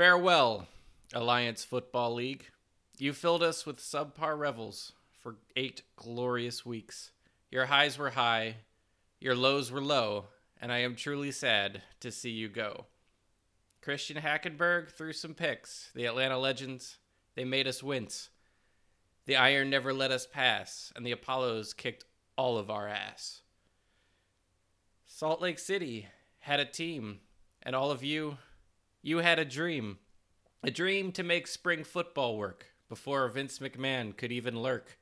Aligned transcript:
Farewell, 0.00 0.66
Alliance 1.12 1.62
Football 1.62 2.14
League. 2.14 2.46
You 2.96 3.12
filled 3.12 3.42
us 3.42 3.66
with 3.66 3.76
subpar 3.76 4.38
revels 4.38 4.92
for 5.12 5.36
eight 5.56 5.82
glorious 5.94 6.64
weeks. 6.64 7.10
Your 7.50 7.66
highs 7.66 7.98
were 7.98 8.08
high, 8.08 8.56
your 9.20 9.34
lows 9.34 9.70
were 9.70 9.82
low, 9.82 10.28
and 10.58 10.72
I 10.72 10.78
am 10.78 10.96
truly 10.96 11.30
sad 11.30 11.82
to 12.00 12.10
see 12.10 12.30
you 12.30 12.48
go. 12.48 12.86
Christian 13.82 14.16
Hackenberg 14.16 14.90
threw 14.90 15.12
some 15.12 15.34
picks. 15.34 15.90
The 15.94 16.06
Atlanta 16.06 16.38
Legends, 16.38 16.96
they 17.34 17.44
made 17.44 17.68
us 17.68 17.82
wince. 17.82 18.30
The 19.26 19.36
Iron 19.36 19.68
never 19.68 19.92
let 19.92 20.10
us 20.10 20.26
pass, 20.26 20.94
and 20.96 21.04
the 21.04 21.12
Apollos 21.12 21.74
kicked 21.74 22.06
all 22.38 22.56
of 22.56 22.70
our 22.70 22.88
ass. 22.88 23.42
Salt 25.06 25.42
Lake 25.42 25.58
City 25.58 26.08
had 26.38 26.58
a 26.58 26.64
team, 26.64 27.20
and 27.62 27.76
all 27.76 27.90
of 27.90 28.02
you, 28.02 28.38
you 29.02 29.18
had 29.18 29.38
a 29.38 29.44
dream. 29.44 29.98
A 30.62 30.70
dream 30.70 31.10
to 31.12 31.22
make 31.22 31.46
spring 31.46 31.84
football 31.84 32.36
work 32.36 32.66
before 32.88 33.26
Vince 33.28 33.58
McMahon 33.58 34.16
could 34.16 34.30
even 34.30 34.60
lurk. 34.60 34.98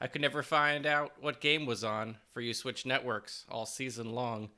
I 0.00 0.06
could 0.06 0.22
never 0.22 0.42
find 0.42 0.86
out 0.86 1.12
what 1.20 1.40
game 1.40 1.66
was 1.66 1.84
on, 1.84 2.16
for 2.32 2.40
you 2.40 2.54
switched 2.54 2.86
networks 2.86 3.44
all 3.50 3.66
season 3.66 4.12
long. 4.12 4.50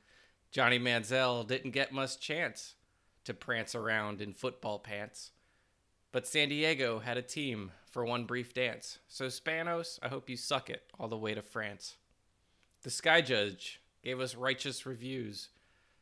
Johnny 0.51 0.79
Manziel 0.79 1.47
didn't 1.47 1.73
get 1.73 1.93
much 1.93 2.21
chance 2.21 2.75
to 3.25 3.35
prance 3.35 3.75
around 3.75 4.21
in 4.21 4.33
football 4.33 4.79
pants. 4.79 5.33
But 6.13 6.27
San 6.27 6.49
Diego 6.49 7.01
had 7.01 7.17
a 7.17 7.23
team 7.23 7.73
for 7.91 8.05
one 8.05 8.25
brief 8.25 8.55
dance. 8.55 8.99
So, 9.09 9.27
Spanos, 9.27 9.99
I 10.03 10.09
hope 10.09 10.31
you 10.31 10.37
suck 10.37 10.71
it 10.71 10.85
all 10.99 11.09
the 11.09 11.17
way 11.19 11.35
to 11.35 11.43
France. 11.43 11.97
The 12.83 12.91
Sky 12.91 13.21
Judge 13.21 13.81
gave 14.03 14.21
us 14.21 14.37
righteous 14.37 14.87
reviews, 14.87 15.49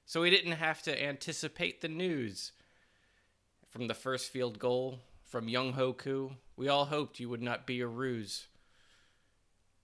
so 0.04 0.20
we 0.20 0.30
didn't 0.30 0.52
have 0.52 0.82
to 0.82 1.02
anticipate 1.02 1.80
the 1.80 1.88
news. 1.88 2.52
From 3.74 3.88
the 3.88 3.94
first 3.94 4.30
field 4.30 4.60
goal 4.60 5.00
from 5.24 5.48
Younghoe 5.48 5.98
Koo, 5.98 6.36
we 6.56 6.68
all 6.68 6.84
hoped 6.84 7.18
you 7.18 7.28
would 7.28 7.42
not 7.42 7.66
be 7.66 7.80
a 7.80 7.88
ruse. 7.88 8.46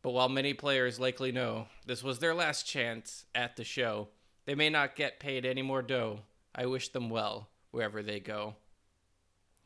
But 0.01 0.13
while 0.13 0.29
many 0.29 0.55
players 0.55 1.01
likely 1.01 1.33
know 1.33 1.67
this 1.87 2.01
was 2.01 2.21
their 2.21 2.33
last 2.33 2.65
chance 2.65 3.25
at 3.35 3.57
the 3.57 3.65
show, 3.65 4.07
they 4.45 4.55
may 4.55 4.71
not 4.71 4.95
get 4.95 5.19
paid 5.19 5.45
any 5.45 5.63
more 5.63 5.83
dough. 5.83 6.21
I 6.55 6.67
wish 6.67 6.91
them 6.91 7.11
well 7.11 7.49
wherever 7.73 8.01
they 8.01 8.21
go. 8.21 8.55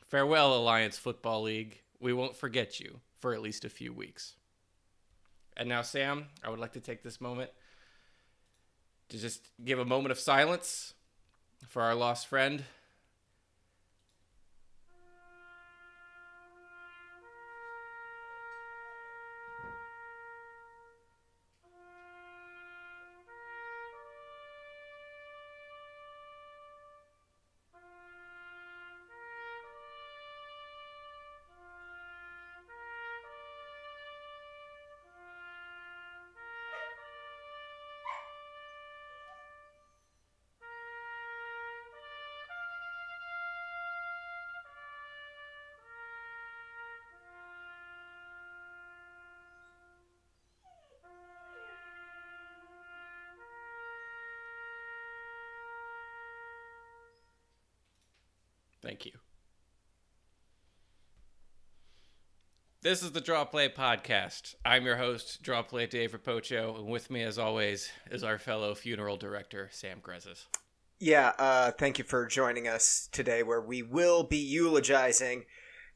Farewell, 0.06 0.56
Alliance 0.56 0.96
Football 0.96 1.42
League. 1.42 1.82
We 2.00 2.14
won't 2.14 2.34
forget 2.34 2.80
you 2.80 3.00
for 3.20 3.34
at 3.34 3.42
least 3.42 3.66
a 3.66 3.68
few 3.68 3.92
weeks. 3.92 4.36
And 5.54 5.68
now, 5.68 5.82
Sam, 5.82 6.28
I 6.42 6.48
would 6.48 6.60
like 6.60 6.72
to 6.72 6.80
take 6.80 7.02
this 7.02 7.20
moment 7.20 7.50
to 9.10 9.18
just 9.18 9.50
give 9.62 9.78
a 9.78 9.84
moment 9.84 10.12
of 10.12 10.18
silence 10.18 10.94
for 11.68 11.82
our 11.82 11.94
lost 11.94 12.26
friend. 12.26 12.64
Thank 58.84 59.06
you. 59.06 59.12
This 62.82 63.02
is 63.02 63.12
the 63.12 63.20
Draw 63.22 63.46
Play 63.46 63.70
Podcast. 63.70 64.56
I'm 64.62 64.84
your 64.84 64.96
host, 64.96 65.42
Draw 65.42 65.62
Play 65.62 65.86
Dave 65.86 66.12
Rapocho, 66.12 66.78
and 66.78 66.88
with 66.88 67.10
me, 67.10 67.22
as 67.22 67.38
always, 67.38 67.90
is 68.10 68.22
our 68.22 68.38
fellow 68.38 68.74
funeral 68.74 69.16
director, 69.16 69.70
Sam 69.72 70.00
Grezes. 70.02 70.44
Yeah, 71.00 71.32
uh, 71.38 71.70
thank 71.70 71.96
you 71.96 72.04
for 72.04 72.26
joining 72.26 72.68
us 72.68 73.08
today, 73.10 73.42
where 73.42 73.62
we 73.62 73.82
will 73.82 74.22
be 74.22 74.36
eulogizing 74.36 75.44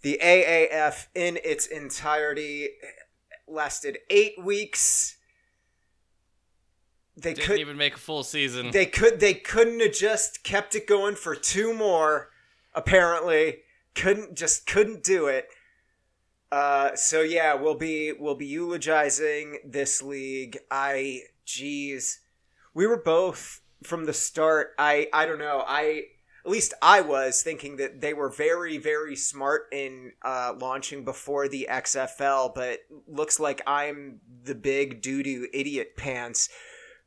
the 0.00 0.18
AAF 0.22 1.08
in 1.14 1.38
its 1.44 1.66
entirety. 1.66 2.70
Lasted 3.46 3.98
eight 4.08 4.42
weeks. 4.42 5.18
They 7.18 7.34
Didn't 7.34 7.46
could 7.48 7.60
even 7.60 7.76
make 7.76 7.96
a 7.96 7.98
full 7.98 8.24
season. 8.24 8.70
They 8.70 8.86
could. 8.86 9.20
They 9.20 9.34
couldn't 9.34 9.80
have 9.80 9.92
just 9.92 10.42
kept 10.42 10.74
it 10.74 10.86
going 10.86 11.16
for 11.16 11.34
two 11.34 11.74
more 11.74 12.30
apparently 12.78 13.58
couldn't 13.94 14.36
just 14.36 14.66
couldn't 14.66 15.02
do 15.02 15.26
it. 15.26 15.48
Uh, 16.50 16.94
so 16.94 17.20
yeah, 17.20 17.54
we'll 17.54 17.74
be 17.74 18.12
we'll 18.12 18.36
be 18.36 18.46
eulogizing 18.46 19.58
this 19.66 20.00
league. 20.00 20.58
I 20.70 21.22
geez, 21.44 22.20
we 22.72 22.86
were 22.86 23.02
both 23.02 23.60
from 23.82 24.06
the 24.06 24.12
start. 24.14 24.74
I 24.78 25.08
I 25.12 25.26
don't 25.26 25.40
know. 25.40 25.64
I 25.66 26.04
at 26.44 26.50
least 26.50 26.72
I 26.80 27.00
was 27.00 27.42
thinking 27.42 27.76
that 27.76 28.00
they 28.00 28.14
were 28.14 28.30
very 28.30 28.78
very 28.78 29.16
smart 29.16 29.66
in 29.72 30.12
uh, 30.22 30.54
launching 30.58 31.04
before 31.04 31.48
the 31.48 31.66
XFL, 31.68 32.54
but 32.54 32.78
looks 33.08 33.40
like 33.40 33.60
I'm 33.66 34.20
the 34.44 34.54
big 34.54 35.02
doo 35.02 35.24
doo 35.24 35.48
idiot 35.52 35.96
pants 35.96 36.48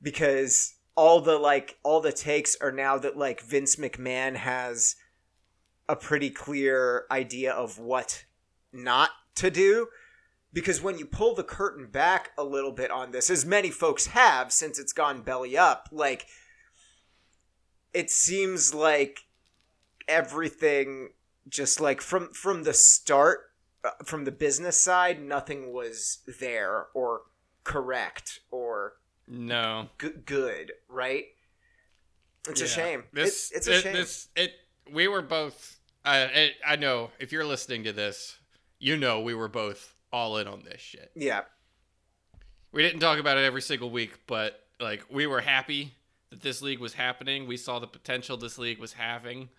because 0.02 0.76
all 0.96 1.22
the 1.22 1.38
like 1.38 1.78
all 1.84 2.02
the 2.02 2.12
takes 2.12 2.58
are 2.62 2.74
now 2.74 2.98
that 2.98 3.18
like 3.18 3.42
Vince 3.42 3.78
McMahon 3.78 4.36
has 4.36 4.98
a 5.92 5.96
pretty 5.96 6.30
clear 6.30 7.06
idea 7.12 7.52
of 7.52 7.78
what 7.78 8.24
not 8.72 9.10
to 9.36 9.52
do 9.52 9.88
because 10.54 10.82
when 10.82 10.98
you 10.98 11.06
pull 11.06 11.36
the 11.36 11.44
curtain 11.44 11.88
back 11.88 12.30
a 12.38 12.44
little 12.44 12.72
bit 12.72 12.90
on 12.90 13.12
this 13.12 13.30
as 13.30 13.46
many 13.46 13.70
folks 13.70 14.08
have 14.08 14.54
since 14.54 14.80
it's 14.80 14.94
gone 14.94 15.22
belly 15.22 15.58
up 15.58 15.90
like 15.92 16.28
it 17.94 18.10
seems 18.10 18.74
like 18.74 19.26
everything 20.08 21.10
just 21.50 21.82
like 21.82 22.00
from 22.00 22.32
from 22.32 22.64
the 22.64 22.74
start 22.74 23.52
uh, 23.84 23.90
from 24.06 24.24
the 24.24 24.32
business 24.32 24.78
side 24.78 25.22
nothing 25.22 25.74
was 25.74 26.20
there 26.40 26.86
or 26.94 27.24
correct 27.66 28.40
or 28.50 28.94
no. 29.28 29.90
g- 30.00 30.10
good 30.26 30.72
right? 30.88 31.26
It's 32.48 32.60
yeah. 32.60 32.66
a 32.66 32.70
shame. 32.70 33.04
This, 33.14 33.52
it, 33.52 33.58
it's 33.58 33.68
a 33.68 33.82
shame. 33.82 33.94
this 33.94 34.28
it 34.36 34.54
we 34.92 35.08
were 35.08 35.22
both 35.22 35.80
I 36.04 36.52
I 36.66 36.76
know 36.76 37.12
if 37.20 37.32
you're 37.32 37.46
listening 37.46 37.84
to 37.84 37.94
this, 37.94 38.38
you 38.80 38.98
know 38.98 39.22
we 39.22 39.34
were 39.34 39.48
both 39.48 39.94
all 40.12 40.38
in 40.38 40.48
on 40.48 40.64
this 40.64 40.82
shit. 40.82 41.12
Yeah. 41.16 41.42
We 42.72 42.82
didn't 42.82 43.00
talk 43.00 43.20
about 43.20 43.38
it 43.38 43.44
every 43.44 43.62
single 43.62 43.90
week, 43.90 44.12
but 44.28 44.60
like 44.80 45.06
we 45.12 45.28
were 45.28 45.42
happy 45.42 45.94
that 46.30 46.42
this 46.42 46.62
league 46.62 46.80
was 46.80 46.94
happening. 46.94 47.48
We 47.48 47.58
saw 47.58 47.80
the 47.80 47.88
potential 47.88 48.38
this 48.38 48.58
league 48.58 48.80
was 48.80 48.94
having, 48.94 49.50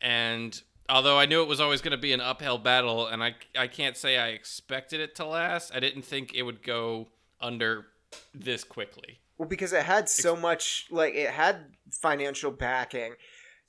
and 0.00 0.60
although 0.88 1.18
I 1.18 1.26
knew 1.26 1.42
it 1.42 1.48
was 1.48 1.60
always 1.60 1.80
going 1.80 1.92
to 1.92 1.98
be 1.98 2.12
an 2.12 2.20
uphill 2.20 2.58
battle, 2.58 3.06
and 3.06 3.22
I 3.22 3.34
I 3.58 3.66
can't 3.66 3.96
say 3.96 4.18
I 4.18 4.28
expected 4.28 5.00
it 5.00 5.14
to 5.16 5.26
last. 5.26 5.74
I 5.74 5.80
didn't 5.80 6.02
think 6.02 6.34
it 6.34 6.42
would 6.42 6.62
go 6.62 7.08
under 7.40 7.86
this 8.34 8.64
quickly. 8.64 9.20
Well, 9.38 9.48
because 9.48 9.72
it 9.72 9.84
had 9.84 10.08
so 10.08 10.36
much, 10.36 10.86
like 10.90 11.14
it 11.14 11.30
had 11.30 11.64
financial 11.90 12.50
backing 12.50 13.14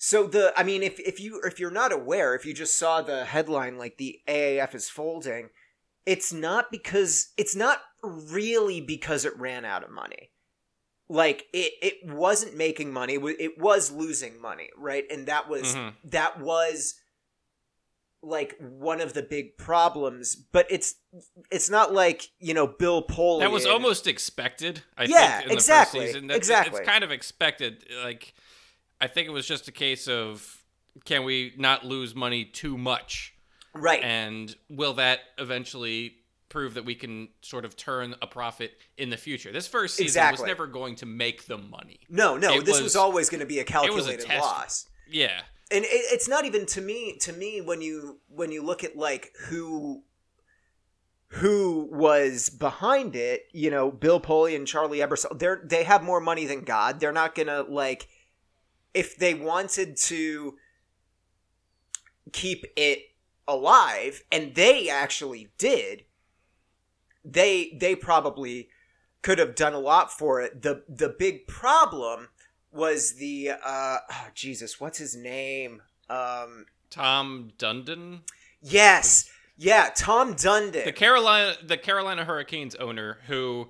so 0.03 0.25
the 0.25 0.51
I 0.57 0.63
mean 0.63 0.81
if 0.81 0.99
if 0.99 1.19
you 1.19 1.39
if 1.43 1.59
you're 1.59 1.69
not 1.69 1.91
aware, 1.91 2.33
if 2.33 2.43
you 2.43 2.55
just 2.55 2.75
saw 2.75 3.03
the 3.03 3.23
headline 3.23 3.77
like 3.77 3.97
the 3.97 4.19
AAF 4.27 4.73
is 4.73 4.89
folding, 4.89 5.49
it's 6.07 6.33
not 6.33 6.71
because 6.71 7.29
it's 7.37 7.55
not 7.55 7.81
really 8.01 8.81
because 8.81 9.25
it 9.25 9.37
ran 9.37 9.63
out 9.63 9.83
of 9.83 9.91
money. 9.91 10.31
Like 11.07 11.45
it 11.53 11.73
it 11.83 12.11
wasn't 12.11 12.57
making 12.57 12.91
money, 12.91 13.19
it 13.39 13.59
was 13.59 13.91
losing 13.91 14.41
money, 14.41 14.69
right? 14.75 15.03
And 15.11 15.27
that 15.27 15.47
was 15.47 15.75
mm-hmm. 15.75 15.89
that 16.05 16.39
was 16.41 16.95
like 18.23 18.55
one 18.59 19.01
of 19.01 19.13
the 19.13 19.23
big 19.23 19.57
problems 19.57 20.35
but 20.35 20.67
it's 20.69 20.93
it's 21.49 21.71
not 21.71 21.91
like 21.91 22.29
you 22.37 22.53
know 22.53 22.67
bill 22.67 23.03
Polian. 23.03 23.39
that 23.39 23.51
was 23.51 23.65
almost 23.65 24.05
expected 24.05 24.83
i 24.95 25.05
yeah, 25.05 25.39
think 25.39 25.49
in 25.49 25.57
exactly, 25.57 25.99
the 26.01 26.05
first 26.05 26.13
season 26.13 26.27
That's, 26.27 26.37
exactly 26.37 26.79
it's 26.81 26.87
kind 26.87 27.03
of 27.03 27.09
expected 27.09 27.83
like 28.03 28.35
I 29.01 29.07
think 29.07 29.27
it 29.27 29.31
was 29.31 29.47
just 29.47 29.67
a 29.67 29.71
case 29.71 30.07
of 30.07 30.63
can 31.05 31.23
we 31.23 31.53
not 31.57 31.83
lose 31.83 32.15
money 32.15 32.45
too 32.45 32.77
much? 32.77 33.33
Right. 33.73 34.03
And 34.03 34.55
will 34.69 34.93
that 34.93 35.19
eventually 35.37 36.15
prove 36.49 36.75
that 36.75 36.85
we 36.85 36.95
can 36.95 37.29
sort 37.41 37.65
of 37.65 37.75
turn 37.75 38.13
a 38.21 38.27
profit 38.27 38.73
in 38.97 39.09
the 39.09 39.17
future? 39.17 39.51
This 39.51 39.67
first 39.67 39.95
season 39.95 40.07
exactly. 40.07 40.43
was 40.43 40.47
never 40.47 40.67
going 40.67 40.95
to 40.97 41.05
make 41.05 41.45
them 41.45 41.69
money. 41.69 42.01
No, 42.09 42.37
no, 42.37 42.53
it 42.53 42.65
this 42.65 42.75
was, 42.75 42.83
was, 42.83 42.95
always 42.95 43.29
going 43.29 43.39
to 43.39 43.45
be 43.45 43.59
a 43.59 43.63
calculated 43.63 44.29
a 44.29 44.39
loss. 44.39 44.87
Yeah. 45.09 45.41
and 45.71 45.83
it, 45.83 45.87
it's 45.89 46.27
not 46.27 46.45
even 46.45 46.65
to 46.67 46.81
me 46.81 47.17
to 47.21 47.33
me 47.33 47.61
when 47.61 47.81
you 47.81 48.19
when 48.27 48.51
you 48.51 48.63
look 48.63 48.83
at 48.83 48.95
like 48.95 49.31
who 49.47 50.03
who 51.29 51.87
was 51.91 52.49
behind 52.49 53.15
it 53.15 53.43
you 53.53 53.71
know 53.71 53.89
bill 53.89 54.19
Polian 54.19 54.57
and 54.57 54.67
charlie 54.67 54.99
ebersol 54.99 55.37
they're 55.39 55.61
they 55.63 55.83
have 55.83 56.03
more 56.03 56.19
money 56.19 56.45
than 56.45 56.61
god 56.61 56.99
they're 56.99 57.13
not 57.13 57.35
gonna 57.35 57.63
like 57.63 58.07
if 58.93 59.17
they 59.17 59.33
wanted 59.33 59.95
to 59.95 60.55
keep 62.31 62.65
it 62.75 62.99
alive 63.47 64.23
and 64.31 64.55
they 64.55 64.89
actually 64.89 65.51
did 65.57 66.03
they 67.23 67.75
they 67.79 67.95
probably 67.95 68.69
could 69.21 69.37
have 69.37 69.55
done 69.55 69.73
a 69.73 69.79
lot 69.79 70.11
for 70.11 70.41
it. 70.41 70.61
The 70.61 70.83
the 70.89 71.09
big 71.09 71.47
problem 71.47 72.29
was 72.71 73.13
the 73.15 73.51
uh 73.63 73.97
oh, 74.11 74.27
jesus 74.33 74.79
what's 74.79 74.97
his 74.97 75.15
name? 75.15 75.81
Um 76.09 76.65
Tom 76.89 77.51
Dundon, 77.57 78.21
yes. 78.61 79.29
Yeah 79.57 79.89
tom 79.95 80.35
dundon. 80.35 80.83
The 80.85 80.91
Carolina 80.91 81.55
the 81.63 81.77
Carolina 81.77 82.25
Hurricanes 82.25 82.75
owner, 82.75 83.19
who 83.27 83.69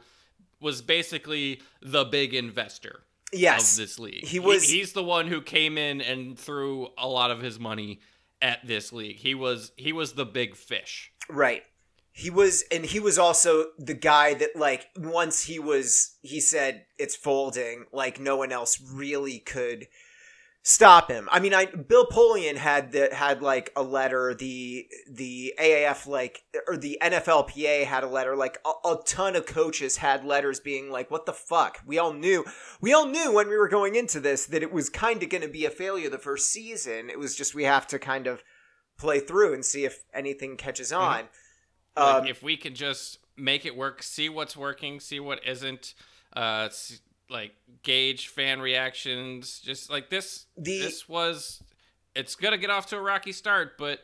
was 0.60 0.82
basically 0.82 1.62
the 1.82 2.06
big 2.06 2.34
investor 2.34 3.04
yes 3.34 3.74
of 3.74 3.78
this 3.84 4.00
league. 4.00 4.26
He 4.26 4.40
was- 4.40 4.70
he's 4.70 4.94
the 4.94 5.04
one 5.04 5.28
who 5.28 5.42
came 5.42 5.78
in 5.78 6.02
and 6.02 6.38
threw 6.38 6.90
a 6.98 7.08
lot 7.08 7.32
of 7.32 7.42
his 7.42 7.60
money 7.60 8.00
at 8.42 8.66
this 8.66 8.92
league. 8.92 9.18
He 9.18 9.36
was 9.36 9.72
he 9.76 9.94
was 9.94 10.14
the 10.14 10.26
big 10.26 10.56
fish. 10.56 11.12
Right. 11.30 11.64
He 12.14 12.30
was, 12.30 12.66
and 12.70 12.84
he 12.86 13.00
was 13.00 13.18
also 13.18 13.68
the 13.80 13.94
guy 13.94 14.34
that, 14.34 14.58
like, 14.58 14.88
once 14.98 15.44
he 15.46 15.60
was, 15.60 16.18
he 16.22 16.42
said 16.42 16.86
it's 16.98 17.16
folding, 17.16 17.86
like, 17.94 18.20
no 18.20 18.36
one 18.36 18.52
else 18.52 18.82
really 18.94 19.40
could 19.40 19.88
stop 20.64 21.10
him. 21.10 21.28
I 21.32 21.40
mean, 21.40 21.54
I 21.54 21.66
Bill 21.66 22.06
Polian 22.06 22.56
had 22.58 22.92
the 22.92 23.10
had 23.14 23.42
like 23.42 23.72
a 23.76 23.84
letter. 23.84 24.34
The 24.34 24.88
the 25.10 25.54
AAF 25.60 26.08
like 26.08 26.44
or 26.68 26.78
the 26.78 26.98
NFLPA 27.02 27.86
had 27.86 28.04
a 28.04 28.08
letter. 28.08 28.36
Like 28.36 28.60
a, 28.66 28.90
a 28.90 29.00
ton 29.06 29.36
of 29.36 29.46
coaches 29.46 29.98
had 29.98 30.26
letters 30.26 30.60
being 30.60 30.92
like, 30.92 31.10
"What 31.10 31.26
the 31.26 31.34
fuck?" 31.34 31.80
We 31.86 31.98
all 31.98 32.14
knew. 32.14 32.46
We 32.80 32.94
all 32.94 33.08
knew 33.08 33.34
when 33.34 33.50
we 33.50 33.58
were 33.58 33.70
going 33.70 33.96
into 33.96 34.20
this 34.20 34.46
that 34.48 34.64
it 34.64 34.72
was 34.72 34.90
kind 34.90 35.24
of 35.24 35.30
going 35.30 35.44
to 35.44 35.50
be 35.50 35.66
a 35.66 35.70
failure 35.70 36.10
the 36.10 36.18
first 36.18 36.50
season. 36.52 37.10
It 37.10 37.20
was 37.20 37.36
just 37.36 37.56
we 37.56 37.64
have 37.64 37.88
to 37.88 38.00
kind 38.00 38.28
of 38.28 38.44
play 38.98 39.20
through 39.20 39.54
and 39.54 39.66
see 39.66 39.84
if 39.86 40.04
anything 40.14 40.58
catches 40.58 40.92
on. 40.92 41.28
Like, 41.98 42.06
Um, 42.22 42.28
if 42.28 42.42
we 42.44 42.56
can 42.56 42.76
just 42.76 43.18
make 43.36 43.66
it 43.66 43.76
work, 43.76 44.04
see 44.04 44.30
what's 44.30 44.56
working, 44.56 45.00
see 45.00 45.20
what 45.20 45.46
isn't, 45.46 45.94
uh, 46.34 46.70
see, 46.70 46.98
like 47.32 47.54
gauge 47.84 48.28
fan 48.28 48.60
reactions, 48.62 49.60
just 49.60 49.90
like 49.90 50.10
this. 50.10 50.46
The- 50.58 50.80
this 50.82 51.08
was, 51.08 51.64
it's 52.16 52.36
gonna 52.36 52.58
get 52.58 52.70
off 52.70 52.88
to 52.88 52.98
a 52.98 53.02
rocky 53.02 53.32
start, 53.32 53.78
but 53.78 54.00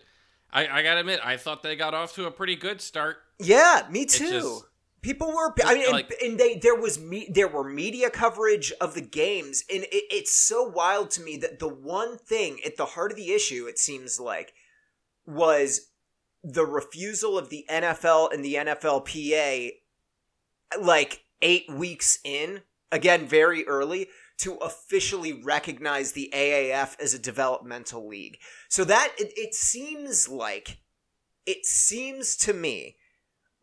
I, 0.52 0.68
I 0.68 0.82
gotta 0.84 1.02
admit, 1.02 1.20
I 1.24 1.38
thought 1.38 1.62
they 1.62 1.76
got 1.76 1.94
off 1.94 2.16
to 2.16 2.26
a 2.26 2.32
pretty 2.32 2.56
good 2.56 2.80
start. 2.82 3.18
Yeah, 3.40 3.86
me 3.92 4.06
too. 4.06 4.30
just- 4.30 4.64
People 5.04 5.28
were, 5.28 5.54
I 5.64 5.74
mean, 5.76 5.84
and, 5.84 5.94
and 6.24 6.40
they 6.40 6.58
there 6.58 6.76
was 6.76 7.00
me, 7.00 7.30
there 7.32 7.48
were 7.48 7.64
media 7.64 8.10
coverage 8.10 8.74
of 8.82 8.94
the 8.96 9.02
games, 9.02 9.64
and 9.74 9.84
it, 9.84 9.90
it's 9.92 10.32
so 10.36 10.64
wild 10.64 11.12
to 11.12 11.22
me 11.22 11.38
that 11.38 11.60
the 11.60 11.68
one 11.68 12.18
thing 12.18 12.60
at 12.66 12.78
the 12.78 12.86
heart 12.86 13.12
of 13.12 13.18
the 13.18 13.32
issue, 13.32 13.68
it 13.68 13.78
seems 13.78 14.20
like, 14.20 14.54
was 15.26 15.92
the 16.44 16.66
refusal 16.66 17.38
of 17.38 17.50
the 17.50 17.64
NFL 17.70 18.34
and 18.34 18.44
the 18.44 18.56
NFLPA, 18.56 19.74
like 20.82 21.24
eight 21.42 21.70
weeks 21.72 22.20
in, 22.24 22.62
again 22.92 23.28
very 23.28 23.66
early, 23.68 24.08
to 24.40 24.56
officially 24.56 25.34
recognize 25.34 26.12
the 26.12 26.30
AAF 26.34 27.00
as 27.02 27.14
a 27.14 27.20
developmental 27.20 28.08
league. 28.08 28.38
So 28.70 28.84
that 28.84 29.14
it, 29.18 29.34
it 29.36 29.56
seems 29.56 30.30
like, 30.30 30.78
it 31.46 31.66
seems 31.66 32.36
to 32.38 32.54
me 32.54 32.98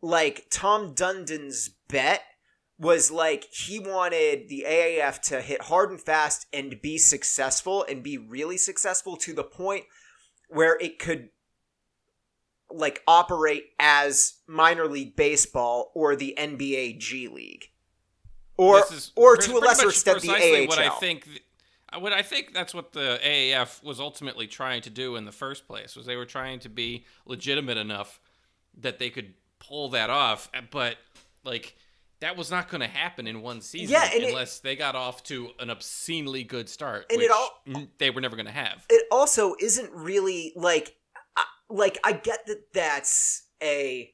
like 0.01 0.47
Tom 0.49 0.93
Dundon's 0.93 1.69
bet 1.87 2.21
was 2.77 3.09
like 3.09 3.45
he 3.45 3.79
wanted 3.79 4.49
the 4.49 4.65
AAF 4.67 5.21
to 5.21 5.41
hit 5.41 5.63
hard 5.63 5.91
and 5.91 6.01
fast 6.01 6.45
and 6.51 6.81
be 6.81 6.97
successful 6.97 7.85
and 7.87 8.03
be 8.03 8.17
really 8.17 8.57
successful 8.57 9.15
to 9.15 9.33
the 9.33 9.43
point 9.43 9.85
where 10.49 10.77
it 10.79 10.99
could 10.99 11.29
like 12.69 13.01
operate 13.07 13.67
as 13.79 14.35
minor 14.47 14.87
league 14.87 15.15
baseball 15.15 15.91
or 15.95 16.15
the 16.15 16.35
NBA 16.37 16.99
G 16.99 17.27
League. 17.27 17.71
Or 18.57 18.83
or 19.15 19.37
to 19.37 19.57
a 19.57 19.59
lesser 19.59 19.89
extent 19.89 20.21
the 20.21 20.29
AHL. 20.31 20.67
What 20.67 20.79
I 20.79 20.89
think, 20.89 21.25
th- 21.25 21.43
uh, 21.93 21.99
what 21.99 22.13
I 22.13 22.21
think 22.21 22.53
that's 22.53 22.73
what 22.73 22.93
the 22.93 23.19
AAF 23.23 23.83
was 23.83 23.99
ultimately 23.99 24.47
trying 24.47 24.81
to 24.83 24.89
do 24.89 25.15
in 25.17 25.25
the 25.25 25.31
first 25.31 25.67
place 25.67 25.95
was 25.95 26.05
they 26.05 26.15
were 26.15 26.25
trying 26.25 26.59
to 26.59 26.69
be 26.69 27.05
legitimate 27.25 27.77
enough 27.77 28.19
that 28.79 28.97
they 28.99 29.09
could 29.09 29.33
pull 29.59 29.89
that 29.89 30.09
off, 30.09 30.49
uh, 30.53 30.61
but 30.71 30.95
like 31.43 31.75
that 32.21 32.37
was 32.37 32.49
not 32.49 32.69
going 32.69 32.81
to 32.81 32.87
happen 32.87 33.27
in 33.27 33.41
one 33.41 33.59
season 33.61 33.91
Yeah, 33.93 34.09
and 34.13 34.23
it- 34.23 34.29
unless 34.29 34.59
they 34.59 34.75
got 34.77 34.95
off 34.95 35.21
to 35.25 35.49
an 35.59 35.69
obscenely 35.69 36.43
good 36.43 36.69
start, 36.69 37.05
And 37.09 37.17
which 37.17 37.25
it 37.25 37.31
all- 37.31 37.87
they 37.97 38.09
were 38.09 38.21
never 38.21 38.35
going 38.37 38.45
to 38.47 38.51
have. 38.53 38.85
it 38.89 39.05
also 39.11 39.55
isn't 39.59 39.91
really 39.91 40.53
like 40.55 40.95
like 41.69 41.97
I 42.03 42.13
get 42.13 42.45
that 42.45 42.71
that's 42.73 43.43
a 43.61 44.13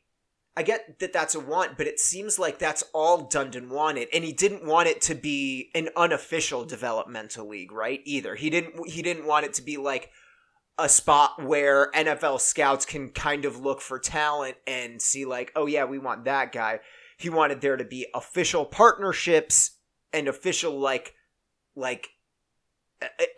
I 0.55 0.63
get 0.63 0.99
that 0.99 1.13
that's 1.13 1.33
a 1.33 1.39
want, 1.39 1.77
but 1.77 1.87
it 1.87 1.99
seems 1.99 2.37
like 2.37 2.59
that's 2.59 2.83
all 2.93 3.29
Dundon 3.29 3.69
wanted, 3.69 4.09
and 4.13 4.23
he 4.23 4.33
didn't 4.33 4.65
want 4.65 4.89
it 4.89 5.01
to 5.03 5.15
be 5.15 5.71
an 5.73 5.89
unofficial 5.95 6.65
developmental 6.65 7.47
league, 7.47 7.71
right? 7.71 8.01
Either 8.03 8.35
he 8.35 8.49
didn't 8.49 8.89
he 8.89 9.01
didn't 9.01 9.25
want 9.25 9.45
it 9.45 9.53
to 9.55 9.61
be 9.61 9.77
like 9.77 10.09
a 10.77 10.89
spot 10.89 11.41
where 11.41 11.91
NFL 11.91 12.41
scouts 12.41 12.85
can 12.85 13.09
kind 13.09 13.45
of 13.45 13.59
look 13.59 13.81
for 13.81 13.99
talent 13.99 14.57
and 14.67 15.01
see 15.01 15.25
like, 15.25 15.51
oh 15.55 15.67
yeah, 15.67 15.85
we 15.85 15.99
want 15.99 16.25
that 16.25 16.51
guy. 16.51 16.79
He 17.17 17.29
wanted 17.29 17.61
there 17.61 17.77
to 17.77 17.85
be 17.85 18.07
official 18.13 18.65
partnerships 18.65 19.77
and 20.11 20.27
official 20.27 20.77
like 20.77 21.13
like 21.75 22.09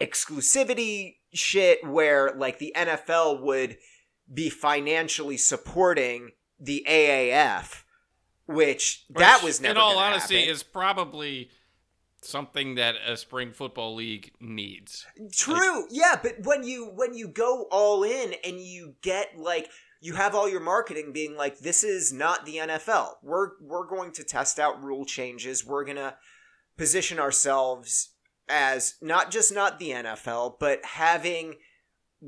exclusivity 0.02 1.18
shit 1.34 1.86
where 1.86 2.34
like 2.36 2.60
the 2.60 2.74
NFL 2.76 3.42
would 3.42 3.78
be 4.34 4.50
financially 4.50 5.38
supporting 5.38 6.32
the 6.64 6.86
AAF, 6.88 7.84
which, 8.46 9.06
that 9.10 9.44
was 9.44 9.62
never 9.62 9.72
in 9.72 9.78
all 9.78 9.98
honesty, 9.98 10.40
happen. 10.40 10.54
is 10.54 10.64
probably 10.64 11.50
something 12.22 12.76
that 12.76 12.96
a 13.06 13.18
spring 13.18 13.52
football 13.52 13.96
league 13.96 14.32
needs. 14.40 15.06
True, 15.32 15.86
yeah, 15.90 16.20
but 16.22 16.36
when 16.44 16.64
you 16.64 16.92
when 16.96 17.14
you 17.14 17.28
go 17.28 17.68
all 17.72 18.04
in 18.04 18.34
and 18.44 18.60
you 18.60 18.96
get 19.02 19.38
like 19.38 19.70
you 20.02 20.16
have 20.16 20.36
all 20.36 20.50
your 20.50 20.60
marketing 20.60 21.12
being 21.14 21.36
like 21.36 21.60
this 21.60 21.84
is 21.84 22.12
not 22.12 22.46
the 22.46 22.58
NFL. 22.58 23.16
We're 23.22 23.52
we're 23.62 23.88
going 23.88 24.12
to 24.14 24.24
test 24.24 24.60
out 24.60 24.82
rule 24.84 25.06
changes. 25.06 25.66
We're 25.66 25.86
going 25.86 25.98
to 25.98 26.16
position 26.78 27.20
ourselves 27.20 28.10
as 28.50 28.96
not 29.02 29.32
just 29.32 29.54
not 29.54 29.80
the 29.80 29.92
NFL, 29.92 30.56
but 30.60 30.84
having 30.84 31.56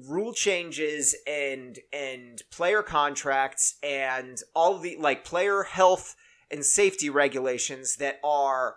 rule 0.08 0.34
changes 0.34 1.16
and 1.26 1.80
and 1.94 2.42
player 2.52 2.84
contracts 2.84 3.76
and 3.82 4.42
all 4.54 4.78
the 4.78 4.98
like 5.00 5.24
player 5.24 5.64
health 5.64 6.16
and 6.52 6.66
safety 6.66 7.10
regulations 7.10 7.96
that 7.96 8.20
are 8.24 8.76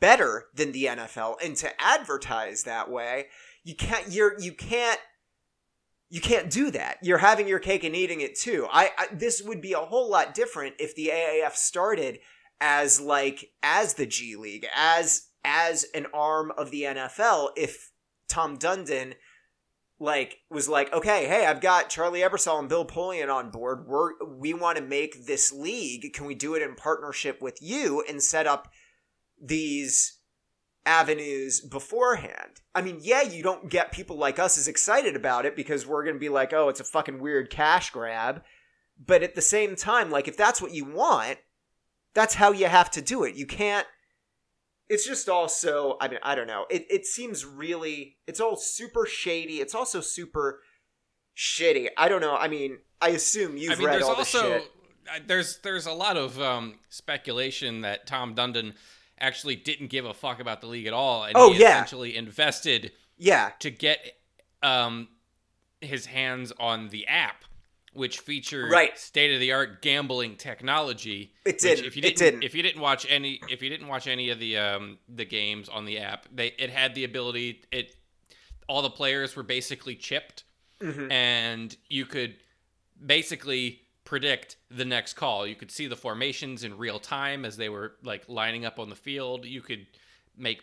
better 0.00 0.46
than 0.54 0.72
the 0.72 0.86
NFL 0.86 1.36
and 1.44 1.56
to 1.56 1.70
advertise 1.80 2.64
that 2.64 2.90
way 2.90 3.26
you 3.64 3.74
can't 3.74 4.10
you're 4.10 4.38
you 4.40 4.52
can't 4.52 5.00
you 6.08 6.20
can't 6.20 6.50
do 6.50 6.72
that. 6.72 6.98
You're 7.02 7.18
having 7.18 7.46
your 7.46 7.60
cake 7.60 7.84
and 7.84 7.94
eating 7.94 8.20
it 8.20 8.36
too. 8.36 8.66
I, 8.70 8.90
I 8.98 9.06
this 9.12 9.42
would 9.42 9.60
be 9.60 9.72
a 9.74 9.78
whole 9.78 10.10
lot 10.10 10.34
different 10.34 10.74
if 10.78 10.94
the 10.96 11.10
AAF 11.14 11.52
started 11.52 12.18
as 12.60 13.00
like 13.00 13.50
as 13.62 13.94
the 13.94 14.06
G 14.06 14.36
League 14.36 14.66
as 14.74 15.28
as 15.44 15.86
an 15.94 16.06
arm 16.12 16.52
of 16.58 16.70
the 16.70 16.82
NFL 16.82 17.50
if 17.56 17.92
Tom 18.28 18.58
Dundon 18.58 19.14
like 20.00 20.38
was 20.50 20.68
like 20.68 20.92
okay 20.92 21.26
hey 21.26 21.44
I've 21.44 21.60
got 21.60 21.90
Charlie 21.90 22.20
Ebersol 22.20 22.58
and 22.58 22.68
Bill 22.68 22.86
Polian 22.86 23.32
on 23.32 23.50
board 23.50 23.86
we're 23.86 24.12
we 24.24 24.54
want 24.54 24.78
to 24.78 24.82
make 24.82 25.26
this 25.26 25.52
league 25.52 26.12
can 26.14 26.26
we 26.26 26.34
do 26.34 26.54
it 26.54 26.62
in 26.62 26.74
partnership 26.74 27.42
with 27.42 27.58
you 27.60 28.02
and 28.08 28.22
set 28.22 28.46
up 28.46 28.72
these 29.40 30.20
avenues 30.86 31.60
beforehand. 31.60 32.60
I 32.74 32.82
mean, 32.82 32.98
yeah, 33.00 33.22
you 33.22 33.42
don't 33.42 33.68
get 33.68 33.92
people 33.92 34.16
like 34.16 34.38
us 34.38 34.58
as 34.58 34.68
excited 34.68 35.16
about 35.16 35.44
it 35.44 35.56
because 35.56 35.86
we're 35.86 36.04
to 36.04 36.18
be 36.18 36.28
like, 36.28 36.52
oh, 36.52 36.68
it's 36.68 36.80
a 36.80 36.84
fucking 36.84 37.20
weird 37.20 37.50
cash 37.50 37.90
grab. 37.90 38.42
But 39.04 39.22
at 39.22 39.34
the 39.34 39.42
same 39.42 39.76
time, 39.76 40.10
like, 40.10 40.28
if 40.28 40.36
that's 40.36 40.60
what 40.60 40.74
you 40.74 40.84
want, 40.84 41.38
that's 42.14 42.34
how 42.34 42.52
you 42.52 42.66
have 42.66 42.90
to 42.92 43.02
do 43.02 43.24
it. 43.24 43.34
You 43.34 43.46
can't. 43.46 43.86
It's 44.90 45.06
just 45.06 45.28
also, 45.28 45.96
I 46.00 46.08
mean, 46.08 46.18
I 46.22 46.34
don't 46.34 46.46
know. 46.48 46.66
It, 46.68 46.84
it 46.90 47.06
seems 47.06 47.46
really, 47.46 48.16
it's 48.26 48.40
all 48.40 48.56
super 48.56 49.06
shady. 49.06 49.60
It's 49.60 49.74
also 49.74 50.00
super 50.02 50.60
shitty. 51.36 51.88
I 51.96 52.08
don't 52.08 52.20
know. 52.20 52.36
I 52.36 52.48
mean, 52.48 52.78
I 53.00 53.10
assume 53.10 53.56
you've 53.56 53.72
I 53.72 53.76
mean, 53.76 53.86
read 53.86 53.94
there's 53.94 54.04
all 54.04 54.16
also 54.16 54.50
this 54.50 54.62
shit. 54.64 54.72
uh, 55.14 55.18
there's 55.26 55.58
there's 55.62 55.86
a 55.86 55.92
lot 55.92 56.16
of 56.16 56.40
um, 56.40 56.74
speculation 56.88 57.82
that 57.82 58.06
Tom 58.06 58.34
Dundon 58.34 58.74
actually 59.18 59.56
didn't 59.56 59.88
give 59.88 60.04
a 60.04 60.12
fuck 60.14 60.40
about 60.40 60.60
the 60.60 60.66
league 60.66 60.86
at 60.86 60.92
all, 60.92 61.24
and 61.24 61.34
Oh, 61.36 61.52
he 61.52 61.60
yeah. 61.60 61.76
essentially 61.76 62.16
invested 62.16 62.92
Yeah. 63.16 63.52
to 63.60 63.70
get 63.70 63.98
um, 64.62 65.08
his 65.80 66.06
hands 66.06 66.52
on 66.58 66.88
the 66.88 67.06
app, 67.06 67.44
which 67.92 68.20
featured 68.20 68.70
Right. 68.70 68.96
state 68.98 69.32
of 69.34 69.40
the 69.40 69.52
art 69.52 69.82
gambling 69.82 70.36
technology. 70.36 71.34
It 71.44 71.58
didn't. 71.58 71.84
If 71.86 71.96
you 71.96 72.02
didn't, 72.02 72.18
didn't. 72.18 72.42
if 72.44 72.54
you 72.54 72.62
didn't 72.62 72.80
watch 72.80 73.04
any, 73.08 73.40
if 73.48 73.62
you 73.62 73.68
didn't 73.68 73.88
watch 73.88 74.06
any 74.06 74.30
of 74.30 74.38
the 74.38 74.58
um, 74.58 74.98
the 75.08 75.24
games 75.24 75.68
on 75.68 75.84
the 75.84 75.98
app, 75.98 76.26
they 76.32 76.48
it 76.58 76.70
had 76.70 76.94
the 76.94 77.04
ability. 77.04 77.62
It 77.72 77.96
all 78.68 78.82
the 78.82 78.90
players 78.90 79.34
were 79.34 79.42
basically 79.42 79.96
chipped, 79.96 80.44
Mhm. 80.80 81.10
and 81.10 81.76
you 81.88 82.06
could 82.06 82.36
basically 83.04 83.80
predict 84.04 84.56
the 84.70 84.84
next 84.84 85.14
call. 85.14 85.46
You 85.46 85.54
could 85.54 85.70
see 85.70 85.86
the 85.86 85.96
formations 85.96 86.64
in 86.64 86.76
real 86.76 86.98
time 86.98 87.44
as 87.44 87.56
they 87.56 87.68
were 87.68 87.96
like 88.02 88.28
lining 88.28 88.64
up 88.64 88.78
on 88.78 88.88
the 88.90 88.96
field. 88.96 89.44
You 89.46 89.60
could 89.62 89.86
make 90.36 90.62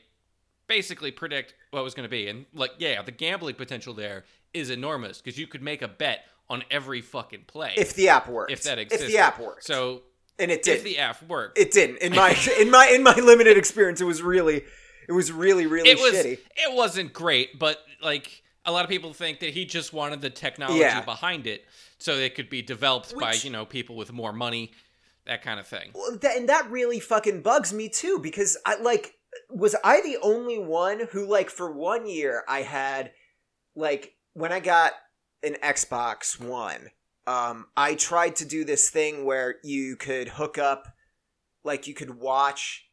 basically 0.68 1.12
predict 1.12 1.54
what 1.72 1.84
was 1.84 1.94
going 1.94 2.04
to 2.04 2.10
be. 2.10 2.28
And 2.28 2.46
like, 2.54 2.72
yeah, 2.78 3.02
the 3.02 3.12
gambling 3.12 3.56
potential 3.56 3.94
there 3.94 4.26
is 4.54 4.70
enormous 4.70 5.22
because 5.22 5.38
you 5.40 5.48
could 5.48 5.62
make 5.62 5.82
a 5.82 5.88
bet 5.88 6.26
on 6.50 6.64
every 6.72 7.02
fucking 7.02 7.44
play 7.48 7.74
If 7.78 7.94
the 7.94 8.10
app 8.10 8.28
worked. 8.28 8.52
if 8.52 8.64
that 8.64 8.80
exists. 8.80 9.06
If 9.06 9.12
the 9.12 9.18
app 9.18 9.40
worked. 9.40 9.64
So 9.66 10.04
and 10.40 10.52
it 10.52 10.64
did. 10.64 10.78
if 10.78 10.84
the 10.84 11.00
app 11.00 11.22
worked, 11.24 11.58
it 11.58 11.72
didn't. 11.72 11.98
In 11.98 12.16
my 12.16 12.30
in 12.60 12.70
my 12.72 12.88
in 12.94 13.04
my 13.04 13.16
limited 13.16 13.58
experience, 13.58 14.02
it 14.02 14.06
was 14.06 14.22
really 14.22 14.64
it 15.08 15.12
was 15.12 15.32
really 15.32 15.66
really 15.66 15.90
it 15.90 15.98
was 15.98 16.14
shitty. 16.14 16.38
it 16.56 16.74
wasn't 16.76 17.12
great, 17.14 17.58
but 17.60 17.80
like 18.02 18.44
a 18.66 18.72
lot 18.72 18.84
of 18.84 18.90
people 18.90 19.14
think 19.14 19.40
that 19.40 19.52
he 19.52 19.66
just 19.66 19.94
wanted 19.94 20.22
the 20.22 20.30
technology 20.30 20.80
Yeah. 20.80 21.02
behind 21.02 21.48
it 21.48 21.66
so 22.00 22.14
it 22.14 22.36
could 22.36 22.50
be 22.50 22.62
developed 22.62 23.18
by 23.18 23.34
you 23.34 23.50
know 23.50 23.66
people 23.66 23.96
with 23.96 24.12
more 24.14 24.32
money, 24.34 24.72
that 25.26 25.42
kind 25.42 25.60
of 25.60 25.68
thing. 25.68 25.92
Well, 25.94 26.18
that, 26.22 26.38
and 26.38 26.48
that 26.50 26.70
really 26.70 27.00
fucking 27.00 27.42
bugs 27.42 27.74
me 27.74 27.90
too 27.90 28.20
because 28.20 28.58
I 28.66 28.76
like 28.80 29.16
was 29.50 29.76
I 29.84 30.02
the 30.02 30.18
only 30.22 30.60
one 30.60 31.08
who 31.12 31.26
like 31.26 31.50
for 31.50 31.72
one 31.72 32.08
year 32.08 32.44
I 32.48 32.62
had 32.62 33.12
like 33.76 34.14
when 34.34 34.52
I 34.52 34.60
got 34.60 34.94
an 35.44 35.56
Xbox 35.64 36.40
One, 36.40 36.90
um, 37.26 37.68
I 37.76 37.96
tried 37.96 38.38
to 38.38 38.46
do 38.46 38.64
this 38.64 38.90
thing 38.90 39.26
where 39.26 39.56
you 39.64 39.96
could 39.98 40.30
hook 40.30 40.58
up, 40.58 40.88
like 41.64 41.88
you 41.88 41.94
could 41.94 42.20
watch 42.20 42.88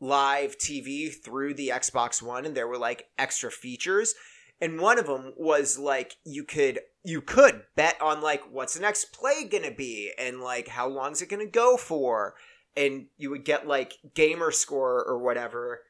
live 0.00 0.56
TV 0.58 1.12
through 1.12 1.54
the 1.54 1.68
Xbox 1.68 2.22
One, 2.22 2.46
and 2.46 2.56
there 2.56 2.68
were 2.68 2.78
like 2.78 3.06
extra 3.18 3.50
features. 3.50 4.14
And 4.60 4.80
one 4.80 4.98
of 4.98 5.06
them 5.06 5.34
was 5.36 5.78
like 5.78 6.16
you 6.24 6.44
could 6.44 6.80
you 7.04 7.20
could 7.20 7.62
bet 7.76 8.00
on 8.00 8.20
like 8.20 8.42
what's 8.50 8.74
the 8.74 8.80
next 8.80 9.12
play 9.12 9.44
gonna 9.44 9.70
be 9.72 10.12
and 10.18 10.40
like 10.40 10.68
how 10.68 10.88
long's 10.88 11.22
it 11.22 11.28
gonna 11.28 11.46
go 11.46 11.76
for, 11.76 12.34
and 12.76 13.06
you 13.16 13.30
would 13.30 13.44
get 13.44 13.66
like 13.66 13.94
gamer 14.14 14.50
score 14.50 15.04
or 15.04 15.18
whatever 15.18 15.80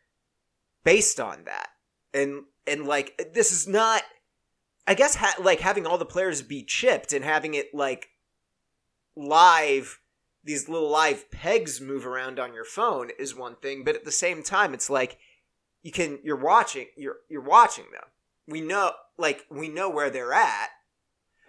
based 0.84 1.20
on 1.20 1.44
that. 1.44 1.68
And 2.14 2.44
and 2.66 2.86
like 2.86 3.30
this 3.34 3.52
is 3.52 3.66
not 3.66 4.02
I 4.88 4.94
guess 4.94 5.16
ha- 5.16 5.36
like 5.38 5.60
having 5.60 5.86
all 5.86 5.98
the 5.98 6.06
players 6.06 6.40
be 6.40 6.64
chipped 6.64 7.12
and 7.12 7.22
having 7.22 7.52
it 7.52 7.74
like 7.74 8.08
live 9.14 10.00
these 10.42 10.66
little 10.66 10.88
live 10.88 11.30
pegs 11.30 11.78
move 11.78 12.06
around 12.06 12.38
on 12.38 12.54
your 12.54 12.64
phone 12.64 13.10
is 13.18 13.36
one 13.36 13.56
thing, 13.56 13.84
but 13.84 13.94
at 13.94 14.06
the 14.06 14.10
same 14.10 14.42
time 14.42 14.72
it's 14.72 14.88
like 14.88 15.18
you 15.82 15.92
can 15.92 16.18
you're 16.22 16.36
watching 16.36 16.86
you're 16.96 17.18
you're 17.28 17.42
watching 17.42 17.84
them. 17.92 18.04
We 18.46 18.62
know 18.62 18.92
like 19.18 19.44
we 19.50 19.68
know 19.68 19.90
where 19.90 20.08
they're 20.08 20.32
at. 20.32 20.70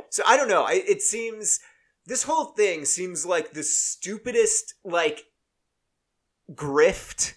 So 0.09 0.21
I 0.27 0.35
don't 0.35 0.49
know. 0.49 0.63
I, 0.63 0.83
it 0.85 1.01
seems 1.01 1.61
this 2.05 2.23
whole 2.23 2.45
thing 2.45 2.83
seems 2.83 3.25
like 3.25 3.53
the 3.53 3.63
stupidest 3.63 4.73
like 4.83 5.27
grift 6.53 7.35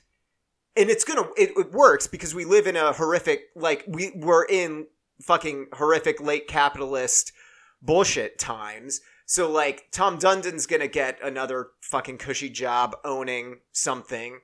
and 0.76 0.90
it's 0.90 1.04
gonna 1.04 1.28
it, 1.36 1.50
it 1.56 1.70
works 1.70 2.08
because 2.08 2.34
we 2.34 2.44
live 2.44 2.66
in 2.66 2.74
a 2.74 2.92
horrific 2.92 3.42
like 3.54 3.84
we 3.86 4.10
we're 4.16 4.44
in 4.46 4.86
fucking 5.20 5.66
horrific 5.74 6.20
late 6.20 6.46
capitalist 6.48 7.32
bullshit 7.80 8.38
times. 8.38 9.00
So 9.26 9.50
like 9.50 9.86
tom 9.92 10.18
dundon's 10.18 10.66
gonna 10.66 10.88
get 10.88 11.18
another 11.22 11.68
fucking 11.80 12.18
cushy 12.18 12.48
job 12.50 12.96
owning 13.04 13.60
something. 13.72 14.40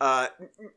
Uh 0.00 0.28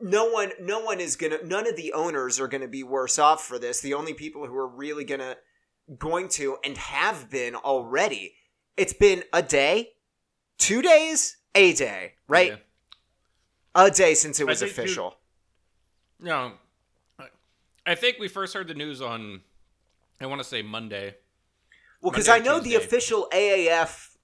no 0.02 0.30
one 0.30 0.52
no 0.60 0.80
one 0.82 1.00
is 1.00 1.16
gonna 1.16 1.40
none 1.44 1.68
of 1.68 1.75
the 1.75 1.94
owners 1.94 2.40
are 2.40 2.48
gonna 2.48 2.68
be 2.68 2.84
worse 2.84 3.18
off 3.18 3.44
for 3.44 3.58
this. 3.60 3.82
The 3.82 3.94
only 3.94 4.14
people 4.14 4.46
who 4.46 4.56
are 4.56 4.68
really 4.68 5.04
gonna 5.04 5.36
going 5.98 6.28
to 6.30 6.58
and 6.64 6.78
have 6.78 7.30
been 7.30 7.56
already 7.56 8.34
it's 8.78 8.94
been 8.94 9.24
a 9.34 9.42
day 9.42 9.90
two 10.58 10.82
days 10.82 11.38
a 11.54 11.74
day 11.74 12.14
right? 12.28 12.52
Yeah. 12.52 13.84
a 13.86 13.92
day 13.92 14.14
since 14.14 14.40
it 14.40 14.48
was 14.48 14.62
you- 14.62 14.68
official. 14.68 15.16
No, 16.20 16.54
I 17.86 17.96
think 17.96 18.18
we 18.20 18.27
first 18.27 18.54
heard 18.54 18.68
the 18.68 18.74
news 18.74 19.01
on 19.01 19.42
I 20.20 20.25
want 20.25 20.42
to 20.42 20.48
say 20.48 20.62
Monday. 20.62 21.15
Well, 22.01 22.12
because 22.12 22.30
I 22.30 22.39
know 22.39 22.60
the 22.60 22.75
official 22.75 23.27
AAF 23.34 24.15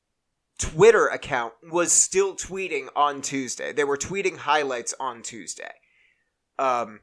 Twitter 0.58 1.08
account 1.08 1.54
was 1.64 1.92
still 1.92 2.36
tweeting 2.36 2.88
on 2.96 3.22
Tuesday. 3.22 3.74
They 3.74 3.84
were 3.84 3.98
tweeting 3.98 4.38
highlights 4.38 4.94
on 5.00 5.24
Tuesday. 5.24 5.74
Um, 6.60 7.00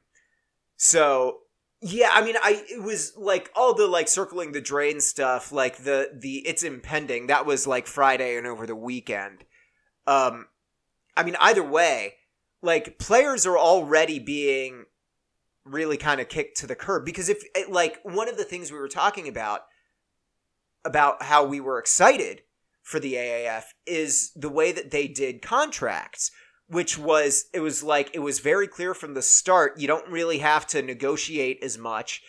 so 0.77 1.41
yeah, 1.81 2.11
I 2.13 2.25
mean, 2.25 2.37
I 2.43 2.65
it 2.71 2.83
was 2.83 3.13
like 3.17 3.51
all 3.55 3.75
the 3.75 3.87
like 3.87 4.09
circling 4.09 4.53
the 4.53 4.61
drain 4.61 5.01
stuff, 5.01 5.53
like 5.53 5.79
the 5.79 6.11
the 6.17 6.47
it's 6.47 6.63
impending. 6.63 7.27
That 7.27 7.47
was 7.47 7.67
like 7.67 7.87
Friday 7.87 8.37
and 8.37 8.47
over 8.47 8.67
the 8.67 8.77
weekend. 8.77 9.45
Um, 10.07 10.47
I 11.17 11.25
mean, 11.25 11.37
either 11.41 11.63
way, 11.63 12.15
like 12.63 12.99
players 12.99 13.47
are 13.47 13.59
already 13.59 14.19
being 14.19 14.87
really 15.71 15.97
kind 15.97 16.21
of 16.21 16.29
kicked 16.29 16.57
to 16.59 16.67
the 16.67 16.75
curb 16.75 17.05
because 17.05 17.29
if 17.29 17.43
it, 17.55 17.71
like 17.71 17.99
one 18.03 18.29
of 18.29 18.37
the 18.37 18.45
things 18.45 18.73
we 18.73 18.79
were 18.79 18.89
talking 18.89 19.29
about 19.29 19.63
about 20.85 21.23
how 21.25 21.45
we 21.45 21.61
were 21.61 21.79
excited 21.79 22.43
for 22.83 22.99
the 22.99 23.15
AAF 23.15 23.65
is 23.87 24.33
the 24.35 24.49
way 24.49 24.73
that 24.73 24.91
they 24.91 25.07
did 25.07 25.43
contracts, 25.43 26.31
which 26.69 26.97
was 26.97 27.45
it 27.53 27.61
was 27.61 27.83
like 27.83 28.11
it 28.15 28.21
was 28.21 28.39
very 28.41 28.67
clear 28.67 28.95
from 28.95 29.15
the 29.15 29.23
start 29.23 29.79
you 29.79 29.87
don't 29.87 30.11
really 30.11 30.39
have 30.39 30.67
to 30.69 30.81
negotiate 30.81 31.63
as 31.63 31.77
much. 31.77 32.23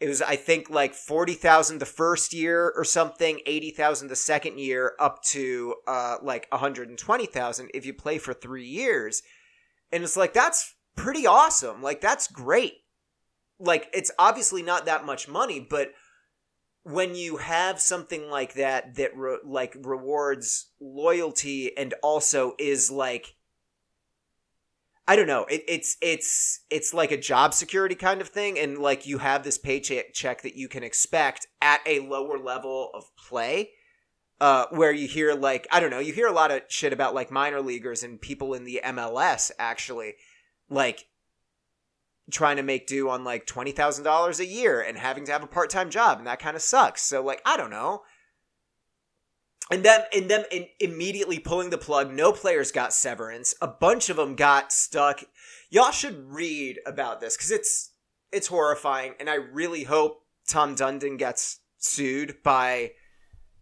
It 0.00 0.08
was 0.08 0.22
I 0.22 0.36
think 0.36 0.70
like 0.70 0.94
40,000 0.94 1.78
the 1.78 1.84
first 1.84 2.32
year 2.32 2.72
or 2.74 2.84
something, 2.84 3.40
80,000 3.44 4.08
the 4.08 4.16
second 4.16 4.58
year 4.58 4.94
up 4.98 5.22
to 5.24 5.74
uh 5.86 6.16
like 6.22 6.46
120,000 6.50 7.70
if 7.74 7.84
you 7.84 7.92
play 7.92 8.16
for 8.18 8.32
3 8.32 8.64
years. 8.64 9.22
And 9.92 10.02
it's 10.02 10.16
like 10.16 10.32
that's 10.32 10.74
pretty 10.98 11.26
awesome. 11.26 11.82
Like 11.82 12.00
that's 12.00 12.26
great. 12.28 12.74
Like 13.58 13.88
it's 13.92 14.10
obviously 14.18 14.62
not 14.62 14.86
that 14.86 15.06
much 15.06 15.28
money, 15.28 15.60
but 15.60 15.92
when 16.82 17.14
you 17.14 17.36
have 17.36 17.80
something 17.80 18.30
like 18.30 18.54
that 18.54 18.94
that 18.96 19.16
re- 19.16 19.38
like 19.44 19.76
rewards 19.82 20.70
loyalty 20.80 21.76
and 21.76 21.94
also 22.02 22.54
is 22.58 22.90
like 22.90 23.34
I 25.06 25.16
don't 25.16 25.26
know. 25.26 25.46
It, 25.46 25.64
it's 25.66 25.96
it's 26.02 26.60
it's 26.68 26.92
like 26.92 27.10
a 27.10 27.16
job 27.16 27.54
security 27.54 27.94
kind 27.94 28.20
of 28.20 28.28
thing, 28.28 28.58
and 28.58 28.76
like 28.76 29.06
you 29.06 29.18
have 29.18 29.42
this 29.42 29.56
paycheck 29.56 30.12
check 30.12 30.42
that 30.42 30.54
you 30.54 30.68
can 30.68 30.82
expect 30.82 31.46
at 31.62 31.80
a 31.86 32.00
lower 32.00 32.38
level 32.38 32.90
of 32.92 33.04
play. 33.16 33.70
Uh, 34.40 34.66
where 34.70 34.92
you 34.92 35.08
hear 35.08 35.34
like 35.34 35.66
I 35.72 35.80
don't 35.80 35.90
know, 35.90 35.98
you 35.98 36.12
hear 36.12 36.28
a 36.28 36.32
lot 36.32 36.50
of 36.50 36.60
shit 36.68 36.92
about 36.92 37.14
like 37.14 37.30
minor 37.30 37.60
leaguers 37.60 38.02
and 38.02 38.20
people 38.20 38.52
in 38.54 38.64
the 38.64 38.82
MLS 38.84 39.50
actually, 39.58 40.14
like 40.70 41.06
trying 42.30 42.56
to 42.56 42.62
make 42.62 42.86
do 42.86 43.08
on 43.08 43.24
like 43.24 43.46
twenty 43.46 43.72
thousand 43.72 44.04
dollars 44.04 44.40
a 44.40 44.46
year 44.46 44.80
and 44.80 44.98
having 44.98 45.24
to 45.26 45.32
have 45.32 45.42
a 45.42 45.46
part 45.46 45.70
time 45.70 45.90
job, 45.90 46.18
and 46.18 46.26
that 46.26 46.38
kind 46.38 46.56
of 46.56 46.62
sucks. 46.62 47.02
So 47.02 47.22
like 47.22 47.42
I 47.44 47.56
don't 47.56 47.70
know. 47.70 48.02
And 49.70 49.84
them 49.84 50.00
and 50.14 50.30
them 50.30 50.44
in, 50.50 50.66
immediately 50.80 51.38
pulling 51.38 51.70
the 51.70 51.78
plug. 51.78 52.12
No 52.12 52.32
players 52.32 52.72
got 52.72 52.92
severance. 52.92 53.54
A 53.60 53.68
bunch 53.68 54.08
of 54.08 54.16
them 54.16 54.34
got 54.34 54.72
stuck. 54.72 55.24
Y'all 55.70 55.90
should 55.90 56.30
read 56.30 56.80
about 56.86 57.20
this 57.20 57.36
because 57.36 57.50
it's 57.50 57.92
it's 58.32 58.46
horrifying, 58.46 59.14
and 59.20 59.28
I 59.28 59.34
really 59.34 59.84
hope 59.84 60.22
Tom 60.48 60.74
Dundon 60.74 61.18
gets 61.18 61.60
sued 61.78 62.42
by. 62.42 62.92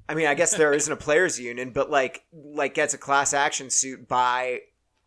I 0.08 0.14
mean, 0.14 0.26
I 0.26 0.34
guess 0.34 0.54
there 0.54 0.72
isn't 0.72 0.92
a 0.92 0.96
players 0.96 1.40
union, 1.40 1.70
but 1.70 1.90
like 1.90 2.22
like 2.32 2.74
gets 2.74 2.94
a 2.94 2.98
class 2.98 3.34
action 3.34 3.70
suit 3.70 4.06
by 4.06 4.60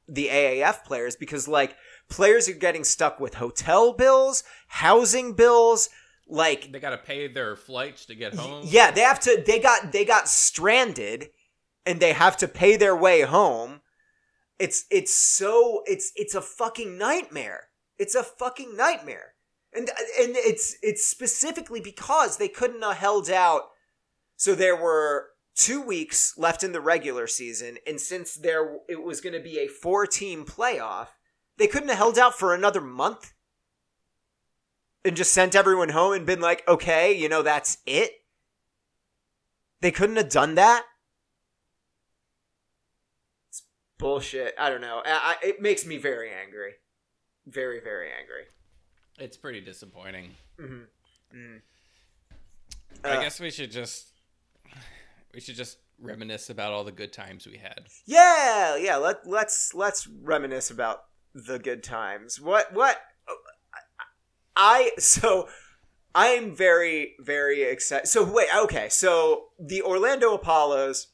the 0.09 0.27
AAF 0.27 0.83
players 0.83 1.15
because 1.15 1.47
like 1.47 1.75
players 2.09 2.49
are 2.49 2.53
getting 2.53 2.83
stuck 2.83 3.19
with 3.19 3.35
hotel 3.35 3.93
bills, 3.93 4.43
housing 4.67 5.33
bills, 5.33 5.89
like 6.27 6.71
They 6.71 6.79
got 6.79 6.91
to 6.91 6.97
pay 6.97 7.27
their 7.27 7.55
flights 7.55 8.05
to 8.05 8.15
get 8.15 8.35
home. 8.35 8.63
yeah, 8.65 8.91
they 8.91 9.01
have 9.01 9.19
to. 9.21 9.43
They 9.45 9.59
got 9.59 9.91
they 9.91 10.05
got 10.05 10.27
stranded, 10.27 11.29
and 11.85 11.99
they 11.99 12.13
have 12.13 12.37
to 12.37 12.47
pay 12.47 12.77
their 12.77 12.95
way 12.95 13.21
home. 13.21 13.81
It's 14.59 14.85
it's 14.91 15.15
so 15.15 15.81
it's 15.85 16.11
it's 16.15 16.35
a 16.35 16.41
fucking 16.41 16.97
nightmare. 16.97 17.69
It's 17.97 18.15
a 18.15 18.23
fucking 18.23 18.77
nightmare, 18.77 19.33
and 19.73 19.89
and 19.89 20.35
it's 20.35 20.77
it's 20.81 21.05
specifically 21.05 21.81
because 21.81 22.37
they 22.37 22.47
couldn't 22.47 22.81
have 22.83 22.97
held 22.97 23.29
out. 23.29 23.63
So 24.35 24.55
there 24.55 24.75
were 24.75 25.29
two 25.59 25.81
weeks 25.81 26.37
left 26.37 26.63
in 26.63 26.71
the 26.71 26.79
regular 26.81 27.27
season, 27.27 27.77
and 27.85 27.99
since 27.99 28.33
there 28.35 28.77
it 28.87 29.03
was 29.03 29.19
going 29.21 29.33
to 29.33 29.39
be 29.41 29.59
a 29.59 29.67
four 29.67 30.07
team 30.07 30.45
playoff, 30.45 31.07
they 31.57 31.67
couldn't 31.67 31.89
have 31.89 31.97
held 31.97 32.17
out 32.17 32.37
for 32.37 32.53
another 32.53 32.81
month. 32.81 33.33
and 35.05 35.15
just 35.15 35.31
sent 35.31 35.55
everyone 35.55 35.89
home 35.89 36.13
and 36.13 36.25
been 36.25 36.41
like, 36.41 36.67
okay, 36.67 37.13
you 37.13 37.29
know, 37.29 37.41
that's 37.41 37.77
it. 37.85 38.11
They 39.81 39.91
couldn't 39.91 40.17
have 40.17 40.29
done 40.29 40.55
that. 40.55 40.83
It's 43.47 43.63
bullshit. 43.97 44.53
I 44.59 44.69
don't 44.69 44.81
know. 44.81 45.01
I, 45.05 45.35
I, 45.41 45.45
it 45.47 45.61
makes 45.61 45.85
me 45.85 45.97
very 45.97 46.29
angry. 46.31 46.73
Very, 47.47 47.79
very 47.81 48.09
angry. 48.11 48.43
It's 49.17 49.37
pretty 49.37 49.61
disappointing. 49.61 50.31
Mm-hmm. 50.59 51.37
Mm. 51.37 51.61
I 53.05 53.09
Uh, 53.17 53.21
guess 53.21 53.39
we 53.39 53.49
should 53.51 53.71
just 53.71 54.08
we 55.33 55.39
should 55.39 55.55
just 55.55 55.77
reminisce 56.01 56.49
about 56.49 56.71
all 56.71 56.83
the 56.83 56.91
good 56.91 57.13
times 57.13 57.45
we 57.45 57.57
had. 57.57 57.87
Yeah, 58.05 58.75
yeah. 58.77 58.95
Let 58.97 59.27
let's 59.27 59.73
let's 59.73 60.07
reminisce 60.07 60.71
about 60.71 61.03
the 61.33 61.59
good 61.59 61.83
times. 61.83 62.39
What 62.39 62.73
what 62.73 63.01
I 64.55 64.91
so 64.97 65.47
I 66.15 66.27
am 66.27 66.55
very 66.55 67.15
very 67.19 67.63
excited. 67.63 68.07
So 68.07 68.23
wait, 68.23 68.47
okay. 68.63 68.89
So 68.89 69.49
the 69.59 69.81
Orlando 69.81 70.33
Apollos, 70.33 71.07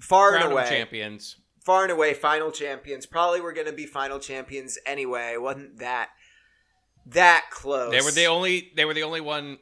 far 0.00 0.30
Crown 0.30 0.44
and 0.44 0.52
away, 0.52 0.66
champions. 0.68 1.36
far 1.64 1.82
and 1.82 1.92
away, 1.92 2.14
final 2.14 2.50
champions. 2.50 3.06
Probably 3.06 3.40
were 3.40 3.52
going 3.52 3.66
to 3.66 3.72
be 3.72 3.86
final 3.86 4.18
champions 4.18 4.78
anyway. 4.86 5.36
wasn't 5.36 5.78
that 5.78 6.10
that 7.06 7.46
close? 7.50 7.92
They 7.92 8.00
were 8.00 8.10
the 8.10 8.26
only 8.26 8.72
they 8.76 8.84
were 8.84 8.94
the 8.94 9.02
only 9.02 9.20
one 9.20 9.58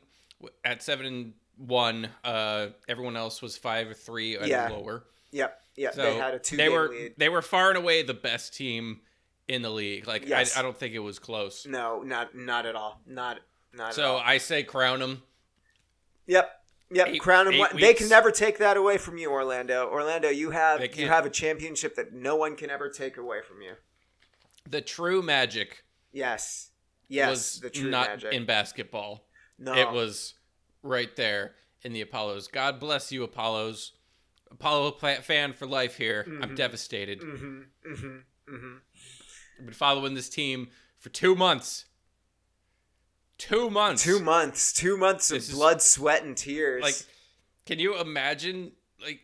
at 0.65 0.83
seven 0.83 1.07
and 1.07 1.33
one. 1.61 2.09
Uh, 2.25 2.69
everyone 2.89 3.17
else 3.17 3.43
was 3.43 3.57
five 3.57 3.89
or 3.89 3.95
three 3.95 4.37
and 4.37 4.47
Yeah. 4.49 4.69
lower. 4.69 5.05
Yep, 5.33 5.61
yep. 5.77 5.95
So 5.95 6.03
they 6.03 6.17
had 6.17 6.35
a 6.35 6.39
two 6.39 6.57
they 6.57 6.69
were 6.69 6.89
lead. 6.89 7.15
they 7.17 7.29
were 7.29 7.43
far 7.43 7.69
and 7.69 7.79
away 7.79 8.03
the 8.03 8.15
best 8.15 8.55
team 8.55 9.01
in 9.47 9.63
the 9.63 9.71
league. 9.71 10.07
Like 10.07 10.27
Yes. 10.27 10.57
I, 10.57 10.61
I 10.61 10.63
don't 10.63 10.77
think 10.77 10.95
it 10.95 10.99
was 11.01 11.19
close. 11.19 11.67
No, 11.67 12.03
not 12.03 12.35
not 12.35 12.67
at 12.67 12.75
all. 12.75 13.01
Not 13.07 13.39
not 13.73 13.89
at 13.91 13.95
So. 13.95 14.17
I 14.17 14.39
say 14.39 14.63
crown 14.65 15.01
them. 15.01 15.23
Yep. 16.27 16.51
Yep, 16.93 17.07
Eight- 17.09 17.21
crown 17.21 17.45
them. 17.47 17.55
eight. 17.55 17.79
They 17.81 17.95
can 17.95 18.09
never 18.09 18.33
take 18.33 18.59
that 18.59 18.77
away 18.77 18.99
from 18.99 19.17
you, 19.17 19.31
Orlando. 19.31 19.89
Orlando, 19.89 20.29
you 20.29 20.51
have 20.51 20.81
you 20.97 21.07
have 21.07 21.25
a 21.25 21.31
championship 21.31 21.95
that 21.95 22.13
no 22.13 22.35
one 22.35 22.57
can 22.57 22.69
ever 22.71 22.89
take 22.89 23.17
away 23.17 23.43
from 23.47 23.63
you. 23.63 23.75
The 24.69 24.81
true 24.81 25.23
magic 25.23 25.85
Yes, 26.13 26.71
yes, 27.09 27.31
was 27.31 27.61
the 27.61 27.71
true 27.71 27.91
not 27.91 28.09
magic. 28.09 28.33
in 28.33 28.45
basketball. 28.45 29.25
no, 29.59 29.75
It 29.75 29.93
was 29.93 30.35
right 30.83 31.15
there 31.17 31.55
in 31.83 31.93
the 31.93 32.01
Apollos. 32.01 32.49
God 32.49 32.79
bless 32.81 33.11
you, 33.13 33.23
Apollos. 33.23 33.93
Apollo 34.51 34.93
fan 35.23 35.53
for 35.53 35.67
life 35.67 35.97
here. 35.97 36.25
I'm 36.43 36.51
Mhm. 36.51 36.57
devastated. 36.57 37.21
Mm-hmm, 37.21 37.61
mm-hmm, 37.93 38.19
mm-hmm. 38.55 38.77
I've 39.59 39.65
been 39.67 39.75
following 39.75 40.15
this 40.15 40.29
team 40.29 40.71
for 40.99 41.09
two 41.09 41.35
months. 41.37 41.85
Two 43.39 43.71
months. 43.71 44.03
Two 44.05 44.21
months, 44.21 44.73
two 44.73 44.97
months 44.97 45.31
of 45.31 45.39
is- 45.39 45.51
blood, 45.53 45.81
sweat, 45.81 46.25
and 46.25 46.37
tears. 46.37 46.83
Like, 46.83 46.97
can 47.65 47.79
you 47.79 47.99
imagine? 47.99 48.73
Like, 49.01 49.21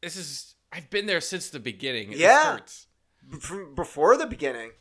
this 0.00 0.16
is. 0.16 0.54
I've 0.72 0.88
been 0.90 1.06
there 1.06 1.20
since 1.20 1.50
the 1.50 1.60
beginning. 1.60 2.10
This 2.10 2.20
Yeah. 2.20 2.52
hurts. 2.54 2.86
From 3.40 3.74
before 3.74 4.16
the 4.16 4.26
beginning. 4.26 4.72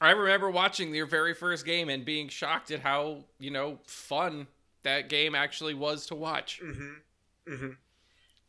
I 0.00 0.12
remember 0.12 0.48
watching 0.50 0.94
your 0.94 1.04
very 1.04 1.34
first 1.34 1.66
game 1.66 1.90
and 1.90 2.04
being 2.06 2.28
shocked 2.30 2.70
at 2.70 2.80
how 2.80 3.26
you 3.38 3.50
know 3.50 3.80
fun 3.86 4.46
that 4.82 5.08
game 5.08 5.34
actually 5.34 5.74
was 5.74 6.06
to 6.06 6.14
watch. 6.14 6.60
Mm-hmm. 6.62 7.52
Mm-hmm. 7.52 7.70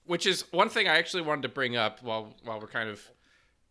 Which 0.06 0.26
is 0.26 0.46
one 0.52 0.70
thing 0.70 0.88
I 0.88 0.98
actually 0.98 1.24
wanted 1.24 1.44
to 1.44 1.50
bring 1.50 1.76
up 1.76 2.02
while 2.02 2.36
while 2.44 2.60
we're 2.60 2.68
kind 2.68 2.90
of, 2.90 3.02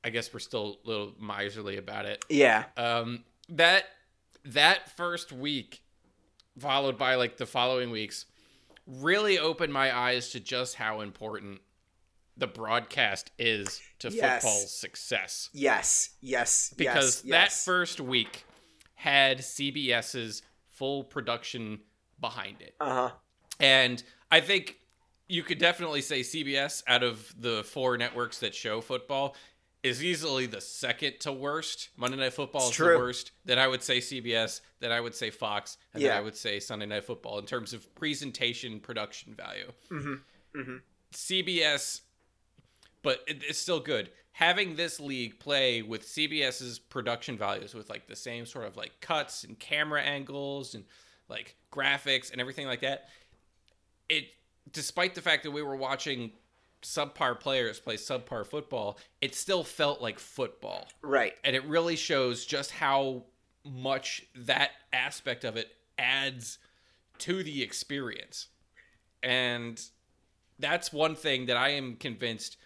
I 0.05 0.11
guess 0.11 0.33
we're 0.33 0.41
still 0.41 0.79
a 0.85 0.89
little 0.89 1.13
miserly 1.21 1.77
about 1.77 2.07
it. 2.07 2.25
Yeah. 2.29 2.65
Um, 2.77 3.25
that 3.51 3.85
that 4.45 4.97
first 4.97 5.33
week, 5.33 5.83
followed 6.59 6.97
by 6.97 7.17
like 7.17 7.37
the 7.37 7.47
following 7.47 7.91
weeks, 7.91 8.27
really 8.87 9.39
opened 9.39 9.73
my 9.73 9.97
eyes 9.97 10.31
to 10.31 10.41
just 10.41 10.77
how 10.77 11.01
important 11.01 11.61
the 12.37 12.47
broadcast 12.47 13.31
is 13.39 13.81
to 13.99 14.11
Yes. 14.11 14.43
football's 14.43 14.73
success. 14.75 15.51
Yes. 15.53 16.11
Yes. 16.21 16.73
Because 16.77 17.23
yes, 17.25 17.31
that 17.31 17.45
yes. 17.51 17.65
first 17.65 18.01
week 18.01 18.45
had 18.95 19.39
CBS's 19.39 20.43
full 20.71 21.05
production 21.05 21.81
behind 22.21 22.61
it. 22.61 22.75
Uh 22.81 22.95
huh. 22.95 23.11
And 23.59 24.03
I 24.31 24.41
think 24.41 24.77
you 25.29 25.43
could 25.43 25.59
definitely 25.59 26.01
say 26.03 26.21
CBS 26.21 26.83
out 26.87 27.03
of 27.03 27.33
the 27.39 27.63
four 27.65 27.97
networks 27.97 28.39
that 28.41 28.55
show 28.55 28.81
football 28.81 29.37
is 29.83 30.05
easily 30.05 30.45
the 30.47 30.61
second 30.61 31.15
to 31.21 31.33
worst. 31.33 31.89
Monday 31.97 32.17
Night 32.19 32.35
Football 32.35 32.63
It's 32.63 32.71
is 32.71 32.77
true. 32.77 32.93
the 32.95 32.99
worst. 32.99 33.33
Then 33.47 33.59
I 33.59 33.67
would 33.67 33.83
say 33.83 33.99
CBS. 33.99 34.61
Then 34.81 34.93
I 34.93 35.01
would 35.01 35.15
say 35.15 35.31
Fox. 35.31 35.79
And 35.95 36.03
then 36.03 36.11
Yeah. 36.11 36.19
I 36.19 36.21
would 36.21 36.37
say 36.37 36.61
Sunday 36.61 36.87
Night 36.87 37.05
Football 37.05 37.39
in 37.39 37.47
terms 37.47 37.73
of 37.73 37.95
presentation 37.95 38.81
production 38.81 39.35
value. 39.35 39.73
Mm-hmm. 39.91 40.61
Mm-hmm. 40.61 40.77
CBS, 41.15 42.01
but 43.03 43.21
it, 43.27 43.43
it's 43.49 43.59
still 43.59 43.81
good. 43.81 44.11
Having 44.33 44.77
this 44.77 45.01
league 45.01 45.39
play 45.39 45.83
with 45.83 46.07
CBS's 46.07 46.79
production 46.79 47.37
values, 47.39 47.75
with 47.75 47.89
like 47.91 48.07
the 48.07 48.17
same 48.17 48.47
sort 48.47 48.67
of 48.67 48.77
like 48.77 48.93
cuts 49.01 49.45
and 49.45 49.59
camera 49.59 50.03
angles 50.03 50.75
and 50.75 50.85
like 51.31 51.57
graphics 51.73 52.33
and 52.33 52.41
everything 52.41 52.67
like 52.67 52.81
that, 52.81 53.09
it, 54.09 54.25
despite 54.73 55.15
the 55.15 55.23
fact 55.23 55.45
that 55.45 55.51
we 55.51 55.63
were 55.63 55.77
watching 55.77 56.33
subpar 56.83 57.39
players 57.39 57.79
play 57.79 57.97
subpar 57.97 58.47
football, 58.47 58.99
it 59.21 59.35
still 59.35 59.65
felt 59.65 60.01
like 60.01 60.19
football. 60.19 60.89
Right. 61.03 61.35
And 61.45 61.55
it 61.55 61.65
really 61.65 61.97
shows 61.97 62.45
just 62.45 62.71
how 62.71 63.25
much 63.65 64.27
that 64.35 64.71
aspect 64.93 65.45
of 65.45 65.57
it 65.57 65.69
adds 65.99 66.59
to 67.19 67.43
the 67.43 67.63
experience. 67.63 68.49
And 69.23 69.81
that's 70.59 70.93
one 70.93 71.15
thing 71.15 71.47
that 71.47 71.57
I 71.57 71.71
am 71.71 71.97
convinced 71.97 72.57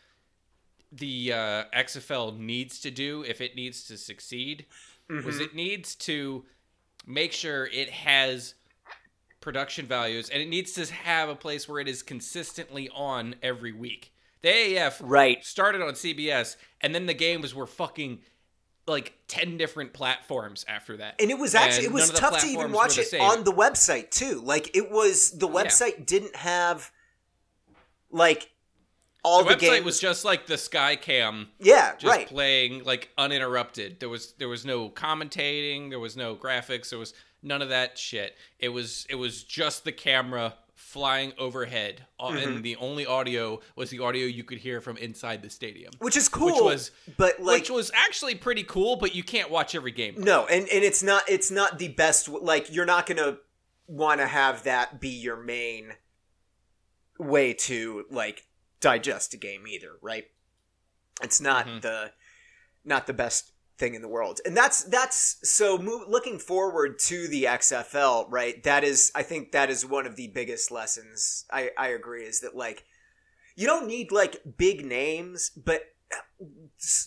the 0.92 1.32
uh, 1.32 1.64
XFL 1.76 2.38
needs 2.38 2.78
to 2.80 2.90
do 2.90 3.24
if 3.26 3.40
it 3.40 3.56
needs 3.56 3.84
to 3.84 3.98
succeed 3.98 4.66
was 5.08 5.40
it 5.40 5.54
needs 5.54 5.94
to 5.96 6.44
make 7.06 7.32
sure 7.32 7.66
it 7.66 7.90
has 7.90 8.54
production 9.40 9.86
values 9.86 10.30
and 10.30 10.42
it 10.42 10.48
needs 10.48 10.72
to 10.72 10.92
have 10.92 11.28
a 11.28 11.34
place 11.34 11.68
where 11.68 11.80
it 11.80 11.88
is 11.88 12.02
consistently 12.02 12.88
on 12.94 13.34
every 13.42 13.72
week. 13.72 14.12
The 14.42 14.48
AAF 14.48 15.00
Right. 15.02 15.44
started 15.44 15.82
on 15.82 15.94
CBS 15.94 16.56
and 16.80 16.94
then 16.94 17.06
the 17.06 17.14
games 17.14 17.54
were 17.54 17.66
fucking 17.66 18.20
like 18.86 19.14
10 19.28 19.56
different 19.56 19.92
platforms 19.92 20.64
after 20.68 20.96
that. 20.98 21.14
And 21.20 21.30
it 21.30 21.38
was 21.38 21.54
actually 21.54 21.86
And 21.86 21.94
it 21.94 21.94
was 21.94 22.08
none 22.08 22.10
of 22.10 22.14
the 22.14 22.20
tough 22.20 22.40
to 22.42 22.46
even 22.48 22.72
watch 22.72 22.98
it 22.98 23.12
on 23.14 23.44
the 23.44 23.52
website 23.52 24.10
too. 24.10 24.40
Like 24.42 24.74
it 24.76 24.90
was 24.90 25.30
the 25.30 25.48
website 25.48 26.06
didn't 26.06 26.36
have 26.36 26.90
like 28.10 28.50
all 29.24 29.42
the 29.42 29.50
the, 29.50 29.56
website 29.56 29.60
games. 29.60 29.84
was 29.84 30.00
just 30.00 30.24
like 30.24 30.46
the 30.46 30.58
Sky 30.58 30.96
Cam 30.96 31.48
yeah, 31.58 31.94
just 31.96 32.04
right. 32.14 32.26
playing 32.28 32.84
like 32.84 33.10
uninterrupted. 33.18 33.98
There 34.00 34.08
was 34.08 34.32
there 34.38 34.48
was 34.48 34.64
no 34.64 34.90
commentating, 34.90 35.88
there 35.90 35.98
was 36.00 36.16
no 36.16 36.36
graphics, 36.36 36.90
there 36.90 36.98
was 36.98 37.14
none 37.42 37.62
of 37.62 37.70
that 37.70 37.96
shit. 37.98 38.36
It 38.58 38.68
was 38.68 39.06
it 39.08 39.14
was 39.16 39.42
just 39.42 39.84
the 39.84 39.92
camera 39.92 40.54
flying 40.74 41.32
overhead, 41.38 42.04
uh, 42.20 42.28
Mm-hmm. 42.30 42.48
and 42.48 42.64
the 42.64 42.76
only 42.76 43.06
audio 43.06 43.60
was 43.76 43.90
the 43.90 44.00
audio 44.00 44.26
you 44.26 44.44
could 44.44 44.58
hear 44.58 44.80
from 44.80 44.96
inside 44.98 45.42
the 45.42 45.50
stadium, 45.50 45.92
which 45.98 46.16
is 46.16 46.28
cool. 46.28 46.46
which 46.46 46.60
was 46.62 46.90
but 47.16 47.40
like 47.40 47.60
which 47.60 47.70
was 47.70 47.90
actually 47.94 48.34
pretty 48.34 48.62
cool. 48.62 48.96
But 48.96 49.14
you 49.14 49.22
can't 49.22 49.50
watch 49.50 49.74
every 49.74 49.92
game. 49.92 50.14
no, 50.18 50.46
and 50.46 50.68
and 50.68 50.84
it's 50.84 51.02
not 51.02 51.22
it's 51.28 51.50
not 51.50 51.78
the 51.78 51.88
best. 51.88 52.28
Like 52.28 52.72
you're 52.74 52.86
not 52.86 53.06
gonna 53.06 53.38
want 53.86 54.20
to 54.20 54.26
have 54.26 54.64
that 54.64 55.00
be 55.00 55.08
your 55.10 55.36
main 55.36 55.92
way 57.18 57.52
to 57.54 58.04
like 58.10 58.46
digest 58.84 59.32
a 59.32 59.38
game 59.38 59.66
either, 59.66 59.92
right? 60.02 60.26
It's 61.22 61.40
not 61.40 61.66
Mhm. 61.66 61.80
the 61.80 62.12
not 62.84 63.06
the 63.06 63.14
best 63.14 63.52
thing 63.78 63.94
in 63.94 64.02
the 64.02 64.08
world, 64.08 64.40
and 64.44 64.54
that's 64.54 64.84
that's 64.84 65.38
so 65.42 65.78
mo- 65.78 66.04
looking 66.06 66.38
forward 66.38 66.98
to 66.98 67.26
the 67.26 67.46
XFL, 67.46 68.28
right? 68.28 68.62
That 68.62 68.84
is, 68.84 69.10
I 69.14 69.22
think 69.22 69.52
that 69.52 69.70
is 69.70 69.86
one 69.86 70.06
of 70.06 70.16
the 70.16 70.28
biggest 70.28 70.70
lessons. 70.70 71.46
I 71.50 71.70
I 71.78 71.88
agree 71.88 72.24
is 72.24 72.40
that 72.40 72.54
like 72.54 72.84
you 73.56 73.66
don't 73.66 73.86
need 73.86 74.12
like 74.12 74.42
big 74.58 74.84
names, 74.84 75.50
but 75.50 75.94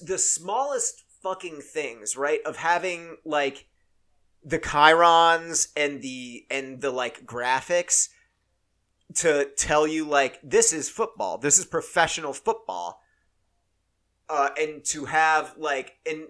the 0.01 0.17
smallest 0.17 1.03
fucking 1.21 1.61
things, 1.61 2.17
right? 2.17 2.41
Of 2.43 2.57
having 2.57 3.17
like 3.23 3.67
the 4.43 4.57
chyrons 4.59 5.67
and 5.75 6.01
the 6.01 6.47
and 6.49 6.81
the 6.81 6.91
like 6.91 7.25
graphics 7.25 8.09
to 9.15 9.49
tell 9.57 9.87
you 9.87 10.05
like 10.05 10.39
this 10.43 10.73
is 10.73 10.89
football, 10.89 11.37
this 11.37 11.57
is 11.59 11.65
professional 11.65 12.33
football. 12.33 13.01
Uh, 14.29 14.49
and 14.59 14.83
to 14.83 15.05
have 15.05 15.53
like 15.57 15.93
and 16.05 16.25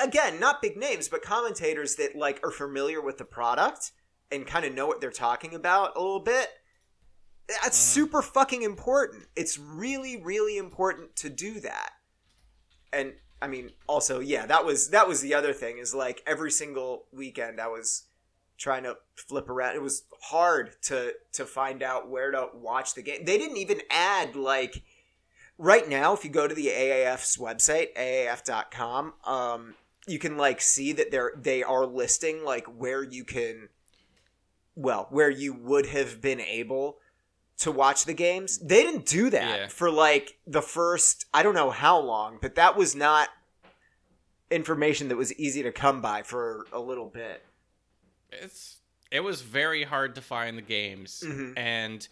again 0.00 0.38
not 0.38 0.62
big 0.62 0.76
names 0.76 1.08
but 1.08 1.20
commentators 1.20 1.96
that 1.96 2.14
like 2.14 2.38
are 2.46 2.52
familiar 2.52 3.00
with 3.00 3.18
the 3.18 3.24
product 3.24 3.90
and 4.30 4.46
kind 4.46 4.64
of 4.64 4.72
know 4.72 4.86
what 4.86 5.00
they're 5.00 5.10
talking 5.10 5.52
about 5.52 5.96
a 5.96 5.98
little 5.98 6.20
bit 6.20 6.48
that's 7.48 7.76
Mhm. 7.76 7.92
super 7.94 8.22
fucking 8.22 8.62
important 8.62 9.26
it's 9.34 9.58
really 9.58 10.22
really 10.22 10.58
important 10.58 11.16
to 11.16 11.28
do 11.28 11.58
that 11.58 11.90
and 12.92 13.14
i 13.42 13.48
mean 13.48 13.72
also 13.88 14.20
yeah 14.20 14.46
that 14.46 14.64
was 14.64 14.90
that 14.90 15.08
was 15.08 15.20
the 15.20 15.34
other 15.34 15.52
thing 15.52 15.78
is 15.78 15.92
like 15.92 16.22
every 16.28 16.52
single 16.52 17.06
weekend 17.12 17.60
i 17.60 17.66
was 17.66 18.04
trying 18.60 18.84
to 18.84 18.94
flip 19.16 19.48
around. 19.48 19.74
It 19.74 19.82
was 19.82 20.04
hard 20.22 20.76
to 20.82 21.14
to 21.32 21.44
find 21.46 21.82
out 21.82 22.08
where 22.08 22.30
to 22.30 22.48
watch 22.54 22.94
the 22.94 23.02
game. 23.02 23.24
They 23.24 23.38
didn't 23.38 23.56
even 23.56 23.80
add 23.90 24.36
like 24.36 24.82
right 25.58 25.88
now 25.88 26.12
if 26.12 26.22
you 26.24 26.30
go 26.30 26.46
to 26.46 26.54
the 26.54 26.66
AAF's 26.68 27.36
website, 27.38 27.88
aaf.com, 27.96 29.14
um 29.24 29.74
you 30.06 30.18
can 30.18 30.36
like 30.36 30.60
see 30.60 30.92
that 30.92 31.10
they're 31.10 31.32
they 31.36 31.62
are 31.62 31.86
listing 31.86 32.44
like 32.44 32.66
where 32.66 33.02
you 33.02 33.24
can 33.24 33.68
well, 34.76 35.08
where 35.10 35.30
you 35.30 35.52
would 35.52 35.86
have 35.86 36.20
been 36.20 36.40
able 36.40 36.98
to 37.58 37.70
watch 37.70 38.04
the 38.06 38.14
games. 38.14 38.58
They 38.58 38.82
didn't 38.82 39.04
do 39.06 39.28
that 39.30 39.58
Yeah. 39.60 39.66
for 39.68 39.90
like 39.90 40.36
the 40.46 40.62
first 40.62 41.24
I 41.32 41.42
don't 41.42 41.54
know 41.54 41.70
how 41.70 41.98
long, 41.98 42.38
but 42.42 42.54
that 42.56 42.76
was 42.76 42.94
not 42.94 43.28
information 44.50 45.08
that 45.08 45.16
was 45.16 45.32
easy 45.34 45.62
to 45.62 45.72
come 45.72 46.00
by 46.02 46.22
for 46.22 46.66
a 46.72 46.80
little 46.80 47.08
bit. 47.08 47.44
It's 48.32 48.78
it 49.10 49.20
was 49.20 49.40
very 49.42 49.82
hard 49.84 50.14
to 50.14 50.22
find 50.22 50.56
the 50.56 50.62
games, 50.62 51.22
Mhm. 51.26 51.54
and 51.58 52.06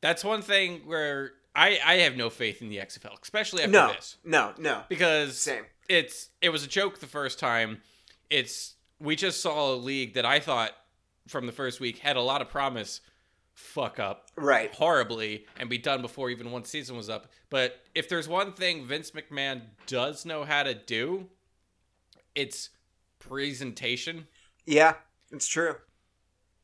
that's 0.00 0.24
one 0.24 0.42
thing 0.42 0.86
where 0.86 1.32
I 1.54 1.78
I 1.84 1.94
have 1.98 2.16
no 2.16 2.30
faith 2.30 2.60
in 2.62 2.68
the 2.68 2.78
XFL, 2.80 3.16
especially 3.22 3.62
after 3.62 3.72
No, 3.72 3.92
this, 3.92 4.16
no, 4.24 4.54
no. 4.58 4.84
because 4.88 5.38
Same. 5.38 5.64
it's 5.88 6.30
it 6.40 6.48
was 6.50 6.64
a 6.64 6.68
joke 6.68 6.98
the 6.98 7.06
first 7.06 7.38
time. 7.38 7.82
It's 8.30 8.74
we 8.98 9.14
just 9.16 9.40
saw 9.40 9.72
a 9.72 9.76
league 9.76 10.14
that 10.14 10.24
I 10.26 10.40
thought 10.40 10.72
from 11.28 11.46
the 11.46 11.52
first 11.52 11.78
week 11.80 11.98
had 11.98 12.16
a 12.16 12.20
lot 12.22 12.42
of 12.42 12.48
promise 12.48 13.00
fuck 13.54 14.00
up 14.00 14.30
Right. 14.34 14.74
horribly 14.74 15.46
and 15.56 15.70
be 15.70 15.78
done 15.78 16.02
before 16.02 16.28
even 16.30 16.50
one 16.50 16.64
season 16.64 16.96
was 16.96 17.08
up. 17.08 17.30
But 17.50 17.80
if 17.94 18.08
there's 18.08 18.26
one 18.26 18.52
thing 18.54 18.84
Vince 18.86 19.12
McMahon 19.12 19.62
does 19.86 20.24
know 20.26 20.44
how 20.44 20.64
to 20.64 20.74
do, 20.74 21.30
it's 22.34 22.70
presentation. 23.20 24.26
Yeah, 24.66 24.94
it's 25.34 25.46
true. 25.48 25.74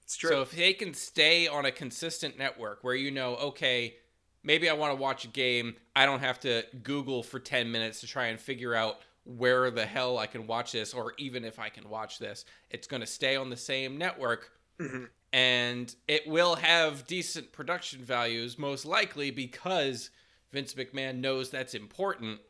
It's 0.05 0.17
true. 0.17 0.31
So 0.31 0.43
if 0.43 0.53
they 0.53 0.73
can 0.73 0.95
stay 0.95 1.47
on 1.47 1.65
a 1.67 1.73
consistent 1.73 2.39
network 2.39 2.83
where 2.83 2.95
you 2.95 3.11
know, 3.11 3.37
okay, 3.37 3.97
maybe 4.43 4.69
I 4.69 4.73
want 4.73 4.93
to 4.93 5.01
watch 5.01 5.25
a 5.25 5.29
game, 5.29 5.77
I 5.95 6.07
don't 6.07 6.21
have 6.21 6.41
to 6.41 6.65
Google 6.83 7.23
for 7.23 7.39
10 7.39 7.71
minutes 7.71 8.01
to 8.01 8.07
try 8.07 8.27
and 8.27 8.41
figure 8.41 8.75
out 8.75 8.99
where 9.25 9.71
the 9.71 9.87
hell 9.87 10.19
I 10.19 10.27
can 10.27 10.47
watch 10.47 10.73
this 10.73 10.95
or 10.95 11.13
even 11.19 11.45
if 11.45 11.59
I 11.59 11.69
can 11.69 11.89
watch 11.89 12.19
this. 12.19 12.45
It's 12.71 12.87
going 12.87 13.01
to 13.03 13.07
stay 13.07 13.37
on 13.37 13.51
the 13.51 13.57
same 13.57 13.99
network 13.99 14.51
Mhm. 14.81 15.11
and 15.33 15.95
it 16.09 16.27
will 16.27 16.57
have 16.57 17.07
decent 17.07 17.53
production 17.53 18.03
values 18.03 18.59
most 18.59 18.85
likely 18.87 19.31
because 19.31 20.11
Vince 20.53 20.75
McMahon 20.75 21.17
knows 21.17 21.51
that's 21.51 21.75
important. 21.75 22.41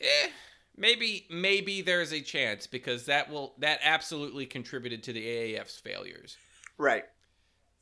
Eh, 0.00 0.28
maybe 0.78 1.26
maybe 1.30 1.82
there's 1.82 2.12
a 2.12 2.20
chance 2.20 2.66
because 2.66 3.06
that 3.06 3.30
will 3.30 3.54
that 3.58 3.80
absolutely 3.82 4.46
contributed 4.46 5.02
to 5.04 5.12
the 5.12 5.24
AAF's 5.24 5.78
failures. 5.78 6.36
Right. 6.78 7.04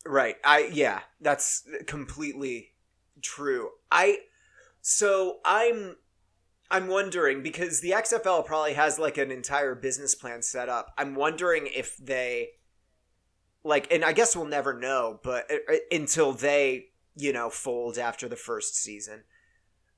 Right. 0.04 0.36
I 0.44 0.70
yeah, 0.72 1.00
that's 1.20 1.68
completely 1.86 2.72
true. 3.22 3.70
I 3.90 4.18
so 4.80 5.38
I'm 5.44 5.96
I'm 6.70 6.88
wondering 6.88 7.42
because 7.42 7.80
the 7.80 7.90
XFL 7.90 8.44
probably 8.46 8.74
has 8.74 8.98
like 8.98 9.18
an 9.18 9.30
entire 9.30 9.74
business 9.74 10.14
plan 10.14 10.42
set 10.42 10.68
up. 10.68 10.92
I'm 10.98 11.14
wondering 11.14 11.68
if 11.72 11.96
they 11.98 12.50
like 13.62 13.92
and 13.92 14.04
I 14.04 14.12
guess 14.12 14.34
we'll 14.34 14.46
never 14.46 14.78
know, 14.78 15.20
but 15.22 15.50
uh, 15.50 15.74
until 15.90 16.32
they, 16.32 16.86
you 17.14 17.32
know, 17.32 17.50
fold 17.50 17.98
after 17.98 18.28
the 18.28 18.36
first 18.36 18.76
season. 18.76 19.24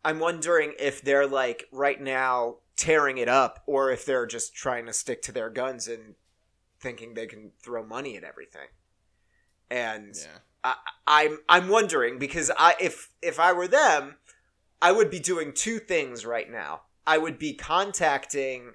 I'm 0.05 0.21
wondering 0.21 0.75
if 0.79 1.03
they're 1.03 1.27
like 1.27 1.67
right 1.73 2.01
now 2.01 2.59
tearing 2.79 3.19
it 3.19 3.29
up 3.29 3.63
or 3.67 3.91
if 3.91 4.07
they're 4.07 4.25
just 4.25 4.55
trying 4.55 4.87
to 4.87 4.93
stick 4.93 5.21
to 5.21 5.33
their 5.33 5.51
guns 5.51 5.87
and 5.87 6.15
thinking 6.81 7.13
they 7.13 7.27
can 7.27 7.51
throw 7.63 7.85
money 7.85 8.17
at 8.17 8.25
everything. 8.25 8.69
And 9.71 10.15
Yeah. 10.17 10.39
I, 10.65 10.75
I'm 11.07 11.39
I'm 11.49 11.69
wondering 11.69 12.19
because 12.19 12.51
I 12.57 12.75
if 12.81 13.11
if 13.21 13.39
I 13.39 13.53
were 13.53 13.69
them, 13.69 14.17
I 14.81 14.93
would 14.93 15.11
be 15.11 15.21
doing 15.21 15.53
two 15.53 15.79
things 15.79 16.25
right 16.25 16.51
now. 16.51 16.83
I 17.07 17.19
would 17.19 17.39
be 17.39 17.53
contacting 17.55 18.75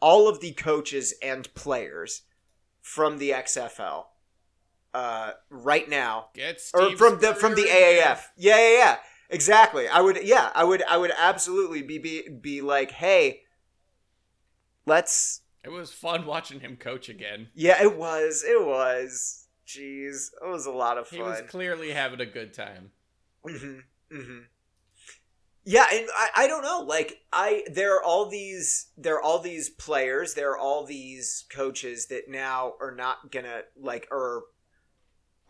all 0.00 0.28
of 0.28 0.40
the 0.40 0.52
coaches 0.52 1.14
and 1.22 1.52
players 1.54 2.22
from 2.80 3.18
the 3.18 3.30
XFL 3.30 4.04
uh, 4.94 5.32
right 5.50 5.88
now, 5.88 6.28
or 6.74 6.96
from 6.96 7.20
the 7.20 7.34
from 7.34 7.54
the 7.54 7.64
AAF. 7.64 8.20
Yeah, 8.36 8.56
yeah, 8.58 8.78
yeah. 8.78 8.96
Exactly. 9.30 9.88
I 9.88 10.00
would. 10.00 10.18
Yeah, 10.22 10.50
I 10.54 10.64
would. 10.64 10.82
I 10.84 10.96
would 10.96 11.12
absolutely 11.16 11.82
be 11.82 11.98
be 11.98 12.28
be 12.28 12.60
like, 12.60 12.92
hey, 12.92 13.40
let's. 14.86 15.42
It 15.64 15.72
was 15.72 15.92
fun 15.92 16.26
watching 16.26 16.60
him 16.60 16.76
coach 16.76 17.08
again. 17.08 17.48
Yeah, 17.54 17.82
it 17.82 17.96
was. 17.96 18.44
It 18.46 18.64
was. 18.64 19.48
Jeez, 19.66 20.30
it 20.40 20.48
was 20.48 20.66
a 20.66 20.70
lot 20.70 20.96
of 20.96 21.08
fun. 21.08 21.18
He 21.18 21.22
was 21.24 21.42
clearly 21.48 21.90
having 21.90 22.20
a 22.20 22.26
good 22.26 22.54
time. 22.54 22.92
hmm 23.44 23.78
hmm 24.12 24.38
Yeah, 25.64 25.86
and 25.92 26.08
I, 26.16 26.28
I 26.36 26.46
don't 26.46 26.62
know. 26.62 26.82
Like 26.86 27.18
I, 27.32 27.64
there 27.72 27.96
are 27.96 28.02
all 28.04 28.30
these, 28.30 28.92
there 28.96 29.16
are 29.16 29.22
all 29.22 29.40
these 29.40 29.68
players, 29.68 30.34
there 30.34 30.52
are 30.52 30.58
all 30.58 30.86
these 30.86 31.44
coaches 31.50 32.06
that 32.06 32.28
now 32.28 32.74
are 32.80 32.94
not 32.94 33.32
gonna 33.32 33.62
like, 33.76 34.06
or 34.12 34.44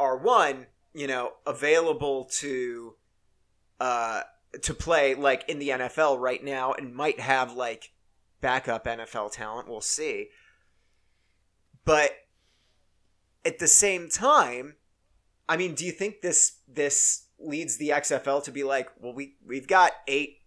are 0.00 0.16
one, 0.16 0.66
you 0.94 1.06
know, 1.06 1.32
available 1.46 2.24
to, 2.40 2.94
uh, 3.80 4.22
to 4.62 4.74
play 4.74 5.14
like 5.14 5.48
in 5.48 5.58
the 5.58 5.70
NFL 5.70 6.18
right 6.18 6.42
now, 6.42 6.72
and 6.72 6.94
might 6.94 7.20
have 7.20 7.52
like 7.52 7.92
backup 8.40 8.84
NFL 8.86 9.32
talent. 9.32 9.68
We'll 9.68 9.80
see. 9.80 10.28
But 11.84 12.12
at 13.44 13.58
the 13.58 13.68
same 13.68 14.08
time, 14.08 14.76
I 15.48 15.56
mean, 15.56 15.74
do 15.74 15.84
you 15.84 15.92
think 15.92 16.20
this 16.20 16.58
this 16.68 17.26
leads 17.38 17.76
the 17.76 17.90
XFL 17.90 18.42
to 18.44 18.52
be 18.52 18.64
like, 18.64 18.90
well, 18.98 19.14
we 19.14 19.36
we've 19.46 19.68
got 19.68 19.92
eight 20.08 20.38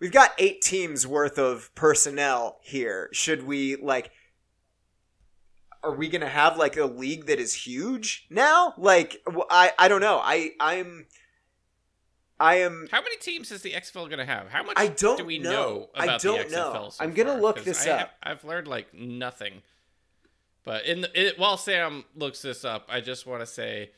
we've 0.00 0.12
got 0.12 0.32
eight 0.38 0.62
teams 0.62 1.06
worth 1.06 1.38
of 1.38 1.74
personnel 1.74 2.58
here. 2.62 3.08
Should 3.12 3.46
we 3.46 3.76
like 3.76 4.10
are 5.82 5.94
we 5.94 6.08
going 6.08 6.22
to 6.22 6.28
have 6.28 6.56
like 6.56 6.76
a 6.76 6.84
league 6.84 7.26
that 7.26 7.38
is 7.38 7.54
huge 7.54 8.26
now? 8.30 8.74
Like 8.76 9.22
I 9.50 9.72
I 9.78 9.88
don't 9.88 10.00
know. 10.00 10.20
I 10.22 10.52
I'm 10.60 11.06
I 12.40 12.56
am 12.56 12.88
How 12.90 13.00
many 13.00 13.16
teams 13.16 13.50
is 13.50 13.62
the 13.62 13.72
XFL 13.72 14.06
going 14.06 14.18
to 14.18 14.24
have? 14.24 14.48
How 14.48 14.62
much 14.62 14.74
I 14.76 14.88
don't 14.88 15.18
do 15.18 15.24
we 15.24 15.38
know. 15.38 15.50
know 15.50 15.90
I 15.94 16.04
about 16.04 16.20
don't 16.22 16.38
the 16.48 16.54
XFL 16.56 16.72
know. 16.74 16.88
so 16.90 17.04
I'm 17.04 17.12
gonna 17.12 17.36
look 17.40 17.64
this 17.64 17.86
I 17.86 17.90
up. 17.90 17.98
Have, 17.98 18.10
I've 18.22 18.44
learned 18.44 18.68
like 18.68 18.94
nothing. 18.94 19.62
But 20.64 20.84
in 20.86 21.00
the, 21.00 21.20
it, 21.28 21.38
while 21.38 21.56
Sam 21.56 22.04
looks 22.14 22.42
this 22.42 22.64
up, 22.64 22.86
I 22.90 23.00
just 23.00 23.26
want 23.26 23.40
to 23.40 23.46
say 23.46 23.90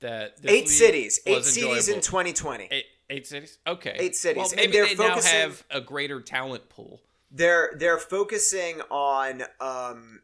that 0.00 0.40
this 0.42 0.50
eight 0.50 0.56
league 0.64 0.68
cities, 0.68 1.20
eight 1.26 1.36
was 1.38 1.52
cities 1.54 1.88
in 1.88 2.00
2020. 2.00 2.68
Eight, 2.70 2.84
eight 3.08 3.26
cities. 3.26 3.58
Okay, 3.66 3.96
Eight 3.98 4.14
cities. 4.16 4.36
Well, 4.36 4.46
And 4.50 4.56
maybe 4.56 4.72
they're 4.72 4.86
they 4.86 4.94
focusing- 4.94 5.32
now 5.32 5.40
have 5.46 5.64
a 5.70 5.80
greater 5.80 6.20
talent 6.20 6.68
pool. 6.68 7.00
they're 7.30 7.72
they're 7.76 7.98
focusing 7.98 8.80
on 8.90 9.42
um 9.60 10.20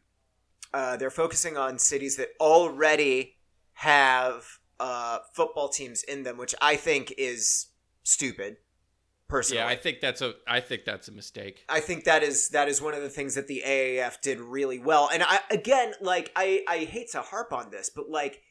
uh 0.75 0.97
they're 0.99 1.11
focusing 1.11 1.57
on 1.57 1.79
cities 1.79 2.17
that 2.17 2.29
already 2.41 3.37
have 3.75 4.59
uh 4.81 5.19
football 5.35 5.69
teams 5.69 6.03
in 6.03 6.23
them 6.23 6.37
which 6.37 6.55
i 6.61 6.77
think 6.77 7.13
is 7.17 7.69
stupid 8.03 8.57
personally 9.29 9.63
Yeah, 9.63 9.69
I 9.69 9.77
think 9.77 10.01
that's 10.01 10.23
a. 10.23 10.35
I 10.47 10.61
think 10.61 10.85
that's 10.85 11.09
a 11.09 11.13
mistake. 11.13 11.65
I 11.69 11.81
think 11.81 12.05
that 12.05 12.23
is 12.23 12.51
that 12.51 12.69
is 12.69 12.81
one 12.81 12.95
of 12.95 13.03
the 13.03 13.09
things 13.09 13.35
that 13.35 13.49
the 13.49 13.63
AAF 13.67 14.21
did 14.21 14.41
really 14.41 14.79
well. 14.79 15.09
And 15.13 15.23
I 15.23 15.41
again, 15.51 15.95
like 16.01 16.33
I 16.37 16.63
I 16.69 16.79
hate 16.79 17.11
to 17.13 17.23
harp 17.23 17.53
on 17.53 17.71
this, 17.71 17.91
but 17.95 18.09
like 18.09 18.43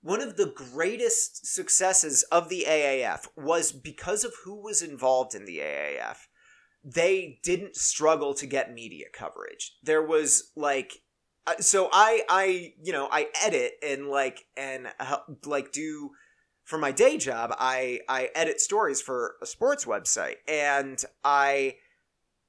one 0.00 0.20
of 0.20 0.36
the 0.36 0.52
greatest 0.54 1.46
successes 1.46 2.22
of 2.30 2.48
the 2.48 2.64
AAF 2.68 3.26
was 3.36 3.72
because 3.72 4.24
of 4.24 4.32
who 4.44 4.62
was 4.62 4.82
involved 4.82 5.34
in 5.34 5.44
the 5.44 5.58
AAF. 5.58 6.18
They 6.84 7.40
didn't 7.42 7.76
struggle 7.76 8.32
to 8.34 8.46
get 8.46 8.72
media 8.72 9.06
coverage. 9.12 9.76
There 9.82 10.02
was 10.02 10.52
like 10.54 11.02
so 11.60 11.88
I 11.92 12.22
I 12.28 12.74
you 12.82 12.92
know, 12.92 13.08
I 13.10 13.28
edit 13.44 13.72
and 13.82 14.08
like 14.08 14.44
and 14.56 14.88
help, 14.98 15.46
like 15.46 15.72
do 15.72 16.10
for 16.64 16.78
my 16.78 16.92
day 16.92 17.16
job, 17.16 17.54
I 17.58 18.00
I 18.08 18.30
edit 18.34 18.60
stories 18.60 19.00
for 19.00 19.36
a 19.42 19.46
sports 19.46 19.84
website, 19.84 20.36
and 20.46 21.02
I 21.24 21.76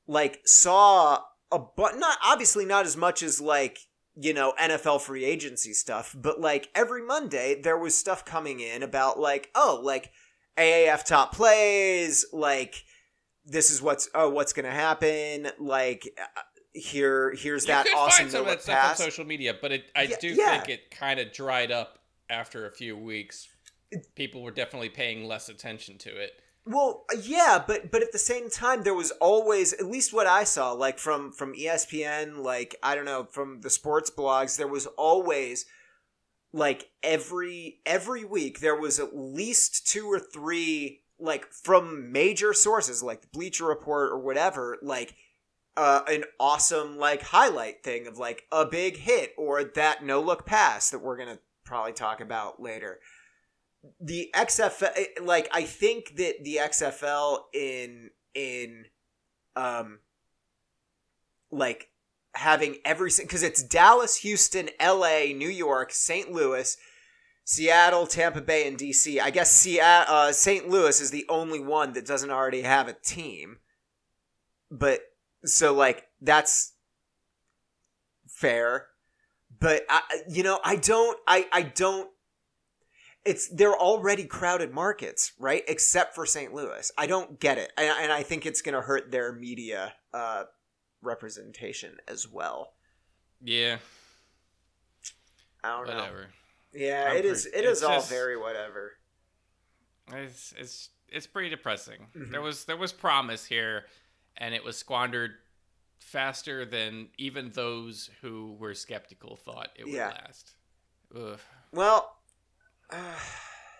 like 0.07 0.41
saw 0.45 1.19
a 1.51 1.59
but 1.59 1.97
not 1.97 2.17
obviously 2.23 2.65
not 2.65 2.85
as 2.85 2.97
much 2.97 3.23
as 3.23 3.39
like 3.39 3.79
you 4.15 4.33
know 4.33 4.53
NFL 4.59 5.01
free 5.01 5.23
agency 5.23 5.73
stuff, 5.73 6.15
but 6.17 6.41
like 6.41 6.69
every 6.75 7.01
Monday 7.01 7.61
there 7.61 7.77
was 7.77 7.97
stuff 7.97 8.25
coming 8.25 8.59
in 8.59 8.83
about 8.83 9.19
like 9.19 9.49
oh 9.55 9.79
like 9.83 10.11
AAF 10.57 11.05
top 11.05 11.33
plays 11.33 12.25
like 12.33 12.75
this 13.45 13.71
is 13.71 13.81
what's 13.81 14.09
oh 14.13 14.29
what's 14.29 14.53
gonna 14.53 14.69
happen 14.69 15.47
like 15.59 16.07
uh, 16.21 16.41
here 16.73 17.33
here's 17.35 17.65
that 17.65 17.85
you 17.85 17.91
could 17.91 17.97
awesome 17.97 18.17
find 18.25 18.31
some 18.31 18.41
of 18.41 18.47
that 18.47 18.61
stuff 18.63 18.89
on 18.91 18.95
social 18.95 19.25
media, 19.25 19.55
but 19.59 19.71
it, 19.71 19.91
I 19.95 20.03
Yeah, 20.03 20.15
do 20.19 20.27
yeah. 20.29 20.59
think 20.61 20.69
it 20.69 20.91
kind 20.91 21.19
of 21.19 21.31
dried 21.31 21.71
up 21.71 21.99
after 22.29 22.67
a 22.67 22.71
few 22.71 22.95
weeks. 22.97 23.47
People 24.15 24.43
were 24.43 24.51
definitely 24.51 24.89
paying 24.89 25.23
less 25.25 25.49
attention 25.49 25.97
to 25.99 26.09
it. 26.09 26.33
Well, 26.65 27.05
yeah, 27.23 27.63
but 27.65 27.91
but 27.91 28.03
at 28.03 28.11
the 28.11 28.19
same 28.19 28.49
time, 28.49 28.83
there 28.83 28.93
was 28.93 29.11
always 29.19 29.73
at 29.73 29.85
least 29.87 30.13
what 30.13 30.27
I 30.27 30.43
saw, 30.43 30.71
like 30.73 30.99
from 30.99 31.31
from 31.31 31.55
ESPN, 31.55 32.37
like 32.43 32.75
I 32.83 32.93
don't 32.93 33.05
know, 33.05 33.23
from 33.23 33.61
the 33.61 33.69
sports 33.71 34.11
blogs, 34.15 34.57
there 34.57 34.67
was 34.67 34.85
always 34.85 35.65
like 36.53 36.89
every 37.03 37.79
every 37.85 38.25
week 38.25 38.59
there 38.59 38.75
was 38.75 38.99
at 38.99 39.15
least 39.15 39.87
two 39.87 40.05
or 40.07 40.19
three 40.19 41.01
like 41.19 41.45
from 41.51 42.11
major 42.11 42.53
sources 42.53 43.03
like 43.03 43.21
the 43.21 43.27
Bleacher 43.33 43.65
Report 43.65 44.11
or 44.11 44.19
whatever, 44.19 44.77
like 44.81 45.15
uh, 45.79 46.03
an 46.07 46.25
awesome 46.41 46.97
like 46.97 47.21
highlight 47.21 47.83
thing 47.83 48.05
of 48.05 48.17
like 48.17 48.43
a 48.51 48.65
big 48.65 48.97
hit 48.97 49.33
or 49.37 49.63
that 49.63 50.03
no 50.03 50.19
look 50.19 50.45
pass 50.45 50.89
that 50.89 50.99
we're 50.99 51.17
gonna 51.17 51.39
probably 51.63 51.93
talk 51.93 52.19
about 52.19 52.61
later 52.61 52.99
the 54.01 54.29
XFL 54.35 54.91
eh, 54.97 55.05
like 55.23 55.47
I 55.53 55.63
think 55.63 56.17
that 56.17 56.43
the 56.43 56.57
XFL 56.61 57.43
in 57.53 58.09
in 58.33 58.85
um 59.55 59.99
like 61.49 61.87
having 62.35 62.77
every 62.83 63.09
because 63.17 63.41
it's 63.41 63.63
Dallas, 63.63 64.17
Houston, 64.17 64.69
LA, 64.81 65.31
New 65.33 65.49
York, 65.49 65.93
St. 65.93 66.31
Louis, 66.31 66.75
Seattle, 67.45 68.05
Tampa 68.05 68.41
Bay, 68.41 68.67
and 68.67 68.77
DC. 68.77 69.19
I 69.19 69.29
guess 69.29 69.51
Seattle, 69.51 70.13
uh, 70.13 70.31
St. 70.33 70.69
Louis 70.69 70.99
is 70.99 71.11
the 71.11 71.25
only 71.29 71.59
one 71.59 71.93
that 71.93 72.05
doesn't 72.05 72.31
already 72.31 72.61
have 72.61 72.87
a 72.87 72.93
team. 72.93 73.57
But 74.69 75.01
so 75.45 75.73
like 75.73 76.07
that's 76.21 76.73
fair. 78.27 78.87
But 79.59 79.83
I, 79.89 80.01
you 80.29 80.43
know, 80.43 80.59
I 80.63 80.77
don't, 80.77 81.17
I, 81.27 81.45
I 81.51 81.61
don't 81.63 82.09
it's 83.25 83.49
they're 83.49 83.75
already 83.75 84.23
crowded 84.23 84.73
markets, 84.73 85.33
right? 85.37 85.63
Except 85.67 86.15
for 86.15 86.25
St. 86.25 86.53
Louis. 86.53 86.89
I 86.97 87.05
don't 87.05 87.37
get 87.39 87.57
it, 87.57 87.71
and, 87.77 87.93
and 88.01 88.11
I 88.13 88.23
think 88.23 88.45
it's 88.45 88.61
going 88.61 88.75
to 88.75 88.81
hurt 88.81 89.11
their 89.11 89.33
media 89.33 89.93
uh, 90.13 90.43
representation 91.01 91.97
as 92.07 92.27
well. 92.29 92.71
Yeah, 93.43 93.77
I 95.63 95.77
don't 95.83 95.87
know. 95.87 96.07
Yeah, 96.73 97.07
I'm 97.11 97.17
it 97.17 97.25
is. 97.25 97.43
pretty- 97.43 97.57
It 97.57 97.69
is 97.69 97.83
all 97.83 97.95
just- 97.95 98.09
very 98.09 98.37
whatever. 98.37 98.93
It's 100.13 100.53
it's 100.57 100.89
it's 101.09 101.27
pretty 101.27 101.49
depressing. 101.49 102.07
Mhm. 102.15 102.31
There 102.31 102.41
was 102.41 102.63
there 102.65 102.77
was 102.77 102.93
promise 102.93 103.43
here, 103.45 103.85
and 104.39 104.55
it 104.55 104.63
was 104.63 104.77
squandered 104.77 105.31
faster 105.99 106.65
than 106.65 107.09
even 107.17 107.51
those 107.51 108.09
who 108.21 108.55
were 108.59 108.73
skeptical 108.73 109.35
thought 109.35 109.69
it 109.75 109.85
would 109.85 109.93
Yeah. 109.93 110.07
last. 110.09 110.53
Ugh. 111.15 111.39
Well, 111.71 112.15
uh, 112.89 113.19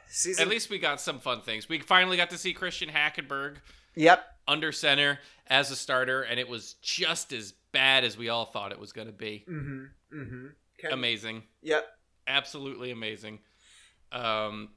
season. 0.10 0.42
At 0.44 0.48
least 0.50 0.70
we 0.70 0.78
got 0.80 1.02
some 1.02 1.20
fun 1.20 1.42
things. 1.42 1.68
We 1.70 1.80
finally 1.80 2.18
got 2.18 2.30
to 2.32 2.38
see 2.38 2.54
Christian 2.54 2.90
Hackenberg 2.90 3.58
Yep. 3.96 4.24
under 4.48 4.72
center 4.72 5.20
as 5.48 5.72
a 5.72 5.76
starter, 5.76 6.22
and 6.24 6.40
it 6.40 6.48
was 6.48 6.74
just 6.76 7.32
as 7.34 7.54
bad 7.72 8.04
as 8.04 8.18
we 8.18 8.30
all 8.30 8.46
thought 8.46 8.72
it 8.72 8.80
was 8.80 8.92
going 8.92 9.08
to 9.08 9.14
be. 9.14 9.46
Mm-hmm. 9.50 9.86
Mm-hmm. 10.22 10.48
Amazing, 10.92 11.44
Yep. 11.62 11.88
absolutely 12.28 12.92
amazing. 12.92 13.40
Um, 14.12 14.70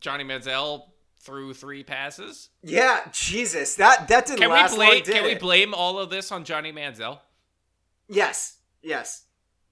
Johnny 0.00 0.24
Manziel 0.24 0.90
threw 1.20 1.52
three 1.54 1.82
passes. 1.82 2.48
Yeah. 2.62 3.00
Jesus, 3.12 3.74
that 3.76 4.08
that 4.08 4.26
didn't 4.26 4.38
Can 4.40 4.48
we 4.50 4.54
last 4.54 4.74
blame? 4.76 4.88
long, 4.94 5.02
did 5.02 5.14
Can 5.14 5.24
we 5.24 5.34
blame 5.34 5.74
all 5.74 5.98
of 5.98 6.10
this 6.10 6.30
on 6.32 6.44
Johnny 6.44 6.72
Manziel? 6.72 7.18
Yes. 8.08 8.58
Yes. 8.82 9.24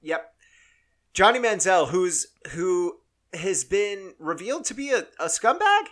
Yep. 0.02 0.32
Johnny 1.14 1.38
Manziel, 1.38 1.88
who's 1.88 2.26
who 2.50 2.96
has 3.32 3.64
been 3.64 4.14
revealed 4.18 4.64
to 4.66 4.74
be 4.74 4.90
a, 4.90 5.06
a 5.18 5.26
scumbag, 5.26 5.84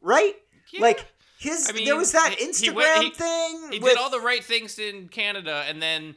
right? 0.00 0.34
Yeah. 0.72 0.80
Like 0.80 1.06
his, 1.38 1.68
I 1.68 1.72
mean, 1.72 1.84
there 1.84 1.96
was 1.96 2.12
that 2.12 2.34
he- 2.38 2.44
he 2.44 2.50
Instagram 2.50 2.74
went- 2.76 3.04
he- 3.04 3.10
thing. 3.10 3.72
he 3.72 3.78
with, 3.80 3.92
did 3.92 3.98
all 3.98 4.10
the 4.10 4.20
right 4.20 4.42
things 4.44 4.78
in 4.78 5.08
Canada, 5.08 5.64
and 5.68 5.82
then 5.82 6.14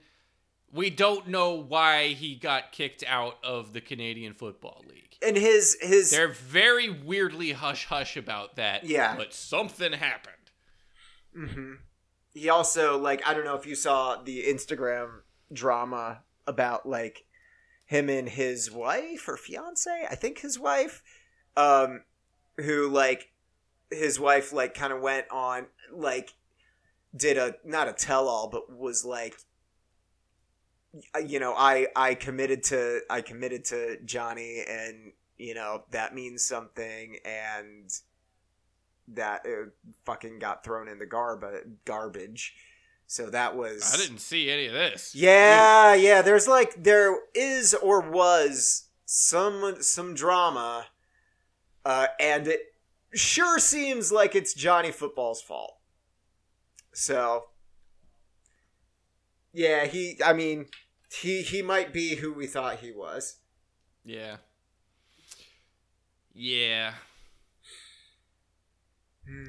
we 0.71 0.89
don't 0.89 1.27
know 1.27 1.53
why 1.53 2.09
he 2.09 2.35
got 2.35 2.71
kicked 2.71 3.03
out 3.07 3.37
of 3.43 3.73
the 3.73 3.81
Canadian 3.81 4.33
Football 4.33 4.83
League. 4.89 5.17
and 5.25 5.37
his 5.37 5.77
his 5.81 6.11
They're 6.11 6.27
very 6.27 6.89
weirdly 6.89 7.51
hush 7.53 7.85
hush 7.85 8.17
about 8.17 8.55
that. 8.57 8.83
Yeah. 8.85 9.15
but 9.15 9.33
something 9.33 9.93
happened. 9.93 10.33
hmm 11.33 11.73
He 12.33 12.49
also 12.49 12.97
like 12.97 13.25
I 13.27 13.33
don't 13.33 13.45
know 13.45 13.55
if 13.55 13.65
you 13.65 13.75
saw 13.75 14.21
the 14.21 14.43
Instagram 14.43 15.21
drama 15.53 16.23
about 16.47 16.87
like 16.87 17.25
him 17.85 18.09
and 18.09 18.27
his 18.27 18.71
wife 18.71 19.27
or 19.27 19.37
fiance, 19.37 20.07
I 20.09 20.15
think 20.15 20.39
his 20.39 20.57
wife, 20.57 21.03
um, 21.55 22.01
who 22.57 22.89
like 22.89 23.29
his 23.91 24.19
wife 24.19 24.51
like 24.51 24.73
kind 24.73 24.91
of 24.91 25.01
went 25.01 25.27
on 25.31 25.67
like 25.93 26.33
did 27.15 27.37
a 27.37 27.55
not 27.63 27.87
a 27.87 27.93
tell 27.93 28.27
all 28.27 28.49
but 28.49 28.75
was 28.75 29.05
like 29.05 29.37
you 31.27 31.39
know 31.39 31.53
I 31.55 31.87
I 31.95 32.15
committed 32.15 32.63
to 32.65 33.01
I 33.09 33.21
committed 33.21 33.65
to 33.65 33.97
Johnny 34.05 34.63
and 34.67 35.11
you 35.37 35.53
know 35.53 35.83
that 35.91 36.15
means 36.15 36.45
something 36.45 37.17
and 37.25 37.91
that 39.09 39.45
it 39.45 39.69
fucking 40.05 40.39
got 40.39 40.63
thrown 40.63 40.87
in 40.87 40.99
the 40.99 41.05
garb- 41.05 41.45
garbage. 41.85 42.55
So 43.07 43.29
that 43.29 43.55
was 43.55 43.93
I 43.93 43.97
didn't 43.97 44.19
see 44.19 44.49
any 44.49 44.67
of 44.67 44.73
this. 44.73 45.13
Yeah, 45.13 45.93
yeah, 45.93 46.21
there's 46.21 46.47
like 46.47 46.83
there 46.83 47.15
is 47.35 47.73
or 47.75 48.01
was 48.01 48.85
some 49.05 49.75
some 49.81 50.15
drama 50.15 50.87
uh 51.85 52.07
and 52.19 52.47
it 52.47 52.61
sure 53.13 53.59
seems 53.59 54.11
like 54.11 54.33
it's 54.35 54.53
Johnny 54.55 54.91
Football's 54.91 55.41
fault. 55.41 55.75
So 56.93 57.45
yeah, 59.53 59.85
he 59.85 60.19
I 60.25 60.33
mean 60.33 60.65
he 61.21 61.41
he 61.41 61.61
might 61.61 61.93
be 61.93 62.15
who 62.15 62.33
we 62.33 62.47
thought 62.47 62.79
he 62.79 62.91
was. 62.91 63.37
Yeah. 64.03 64.37
Yeah. 66.33 66.93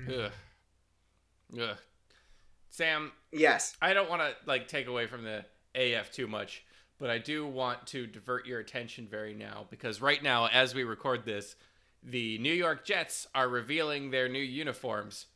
Ugh. 0.09 0.33
Ugh. 1.61 1.76
Sam, 2.70 3.12
Yes. 3.33 3.76
I 3.83 3.92
don't 3.92 4.09
want 4.09 4.22
to 4.22 4.35
like 4.46 4.68
take 4.68 4.87
away 4.87 5.07
from 5.07 5.24
the 5.24 5.44
AF 5.74 6.11
too 6.11 6.26
much, 6.26 6.64
but 6.98 7.11
I 7.11 7.18
do 7.18 7.46
want 7.46 7.87
to 7.88 8.07
divert 8.07 8.46
your 8.46 8.61
attention 8.61 9.07
very 9.11 9.35
now 9.35 9.66
because 9.70 10.00
right 10.00 10.22
now, 10.22 10.46
as 10.48 10.74
we 10.74 10.85
record 10.85 11.24
this, 11.24 11.57
the 12.02 12.38
New 12.38 12.52
York 12.52 12.85
Jets 12.85 13.26
are 13.35 13.48
revealing 13.48 14.11
their 14.11 14.29
new 14.29 14.38
uniforms. 14.38 15.26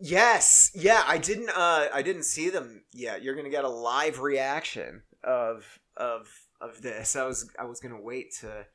Yes. 0.00 0.70
Yeah, 0.74 1.02
I 1.06 1.18
didn't 1.18 1.50
uh 1.50 1.88
I 1.92 2.02
didn't 2.02 2.24
see 2.24 2.50
them 2.50 2.82
yet. 2.92 3.22
You're 3.22 3.34
going 3.34 3.46
to 3.46 3.50
get 3.50 3.64
a 3.64 3.68
live 3.68 4.20
reaction 4.20 5.02
of 5.24 5.78
of 5.96 6.28
of 6.60 6.82
this. 6.82 7.16
I 7.16 7.24
was 7.26 7.50
I 7.58 7.64
was 7.64 7.80
going 7.80 7.94
to 7.94 8.00
wait 8.02 8.32
to 8.40 8.66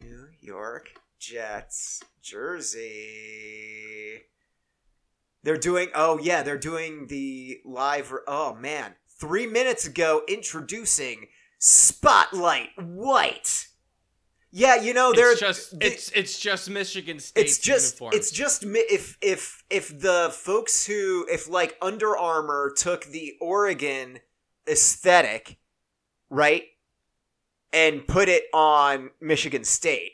New 0.00 0.28
York 0.40 0.90
Jets 1.18 2.02
jersey. 2.22 4.22
They're 5.42 5.56
doing 5.56 5.88
Oh 5.94 6.18
yeah, 6.22 6.42
they're 6.42 6.58
doing 6.58 7.06
the 7.08 7.60
live 7.64 8.12
Oh 8.26 8.54
man. 8.54 8.94
3 9.20 9.46
minutes 9.46 9.86
ago 9.86 10.22
introducing 10.28 11.28
Spotlight 11.58 12.70
White. 12.76 13.68
Yeah, 14.50 14.76
you 14.76 14.92
know 14.94 15.12
they're 15.14 15.32
It's 15.32 15.40
just 15.40 15.78
they- 15.80 15.86
it's 15.86 16.10
it's 16.10 16.38
just 16.38 16.68
Michigan 16.68 17.18
State 17.20 17.46
it's 17.46 17.58
just 17.58 17.94
uniforms. 17.94 18.16
it's 18.16 18.30
just 18.30 18.64
if 18.64 19.16
if 19.22 19.64
if 19.70 19.98
the 20.00 20.30
folks 20.34 20.86
who 20.86 21.26
if 21.30 21.48
like 21.48 21.76
Under 21.80 22.16
Armour 22.16 22.72
took 22.76 23.04
the 23.06 23.34
Oregon 23.40 24.18
aesthetic, 24.68 25.58
right, 26.30 26.64
and 27.72 28.06
put 28.06 28.28
it 28.28 28.44
on 28.52 29.10
Michigan 29.20 29.64
State, 29.64 30.12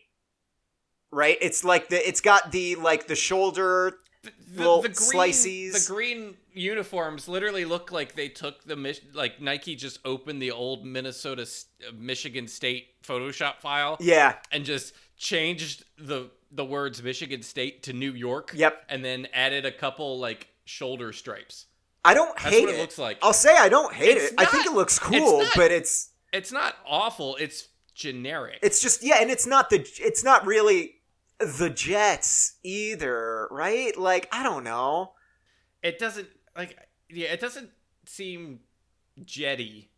right? 1.11 1.39
It's 1.41 1.65
like 1.65 1.89
the 1.89 2.07
it's 2.07 2.21
got 2.21 2.53
the 2.53 2.77
like 2.77 3.07
the 3.07 3.17
shoulder 3.17 3.99
the, 4.23 4.31
little 4.59 4.83
the 4.83 4.89
green, 4.89 4.95
slices. 4.95 5.87
The 5.87 5.93
green 5.93 6.37
uniforms 6.53 7.29
literally 7.29 7.65
look 7.65 7.93
like 7.93 8.15
they 8.15 8.29
took 8.29 8.65
the 8.65 9.01
like 9.15 9.41
Nike 9.41 9.77
just 9.77 10.01
opened 10.05 10.43
the 10.43 10.51
old 10.51 10.85
Minnesota 10.85 11.43
uh, 11.43 11.93
Michigan 11.97 12.49
State 12.49 13.01
Photoshop 13.03 13.61
file 13.61 13.97
yeah 14.01 14.35
and 14.51 14.65
just 14.65 14.93
changed 15.17 15.85
the 15.99 16.31
the 16.51 16.65
words 16.65 17.03
Michigan 17.03 17.43
State 17.43 17.83
to 17.85 17.93
New 17.93 18.13
York. 18.13 18.53
Yep. 18.55 18.85
And 18.89 19.05
then 19.05 19.29
added 19.33 19.67
a 19.67 19.73
couple 19.73 20.19
like 20.19 20.49
shoulder 20.65 21.13
stripes. 21.13 21.67
I 22.09 22.15
don't 22.15 22.37
That's 22.37 22.49
hate 22.55 22.69
it 22.69 22.75
it. 22.75 22.81
looks 22.81 22.99
like. 22.99 23.19
I'll 23.23 23.33
say 23.33 23.55
I 23.57 23.69
don't 23.69 23.93
hate 23.95 24.17
It's 24.17 24.33
it. 24.33 24.35
I 24.39 24.45
think 24.45 24.67
it 24.67 24.73
looks 24.73 24.97
it's 24.97 25.05
cool, 25.07 25.41
not- 25.43 25.53
but 25.57 25.71
it's 25.71 26.11
It's 26.33 26.53
not 26.53 26.75
awful. 26.87 27.37
It's 27.37 27.69
generic. 27.95 28.59
It's 28.63 28.81
just 28.81 29.03
yeah, 29.05 29.17
and 29.21 29.31
it's 29.31 29.47
not 29.47 29.71
the 29.71 29.79
it's 29.99 30.23
not 30.25 30.47
really 30.47 30.95
the 31.39 31.71
Jets 31.71 32.57
either, 32.63 33.49
right? 33.51 33.97
Like 33.97 34.29
I 34.33 34.43
don't 34.43 34.65
know. 34.65 35.13
it 35.83 35.99
doesn't 35.99 36.29
like 36.57 36.77
yeah. 37.11 37.29
It 37.29 37.41
doesn't 37.41 37.71
seem 38.07 38.61
jetty 39.25 39.91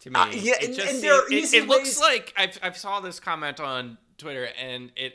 to 0.00 0.10
me. 0.10 0.18
Uh, 0.20 0.26
yeah, 0.30 0.52
it 0.60 0.64
and- 0.68 0.74
just 0.76 0.88
and 0.94 1.02
there 1.02 1.14
are 1.14 1.28
seem- 1.28 1.38
it, 1.44 1.54
it 1.54 1.68
looks 1.68 2.00
like 2.00 2.32
I've 2.36 2.58
I've 2.62 2.76
saw 2.76 3.00
this 3.00 3.20
comment 3.20 3.60
on 3.60 3.98
Twitter 4.18 4.48
and 4.60 4.90
it 4.96 5.14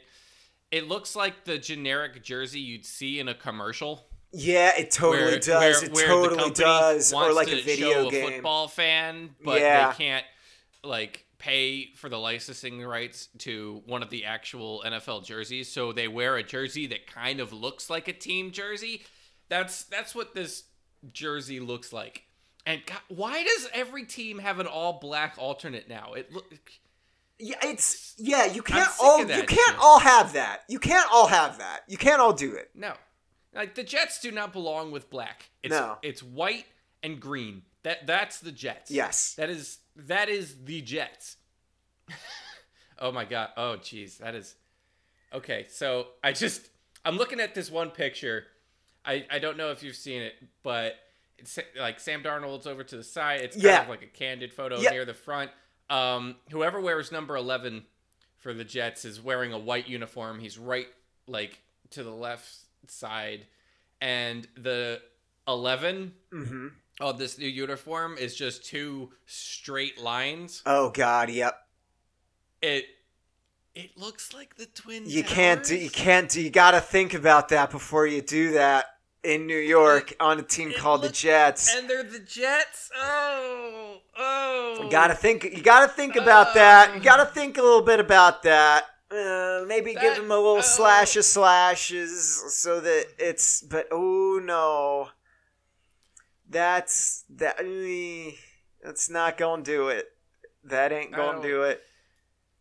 it 0.71 0.87
looks 0.87 1.15
like 1.15 1.45
the 1.45 1.57
generic 1.57 2.23
jersey 2.23 2.59
you'd 2.59 2.85
see 2.85 3.19
in 3.19 3.27
a 3.27 3.33
commercial. 3.33 4.05
Yeah, 4.31 4.71
it 4.77 4.91
totally 4.91 5.23
where, 5.31 5.39
does. 5.39 5.81
where- 5.81 5.85
it 5.85 5.91
where 5.93 6.07
totally 6.07 6.51
does. 6.51 7.13
Or 7.13 7.33
like 7.33 7.47
a 7.51 7.61
video 7.61 8.09
game. 8.09 8.27
a 8.27 8.31
football 8.33 8.67
fan, 8.67 9.35
but 9.43 9.59
Yeah. 9.61 9.89
they 9.91 9.97
can't 9.97 10.25
like 10.83 11.25
pay 11.39 11.93
for 11.95 12.09
the 12.09 12.17
licensing 12.19 12.81
rights 12.83 13.29
to 13.39 13.81
one 13.85 14.03
of 14.03 14.09
the 14.09 14.25
actual 14.25 14.83
NFL 14.85 15.21
jerseys, 15.25 15.71
so 15.71 15.91
they 15.91 16.07
wear 16.07 16.35
a 16.35 16.43
jersey 16.43 16.85
that 16.87 17.07
kind 17.07 17.39
of 17.39 17.51
looks 17.53 17.89
like 17.89 18.07
a 18.07 18.13
team 18.13 18.51
jersey. 18.51 19.03
That's 19.47 19.83
that's 19.83 20.13
what 20.13 20.35
this 20.35 20.63
jersey 21.11 21.59
looks 21.59 21.91
like. 21.91 22.23
And 22.65 22.85
God, 22.85 22.99
why 23.07 23.43
does 23.43 23.67
every 23.73 24.05
team 24.05 24.37
have 24.39 24.59
an 24.59 24.67
all 24.67 24.99
black 24.99 25.35
alternate 25.37 25.89
now? 25.89 26.13
It 26.13 26.31
look 26.31 26.45
Yeah, 27.39 27.55
it's 27.63 28.13
yeah. 28.17 28.45
You 28.45 28.61
can't 28.61 28.89
all 29.01 29.19
you 29.21 29.25
can't 29.27 29.49
shit. 29.49 29.75
all 29.79 29.99
have 29.99 30.33
that. 30.33 30.65
You 30.67 30.77
can't 30.77 31.09
all 31.11 31.27
have 31.27 31.57
that. 31.59 31.81
You 31.87 31.97
can't 31.97 32.21
all 32.21 32.33
do 32.33 32.53
it. 32.53 32.69
no. 32.75 32.93
Like 33.53 33.75
the 33.75 33.83
Jets 33.83 34.19
do 34.19 34.31
not 34.31 34.53
belong 34.53 34.91
with 34.91 35.09
black. 35.09 35.49
It's 35.63 35.71
No. 35.73 35.97
it's 36.01 36.21
white 36.21 36.65
and 37.03 37.19
green. 37.19 37.63
That 37.83 38.05
that's 38.07 38.39
the 38.39 38.51
Jets. 38.51 38.91
Yes. 38.91 39.33
That 39.35 39.49
is 39.49 39.79
that 39.95 40.29
is 40.29 40.55
the 40.65 40.81
Jets. 40.81 41.37
oh 42.99 43.11
my 43.11 43.25
god. 43.25 43.49
Oh 43.57 43.77
jeez, 43.81 44.17
that 44.19 44.35
is 44.35 44.55
Okay, 45.33 45.65
so 45.69 46.07
I 46.23 46.31
just 46.31 46.61
I'm 47.05 47.17
looking 47.17 47.39
at 47.39 47.53
this 47.55 47.69
one 47.71 47.91
picture. 47.91 48.45
I 49.05 49.25
I 49.31 49.39
don't 49.39 49.57
know 49.57 49.71
if 49.71 49.83
you've 49.83 49.95
seen 49.95 50.21
it, 50.21 50.33
but 50.63 50.95
it's 51.37 51.57
like 51.79 51.99
Sam 51.99 52.21
Darnold's 52.21 52.67
over 52.67 52.83
to 52.83 52.97
the 52.97 53.03
side. 53.03 53.41
It's 53.41 53.55
kind 53.55 53.63
Yeah. 53.65 53.83
of 53.83 53.89
like 53.89 54.01
a 54.03 54.07
candid 54.07 54.53
photo 54.53 54.79
near 54.79 55.05
the 55.05 55.13
front. 55.13 55.51
Um 55.89 56.35
whoever 56.51 56.79
wears 56.79 57.11
number 57.11 57.35
11 57.35 57.85
for 58.37 58.53
the 58.53 58.63
Jets 58.63 59.05
is 59.05 59.21
wearing 59.21 59.53
a 59.53 59.59
white 59.59 59.87
uniform. 59.87 60.39
He's 60.39 60.57
right 60.57 60.87
like 61.27 61.59
to 61.91 62.03
the 62.03 62.11
left 62.11 62.47
side 62.87 63.47
and 64.01 64.47
the 64.57 65.01
11 65.47 66.13
Mm-hmm. 66.33 66.67
of 67.01 67.17
this 67.17 67.37
new 67.39 67.47
uniform 67.47 68.17
is 68.17 68.35
just 68.35 68.65
two 68.65 69.09
straight 69.25 69.99
lines. 69.99 70.61
Oh 70.65 70.89
God, 70.91 71.29
yep. 71.29 71.55
It 72.61 72.85
it 73.75 73.97
looks 73.97 74.33
like 74.33 74.55
the 74.57 74.65
twin. 74.67 75.03
You 75.07 75.23
can't 75.23 75.63
do. 75.63 75.75
You 75.75 75.89
can't 75.89 76.29
do. 76.29 76.41
You 76.41 76.49
got 76.49 76.71
to 76.71 76.81
think 76.81 77.13
about 77.13 77.49
that 77.49 77.69
before 77.71 78.05
you 78.07 78.21
do 78.21 78.53
that 78.53 78.85
in 79.23 79.47
New 79.47 79.57
York 79.57 80.13
on 80.19 80.39
a 80.39 80.41
team 80.43 80.69
it 80.71 80.77
called 80.77 81.01
the 81.01 81.09
Jets. 81.09 81.73
And 81.75 81.89
they're 81.89 82.03
the 82.03 82.19
Jets. 82.19 82.89
Oh, 82.95 83.97
oh. 84.17 84.79
You 84.83 84.89
gotta 84.89 85.13
think. 85.15 85.43
You 85.43 85.61
gotta 85.61 85.87
think 85.91 86.15
about 86.15 86.53
that. 86.55 86.93
You 86.95 87.01
gotta 87.01 87.25
think 87.25 87.57
a 87.57 87.61
little 87.61 87.81
bit 87.81 87.99
about 87.99 88.43
that. 88.43 88.85
Uh, 89.11 89.65
maybe 89.67 89.95
give 89.95 90.17
him 90.17 90.29
a 90.29 90.35
little 90.35 90.57
oh. 90.57 90.61
slash 90.61 91.15
of 91.15 91.25
slashes 91.25 92.53
so 92.53 92.79
that 92.79 93.07
it's. 93.17 93.61
But 93.63 93.87
oh 93.91 94.39
no, 94.43 95.09
that's 96.47 97.25
that. 97.35 97.57
That's 98.83 99.09
not 99.09 99.37
gonna 99.37 99.63
do 99.63 99.87
it. 99.87 100.05
That 100.63 100.91
ain't 100.91 101.11
gonna 101.11 101.41
do 101.41 101.63
it. 101.63 101.81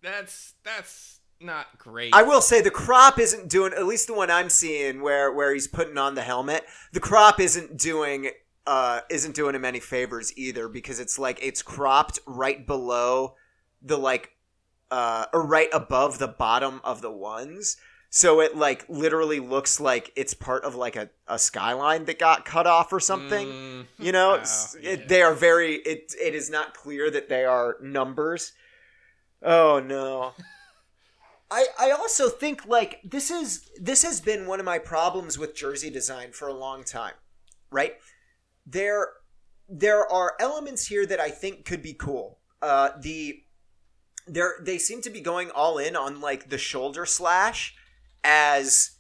That's 0.03 0.55
that's 0.65 1.21
not 1.39 1.79
great. 1.79 2.15
I 2.15 2.23
will 2.23 2.41
say 2.41 2.63
the 2.63 2.71
crop 2.71 3.19
isn't 3.19 3.49
doing. 3.49 3.75
At 3.75 3.87
least 3.87 4.07
the 4.07 4.15
one 4.15 4.31
I'm 4.31 4.49
seeing, 4.49 5.03
where 5.03 5.31
where 5.31 5.53
he's 5.53 5.69
putting 5.69 5.99
on 5.99 6.15
the 6.15 6.23
helmet, 6.23 6.65
the 6.93 7.01
crop 7.01 7.41
isn't 7.41 7.77
doing. 7.77 8.31
Uh, 8.67 9.01
isn't 9.09 9.35
doing 9.35 9.55
him 9.55 9.65
any 9.65 9.81
favors 9.81 10.31
either 10.37 10.69
because 10.69 11.01
it's 11.01 11.19
like 11.19 11.39
it's 11.41 11.63
cropped 11.63 12.19
right 12.27 12.67
below 12.67 13.35
the 13.81 13.97
like 13.97 14.33
uh 14.90 15.27
or 15.33 15.44
right 15.46 15.68
above 15.72 16.18
the 16.18 16.29
bottom 16.29 16.81
of 16.85 17.01
the 17.03 17.11
ones. 17.11 17.77
So 18.11 18.40
it 18.40 18.57
like 18.57 18.87
literally 18.88 19.38
looks 19.38 19.81
like 19.81 20.12
it's 20.16 20.33
part 20.33 20.64
of 20.64 20.74
like 20.74 20.96
a, 20.96 21.11
a 21.27 21.38
skyline 21.38 22.07
that 22.07 22.18
got 22.18 22.44
cut 22.46 22.66
off 22.66 22.90
or 22.92 23.01
something. 23.01 23.46
Mm, 23.48 23.87
you 23.98 24.12
know 24.12 24.38
Oh, 24.40 24.44
yeah. 24.81 24.90
it, 24.92 25.09
they 25.09 25.20
are 25.22 25.35
very 25.35 25.74
it 25.77 26.14
it 26.20 26.35
is 26.35 26.48
not 26.48 26.72
clear 26.74 27.11
that 27.11 27.29
they 27.29 27.44
are 27.44 27.77
numbers. 27.83 28.53
Oh 29.42 29.79
no. 29.85 30.33
I 31.51 31.66
i 31.79 31.90
also 31.90 32.29
think 32.29 32.66
like 32.66 33.01
this 33.05 33.31
is 33.31 33.70
this 33.81 34.03
has 34.03 34.20
been 34.20 34.46
one 34.46 34.61
of 34.61 34.66
my 34.66 34.79
problems 34.79 35.38
with 35.38 35.55
jersey 35.55 35.88
design 35.90 36.33
for 36.33 36.46
a 36.48 36.53
long 36.55 36.85
time 36.85 37.14
right? 37.70 37.94
There 38.66 39.09
there 39.68 40.11
are 40.11 40.35
elements 40.40 40.87
here 40.87 41.05
that 41.07 41.20
i 41.20 41.31
think 41.31 41.64
could 41.66 41.83
be 41.83 41.94
cool. 41.94 42.38
Uh 42.62 42.90
the 43.01 43.42
they're 44.29 44.55
they 44.61 44.79
seem 44.79 45.01
to 45.03 45.11
be 45.11 45.21
going 45.21 45.51
all 45.51 45.79
in 45.79 45.97
on 45.97 46.21
like 46.21 46.51
the 46.51 46.59
shoulder 46.59 47.07
slash 47.07 47.75
as 48.23 48.93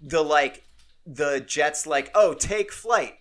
the 0.00 0.22
like 0.22 0.64
the 1.06 1.42
jets 1.46 1.86
like 1.86 2.10
oh 2.14 2.34
take 2.34 2.72
flight. 2.72 3.14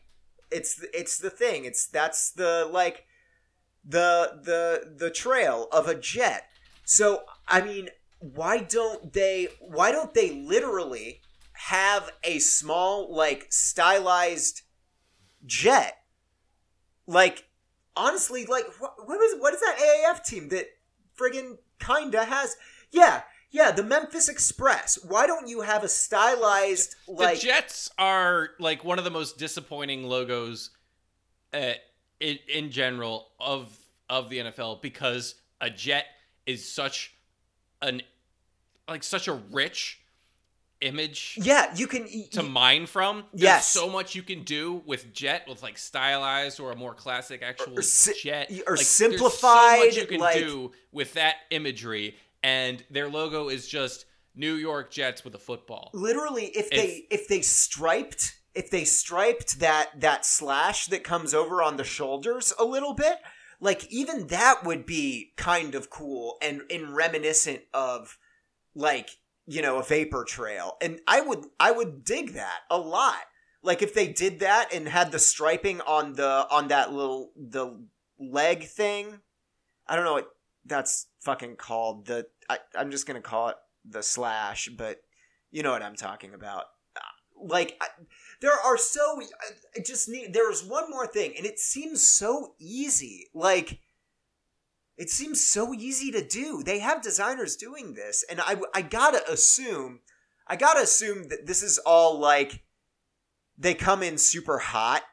It's 0.52 0.84
it's 0.94 1.18
the 1.18 1.30
thing. 1.30 1.66
It's 1.66 1.88
that's 1.88 2.32
the 2.32 2.68
like 2.72 3.06
the 3.86 4.40
the 4.44 4.96
the 4.98 5.10
trail 5.10 5.68
of 5.72 5.88
a 5.88 5.96
jet. 5.96 6.48
So 6.86 7.24
i 7.48 7.62
mean 7.62 7.90
why 8.20 8.60
don't 8.60 9.14
they 9.14 9.50
why 9.60 9.92
don't 9.92 10.14
they 10.14 10.32
literally 10.32 11.22
have 11.54 12.10
a 12.24 12.40
small 12.40 13.14
like 13.14 13.48
stylized 13.50 14.62
jet? 15.46 15.98
Like 17.06 17.46
honestly 17.96 18.46
like 18.46 18.66
what, 18.80 18.94
what 19.06 19.22
is 19.22 19.36
what 19.40 19.54
is 19.54 19.60
that 19.60 19.78
aaf 19.78 20.24
team 20.24 20.50
that 20.50 20.68
friggin 21.18 21.58
kinda 21.80 22.26
has. 22.26 22.56
Yeah 22.92 23.24
yeah 23.54 23.72
the 23.72 23.84
memphis 23.84 24.28
express. 24.28 25.00
Why 25.08 25.26
don't 25.26 25.48
you 25.48 25.62
have 25.62 25.86
a 25.86 25.88
stylized 25.88 26.96
the 27.06 27.14
like 27.14 27.40
Jets 27.40 27.90
are 27.98 28.50
like 28.60 28.84
one 28.84 28.98
of 28.98 29.06
the 29.06 29.12
most 29.12 29.38
disappointing 29.38 30.04
logos 30.04 30.72
uh, 31.54 31.74
in, 32.20 32.40
in 32.54 32.72
general 32.72 33.30
of 33.40 33.78
of 34.10 34.30
the 34.30 34.40
NFL 34.40 34.82
because 34.82 35.36
a 35.62 35.70
jet 35.70 36.06
is 36.46 36.70
such 36.70 37.16
an 37.82 38.02
like 38.90 39.04
such 39.04 39.28
a 39.28 39.34
rich 39.34 40.02
image 40.84 41.38
yeah 41.42 41.74
you 41.76 41.88
can 41.88 42.08
to 42.32 42.44
mine 42.44 42.86
from. 42.86 43.24
There's 43.34 43.44
Yes. 43.44 43.68
so 43.70 43.90
much 43.90 44.16
you 44.16 44.24
can 44.24 44.44
do 44.44 44.82
with 44.86 45.14
jet, 45.14 45.48
with 45.48 45.64
like 45.64 45.78
stylized 45.78 46.60
or 46.60 46.72
a 46.72 46.76
more 46.76 46.94
classic 46.94 47.42
actual 47.42 47.78
Or 47.80 47.82
jet, 47.82 48.50
or 48.52 48.54
Like, 48.54 48.66
there's 48.66 48.88
simplified, 48.88 49.80
So 49.80 49.86
much 49.86 49.96
you 49.98 50.06
can 50.08 50.20
like- 50.20 50.38
do 50.38 50.72
with 50.92 51.14
that 51.14 51.36
imagery, 51.50 52.18
and 52.44 52.84
their 52.92 53.08
logo 53.10 53.50
is 53.50 53.68
just 53.68 54.06
New 54.36 54.56
York 54.56 54.92
Jets 54.92 55.24
with 55.24 55.36
a 55.36 55.40
football. 55.40 55.90
literally 55.94 56.46
if 56.48 56.70
they 56.70 57.06
if 57.10 57.28
they 57.28 57.42
striped 57.42 58.36
if 58.56 58.70
they 58.70 58.84
striped 58.84 59.60
that 59.60 60.00
that 60.00 60.26
slash 60.26 60.88
that 60.88 61.04
comes 61.04 61.34
over 61.34 61.62
on 61.64 61.78
the 61.78 61.84
shoulders 61.84 62.54
a 62.60 62.64
little 62.66 62.94
bit 62.94 63.18
like 63.60 63.86
even 63.92 64.28
that 64.28 64.64
would 64.64 64.86
be 64.86 65.34
kind 65.38 65.74
of 65.76 65.90
cool 65.90 66.38
and 66.42 66.62
and 66.70 66.96
reminiscent 66.96 67.62
of 67.74 68.18
like 68.76 69.10
you 69.46 69.62
know 69.62 69.80
a 69.80 69.84
vapor 69.84 70.24
trail. 70.24 70.78
And 70.82 71.00
i 71.08 71.22
would 71.22 71.46
i 71.60 71.72
would 71.72 72.04
dig 72.04 72.34
that 72.34 72.60
a 72.70 72.78
lot. 72.78 73.22
Like 73.62 73.82
if 73.82 73.94
they 73.94 74.08
did 74.08 74.40
that 74.40 74.74
and 74.74 74.88
had 74.88 75.12
the 75.12 75.20
striping 75.20 75.82
on 75.82 76.14
the 76.14 76.48
on 76.50 76.68
that 76.70 76.92
little 76.92 77.32
the 77.36 77.80
leg 78.20 78.66
thing 78.66 79.20
i 79.88 79.96
don't 79.96 80.06
know 80.06 80.14
what 80.14 80.30
that's 80.66 81.08
fucking 81.22 81.56
called. 81.58 82.06
The 82.06 82.28
I, 82.50 82.60
i'm 82.76 82.92
just 82.92 83.08
gonna 83.08 83.22
call 83.22 83.50
it 83.50 83.56
the 83.86 84.04
slash 84.04 84.70
but 84.78 85.02
you 85.52 85.64
know 85.64 85.72
what 85.72 85.84
i'm 85.84 85.96
talking 85.96 86.34
about. 86.34 86.66
Like 87.46 87.76
I, 87.82 87.88
there 88.42 88.54
are 88.54 88.78
so 88.78 89.20
I, 89.76 89.82
just 89.82 90.08
need 90.08 90.34
there's 90.34 90.64
one 90.64 90.90
more 90.90 91.08
thing 91.08 91.34
and 91.36 91.46
it 91.46 91.60
seems 91.60 92.02
so 92.02 92.54
easy. 92.60 93.28
Like 93.34 93.80
it 95.04 95.10
seems 95.10 95.46
so 95.46 95.74
easy 95.74 96.12
to 96.12 96.26
do. 96.26 96.64
They 96.64 96.80
have 96.80 97.02
designers 97.02 97.56
doing 97.56 97.94
this 97.94 98.24
and 98.30 98.40
i 98.42 98.56
i 98.74 98.82
gotta 98.82 99.22
assume 99.30 100.00
i 100.48 100.56
gotta 100.56 100.82
assume 100.82 101.28
that 101.30 101.46
this 101.46 101.62
is 101.62 101.78
all 101.80 102.18
like 102.20 102.64
they 103.58 103.74
come 103.74 104.02
in 104.02 104.18
super 104.18 104.58
hot 104.60 105.04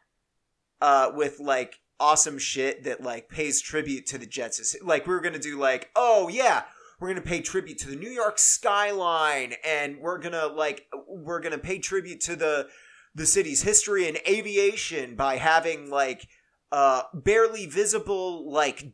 uh 0.81 1.11
with 1.15 1.41
like 1.41 1.81
awesome 2.01 2.39
shit 2.39 2.85
that 2.85 3.03
like 3.03 3.29
pays 3.29 3.61
tribute 3.61 4.07
to 4.07 4.19
the 4.19 4.27
jets. 4.27 4.77
Like 4.83 5.07
we're 5.07 5.21
gonna 5.21 5.39
do 5.39 5.59
like 5.59 5.91
oh 5.95 6.29
yeah 6.29 6.63
we're 6.99 7.09
gonna 7.09 7.21
pay 7.21 7.41
tribute 7.41 7.79
to 7.79 7.89
the 7.89 7.97
New 7.97 8.11
York 8.11 8.39
skyline, 8.39 9.55
and 9.65 9.99
we're 10.01 10.19
gonna 10.19 10.47
like 10.47 10.87
we're 11.09 11.41
gonna 11.41 11.59
pay 11.59 11.79
tribute 11.79 12.21
to 12.23 12.37
the 12.37 12.69
the 13.15 13.27
city's 13.27 13.63
history 13.63 14.07
and 14.07 14.19
aviation 14.29 15.17
by 15.17 15.37
having 15.37 15.91
like 15.91 16.29
uh 16.73 17.03
barely 17.13 17.67
visible 17.67 18.51
like 18.51 18.93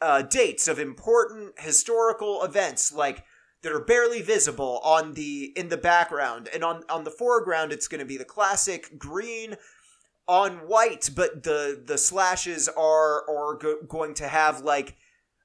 uh 0.00 0.22
dates 0.22 0.68
of 0.68 0.78
important 0.78 1.58
historical 1.58 2.42
events 2.42 2.92
like 2.92 3.24
that 3.62 3.72
are 3.72 3.84
barely 3.84 4.22
visible 4.22 4.80
on 4.84 5.14
the 5.14 5.52
in 5.56 5.68
the 5.68 5.76
background. 5.76 6.48
And 6.52 6.64
on 6.64 6.84
on 6.88 7.04
the 7.04 7.10
foreground 7.10 7.72
it's 7.72 7.88
going 7.88 8.00
to 8.00 8.06
be 8.06 8.16
the 8.16 8.24
classic 8.24 8.98
green 8.98 9.56
on 10.26 10.58
white 10.68 11.10
but 11.14 11.42
the 11.42 11.82
the 11.84 11.98
slashes 11.98 12.68
are 12.68 13.28
are 13.28 13.56
go- 13.56 13.82
going 13.88 14.14
to 14.14 14.28
have 14.28 14.60
like 14.60 14.96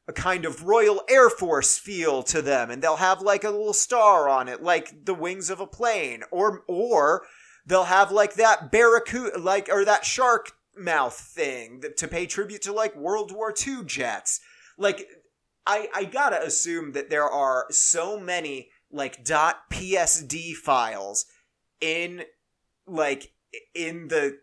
a 0.08 0.14
kind 0.14 0.46
of 0.46 0.64
Royal 0.64 1.02
Air 1.10 1.30
Force 1.30 1.78
feel 1.78 2.22
to 2.24 2.42
them, 2.42 2.70
and 2.70 2.82
they'll 2.82 2.98
have 2.98 3.22
like 3.22 3.44
a 3.44 3.50
little 3.50 3.74
star 3.74 4.30
on 4.30 4.48
it, 4.48 4.62
like 4.62 5.06
the 5.06 5.16
wings 5.16 5.50
of 5.50 5.60
a 5.60 5.68
plane, 5.68 6.24
or 6.32 6.64
or 6.68 7.24
they'll 7.66 7.86
have 7.86 8.12
like 8.12 8.36
that 8.36 8.72
barracuda, 8.72 9.40
like 9.40 9.68
or 9.72 9.84
that 9.86 10.06
shark 10.06 10.52
mouth 10.78 11.18
thing 11.18 11.80
that, 11.82 11.98
to 11.98 12.08
pay 12.08 12.26
tribute 12.26 12.62
to 12.64 12.74
like 12.74 12.96
World 12.96 13.32
War 13.32 13.54
II 13.66 13.84
jets. 13.86 14.40
Like, 14.78 15.08
I 15.66 15.90
I 15.94 16.04
gotta 16.06 16.42
assume 16.44 16.92
that 16.94 17.10
there 17.10 17.30
are 17.30 17.66
so 17.72 18.20
many 18.20 18.70
like 18.92 19.24
dot 19.24 19.70
.psd 19.72 20.54
files 20.54 21.26
in 21.82 22.24
like 22.88 23.32
in 23.74 24.08
the 24.08 24.40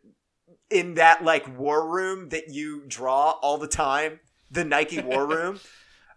in 0.70 0.94
that 0.94 1.24
like 1.24 1.58
war 1.58 1.88
room 1.88 2.30
that 2.30 2.48
you 2.48 2.82
draw 2.86 3.32
all 3.42 3.58
the 3.58 3.68
time, 3.68 4.20
the 4.50 4.64
Nike 4.64 5.00
war 5.02 5.26
room. 5.26 5.60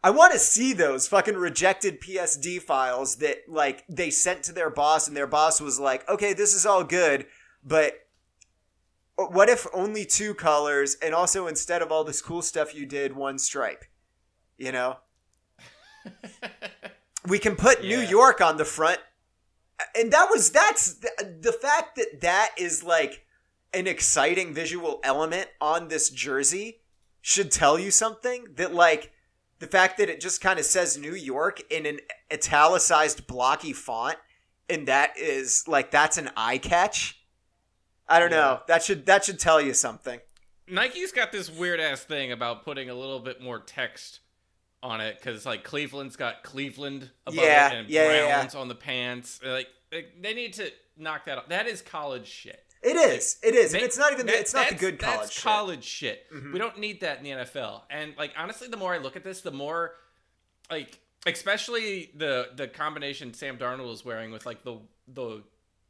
I 0.03 0.11
want 0.11 0.33
to 0.33 0.39
see 0.39 0.71
those 0.73 1.07
fucking 1.07 1.35
rejected 1.35 1.99
PSD 1.99 2.61
files 2.61 3.15
that 3.17 3.37
like 3.47 3.83
they 3.89 4.11
sent 4.11 4.43
to 4.43 4.51
their 4.53 4.69
boss 4.69 5.07
and 5.07 5.17
their 5.17 5.27
boss 5.27 5.59
was 5.59 5.79
like, 5.79 6.07
"Okay, 6.07 6.33
this 6.33 6.53
is 6.53 6.65
all 6.65 6.83
good, 6.83 7.25
but 7.63 8.04
what 9.17 9.49
if 9.49 9.65
only 9.73 10.05
two 10.05 10.33
colors 10.33 10.95
and 11.01 11.13
also 11.13 11.47
instead 11.47 11.81
of 11.81 11.91
all 11.91 12.03
this 12.03 12.21
cool 12.21 12.41
stuff 12.41 12.75
you 12.75 12.85
did 12.85 13.15
one 13.15 13.39
stripe?" 13.39 13.85
You 14.57 14.71
know? 14.71 14.97
we 17.27 17.39
can 17.39 17.55
put 17.55 17.81
New 17.81 17.99
York 17.99 18.41
on 18.41 18.57
the 18.57 18.65
front. 18.65 18.99
And 19.97 20.11
that 20.11 20.29
was 20.29 20.51
that's 20.51 20.95
the, 20.95 21.37
the 21.41 21.51
fact 21.51 21.95
that 21.97 22.21
that 22.21 22.51
is 22.57 22.83
like 22.83 23.25
an 23.73 23.87
exciting 23.87 24.53
visual 24.53 24.99
element 25.03 25.49
on 25.59 25.89
this 25.89 26.09
jersey 26.09 26.81
should 27.21 27.51
tell 27.51 27.77
you 27.77 27.91
something 27.91 28.45
that 28.55 28.73
like 28.73 29.11
the 29.59 29.67
fact 29.67 29.97
that 29.97 30.09
it 30.09 30.21
just 30.21 30.41
kind 30.41 30.59
of 30.59 30.65
says 30.65 30.97
New 30.97 31.13
York 31.13 31.61
in 31.71 31.85
an 31.85 31.99
italicized 32.31 33.27
blocky 33.27 33.73
font 33.73 34.17
and 34.69 34.87
that 34.87 35.17
is 35.17 35.67
like 35.67 35.91
that's 35.91 36.17
an 36.17 36.29
eye 36.37 36.57
catch. 36.57 37.21
I 38.07 38.19
don't 38.19 38.31
know. 38.31 38.61
That 38.67 38.83
should 38.83 39.05
that 39.07 39.25
should 39.25 39.39
tell 39.39 39.59
you 39.61 39.73
something. 39.73 40.19
Nike's 40.67 41.11
got 41.11 41.31
this 41.31 41.49
weird 41.49 41.79
ass 41.79 42.03
thing 42.03 42.31
about 42.31 42.63
putting 42.65 42.89
a 42.89 42.93
little 42.95 43.19
bit 43.19 43.41
more 43.41 43.59
text 43.59 44.19
on 44.83 45.01
it 45.01 45.17
because 45.19 45.45
like 45.45 45.63
Cleveland's 45.63 46.15
got 46.15 46.43
Cleveland 46.43 47.09
above 47.25 47.35
Yeah, 47.43 47.71
it 47.71 47.75
and 47.79 47.89
yeah, 47.89 48.03
yeah, 48.11 48.13
yeah. 48.27 48.35
Browns 48.39 48.55
on 48.55 48.67
the 48.67 48.75
pants. 48.75 49.39
Like 49.43 49.67
they- 49.91 50.07
they 50.21 50.33
need 50.33 50.53
to 50.53 50.71
knock 50.97 51.25
that 51.25 51.37
off. 51.37 51.47
That 51.49 51.67
is 51.67 51.81
college 51.81 52.27
shit. 52.27 52.61
It 52.83 52.95
is. 52.95 53.37
It 53.41 53.55
is. 53.55 53.73
And 53.73 53.81
They- 53.81 53.85
it's 53.85 53.97
not 53.97 54.13
even 54.13 54.27
that- 54.27 54.35
it's 54.35 54.53
not 54.53 54.69
the 54.69 54.75
good 54.75 54.99
college 54.99 55.19
That's 55.21 55.33
shit. 55.33 55.43
college 55.43 55.83
shit. 55.83 56.31
Mhm. 56.31 56.53
We 56.53 56.59
don't 56.59 56.77
need 56.77 57.01
that 57.01 57.17
in 57.17 57.23
the 57.23 57.31
NFL. 57.31 57.83
And 57.89 58.15
like 58.17 58.33
honestly, 58.37 58.67
the 58.67 58.77
more 58.77 58.93
I 58.93 58.97
look 58.99 59.15
at 59.15 59.23
this, 59.23 59.41
the 59.41 59.51
more 59.51 59.95
like 60.69 60.99
especially 61.25 62.11
the 62.15 62.49
the 62.55 62.67
combination 62.67 63.33
Sam 63.33 63.57
Darnold 63.57 63.91
is 63.93 64.05
wearing 64.05 64.31
with 64.31 64.45
like 64.45 64.63
the 64.63 64.79
the 65.07 65.43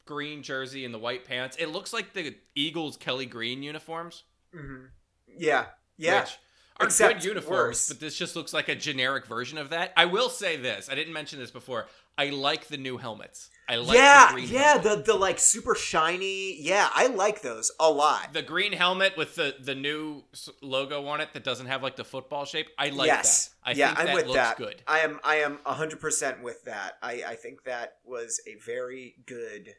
green 0.05 0.43
jersey 0.43 0.85
and 0.85 0.93
the 0.93 0.99
white 0.99 1.25
pants. 1.25 1.57
It 1.57 1.67
looks 1.67 1.93
like 1.93 2.13
the 2.13 2.35
Eagles 2.55 2.97
Kelly 2.97 3.25
Green 3.25 3.63
uniforms. 3.63 4.23
Mhm. 4.53 4.89
Yeah. 5.37 5.65
Yeah. 5.97 6.21
Which 6.21 6.37
are 6.79 6.85
Except 6.87 7.15
good 7.15 7.23
uniforms, 7.23 7.67
worse. 7.67 7.87
but 7.87 7.99
this 7.99 8.17
just 8.17 8.35
looks 8.35 8.53
like 8.53 8.67
a 8.67 8.75
generic 8.75 9.25
version 9.25 9.57
of 9.57 9.69
that. 9.69 9.93
I 9.95 10.05
will 10.05 10.29
say 10.29 10.57
this. 10.57 10.89
I 10.89 10.95
didn't 10.95 11.13
mention 11.13 11.39
this 11.39 11.51
before. 11.51 11.87
I 12.17 12.29
like 12.29 12.67
the 12.67 12.77
new 12.77 12.97
helmets. 12.97 13.49
I 13.67 13.77
like 13.77 13.97
yeah, 13.97 14.27
the 14.27 14.33
green 14.33 14.49
yeah, 14.49 14.61
helmet. 14.81 15.05
the 15.05 15.13
the 15.13 15.17
like 15.17 15.39
super 15.39 15.73
shiny. 15.75 16.61
Yeah, 16.61 16.87
I 16.93 17.07
like 17.07 17.41
those 17.41 17.71
a 17.79 17.89
lot. 17.89 18.31
the 18.31 18.41
green 18.41 18.73
helmet 18.73 19.17
with 19.17 19.35
the 19.35 19.55
the 19.59 19.73
new 19.75 20.23
logo 20.61 21.05
on 21.07 21.19
it 21.19 21.33
that 21.33 21.43
doesn't 21.43 21.65
have 21.65 21.81
like 21.81 21.95
the 21.95 22.05
football 22.05 22.45
shape. 22.45 22.67
I 22.77 22.89
like 22.89 23.07
yes. 23.07 23.47
that. 23.65 23.71
I 23.71 23.73
yeah, 23.73 23.87
think 23.87 23.99
I'm 23.99 24.05
that 24.07 24.15
with 24.15 24.25
looks 24.27 24.35
that. 24.37 24.57
good. 24.57 24.81
I 24.87 24.99
am 24.99 25.19
I 25.23 25.35
am 25.37 25.57
100% 25.65 26.41
with 26.41 26.63
that. 26.65 26.93
I 27.01 27.23
I 27.27 27.35
think 27.35 27.63
that 27.63 27.97
was 28.05 28.39
a 28.47 28.55
very 28.65 29.15
good 29.25 29.73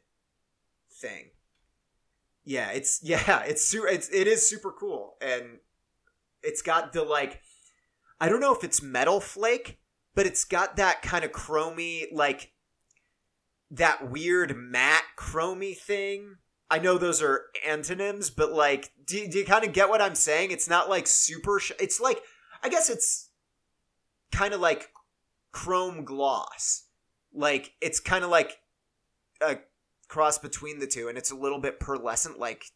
thing. 1.00 1.30
Yeah, 2.44 2.70
it's 2.70 3.00
yeah, 3.04 3.42
it's 3.42 3.64
su- 3.64 3.86
it's 3.88 4.08
it 4.10 4.26
is 4.26 4.48
super 4.48 4.72
cool 4.72 5.16
and 5.20 5.58
it's 6.42 6.62
got 6.62 6.92
the 6.92 7.02
like 7.02 7.40
I 8.20 8.28
don't 8.28 8.40
know 8.40 8.54
if 8.54 8.64
it's 8.64 8.82
metal 8.82 9.20
flake, 9.20 9.78
but 10.14 10.26
it's 10.26 10.44
got 10.44 10.76
that 10.76 11.02
kind 11.02 11.24
of 11.24 11.32
chromy 11.32 12.06
like 12.12 12.52
that 13.70 14.10
weird 14.10 14.56
matte 14.56 15.04
chromy 15.18 15.76
thing. 15.76 16.36
I 16.70 16.78
know 16.78 16.98
those 16.98 17.22
are 17.22 17.44
antonyms, 17.64 18.30
but 18.30 18.52
like, 18.52 18.90
do, 19.04 19.28
do 19.28 19.38
you 19.38 19.44
kind 19.44 19.64
of 19.64 19.72
get 19.72 19.88
what 19.88 20.02
I'm 20.02 20.14
saying? 20.16 20.50
It's 20.50 20.68
not 20.68 20.88
like 20.88 21.06
super. 21.06 21.60
Sh- 21.60 21.72
it's 21.78 22.00
like, 22.00 22.20
I 22.62 22.68
guess 22.68 22.90
it's 22.90 23.30
kind 24.32 24.52
of 24.52 24.60
like 24.60 24.90
chrome 25.52 26.04
gloss. 26.04 26.84
Like 27.32 27.74
it's 27.80 28.00
kind 28.00 28.24
of 28.24 28.30
like 28.30 28.58
a 29.40 29.58
cross 30.08 30.38
between 30.38 30.78
the 30.78 30.86
two, 30.86 31.08
and 31.08 31.18
it's 31.18 31.30
a 31.30 31.36
little 31.36 31.58
bit 31.58 31.80
pearlescent, 31.80 32.38
like 32.38 32.66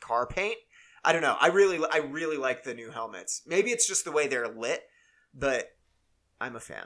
car 0.00 0.26
paint. 0.26 0.56
I 1.04 1.12
don't 1.12 1.22
know. 1.22 1.36
I 1.40 1.48
really, 1.48 1.78
I 1.92 1.98
really 1.98 2.36
like 2.36 2.64
the 2.64 2.74
new 2.74 2.90
helmets. 2.90 3.42
Maybe 3.46 3.70
it's 3.70 3.86
just 3.86 4.04
the 4.04 4.12
way 4.12 4.26
they're 4.26 4.48
lit, 4.48 4.82
but 5.32 5.70
I'm 6.40 6.56
a 6.56 6.60
fan. 6.60 6.84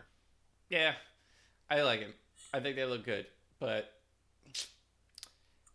Yeah, 0.68 0.92
I 1.70 1.82
like 1.82 2.00
them. 2.00 2.14
I 2.52 2.60
think 2.60 2.76
they 2.76 2.84
look 2.84 3.04
good, 3.04 3.26
but 3.58 3.90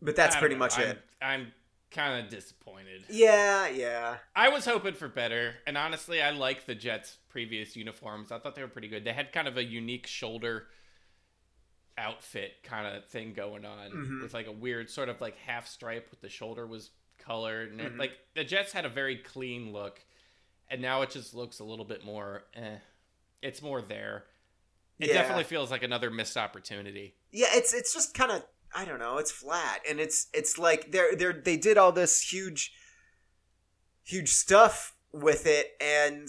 But 0.01 0.15
that's 0.15 0.35
pretty 0.35 0.55
know. 0.55 0.59
much 0.59 0.77
I'm, 0.77 0.83
it. 0.89 1.01
I'm 1.21 1.53
kind 1.91 2.23
of 2.23 2.29
disappointed. 2.29 3.03
Yeah, 3.09 3.67
yeah. 3.67 4.17
I 4.35 4.49
was 4.49 4.65
hoping 4.65 4.93
for 4.93 5.07
better, 5.07 5.55
and 5.65 5.77
honestly, 5.77 6.21
I 6.21 6.31
like 6.31 6.65
the 6.65 6.75
Jets' 6.75 7.17
previous 7.29 7.75
uniforms. 7.75 8.31
I 8.31 8.39
thought 8.39 8.55
they 8.55 8.61
were 8.61 8.67
pretty 8.67 8.87
good. 8.89 9.03
They 9.03 9.13
had 9.13 9.31
kind 9.31 9.47
of 9.47 9.57
a 9.57 9.63
unique 9.63 10.05
shoulder 10.07 10.67
outfit 11.97 12.61
kind 12.63 12.85
of 12.95 13.05
thing 13.05 13.33
going 13.33 13.63
on 13.65 13.91
Mhm. 13.91 14.21
with 14.21 14.33
like 14.33 14.47
a 14.47 14.51
weird 14.51 14.89
sort 14.89 15.07
of 15.09 15.21
like 15.21 15.37
half 15.37 15.67
stripe 15.67 16.09
with 16.11 16.19
the 16.21 16.29
shoulder 16.29 16.67
was 16.67 16.91
colored 17.17 17.71
and 17.71 17.79
it, 17.81 17.93
Mhm. 17.93 17.99
like 17.99 18.11
the 18.33 18.43
Jets 18.43 18.73
had 18.73 18.85
a 18.85 18.89
very 18.89 19.17
clean 19.17 19.71
look 19.71 20.03
and 20.67 20.81
now 20.81 21.01
it 21.03 21.09
just 21.11 21.33
looks 21.33 21.59
a 21.59 21.63
little 21.63 21.85
bit 21.85 22.03
more 22.03 22.47
eh. 22.53 22.79
It's 23.41 23.61
more 23.61 23.81
there. 23.81 24.25
It 24.99 25.07
Yeah. 25.07 25.13
definitely 25.13 25.43
feels 25.45 25.69
like 25.71 25.83
another 25.83 26.09
missed 26.09 26.35
opportunity. 26.37 27.15
Yeah, 27.31 27.47
it's 27.51 27.73
it's 27.73 27.93
just 27.93 28.13
kind 28.13 28.31
of 28.31 28.45
I 28.73 28.83
don't 28.83 28.99
know. 28.99 29.17
It's 29.19 29.31
flat, 29.31 29.81
and 29.87 30.01
it's 30.01 30.27
it's 30.33 30.57
like 30.57 30.91
they're 30.91 31.15
they're 31.15 31.31
they 31.33 31.55
did 31.55 31.77
all 31.77 31.93
this 31.93 32.21
huge, 32.33 32.73
huge 34.03 34.29
stuff 34.29 34.95
with 35.13 35.45
it, 35.45 35.75
and 35.79 36.27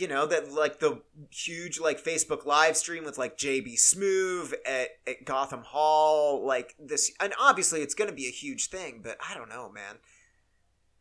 you 0.00 0.08
know 0.08 0.26
that 0.26 0.52
like 0.52 0.80
the 0.80 1.02
huge 1.30 1.78
like 1.78 2.02
Facebook 2.02 2.46
live 2.46 2.76
stream 2.76 3.04
with 3.04 3.18
like 3.18 3.36
JB 3.36 3.74
Smoove 3.74 4.54
at 4.66 4.88
at 5.06 5.24
Gotham 5.24 5.62
Hall, 5.62 6.44
like 6.44 6.74
this, 6.78 7.12
and 7.20 7.32
obviously 7.38 7.82
it's 7.82 7.94
gonna 7.94 8.12
be 8.12 8.26
a 8.26 8.30
huge 8.30 8.68
thing, 8.68 9.00
but 9.02 9.18
I 9.28 9.34
don't 9.34 9.48
know, 9.48 9.70
man. 9.70 9.96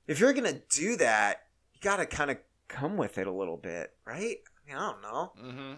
If 0.08 0.20
you're 0.20 0.34
gonna 0.34 0.62
do 0.70 0.96
that, 0.98 1.44
you 1.74 1.80
gotta 1.82 2.06
kind 2.06 2.32
of 2.32 2.38
come 2.68 2.98
with 2.98 3.18
it 3.18 3.28
a 3.28 3.32
little 3.32 3.58
bit, 3.58 3.94
right? 4.06 4.38
I, 4.68 4.68
mean, 4.68 4.78
I 4.78 4.92
don't 4.92 5.02
know. 5.02 5.32
Mm-hmm. 5.42 5.74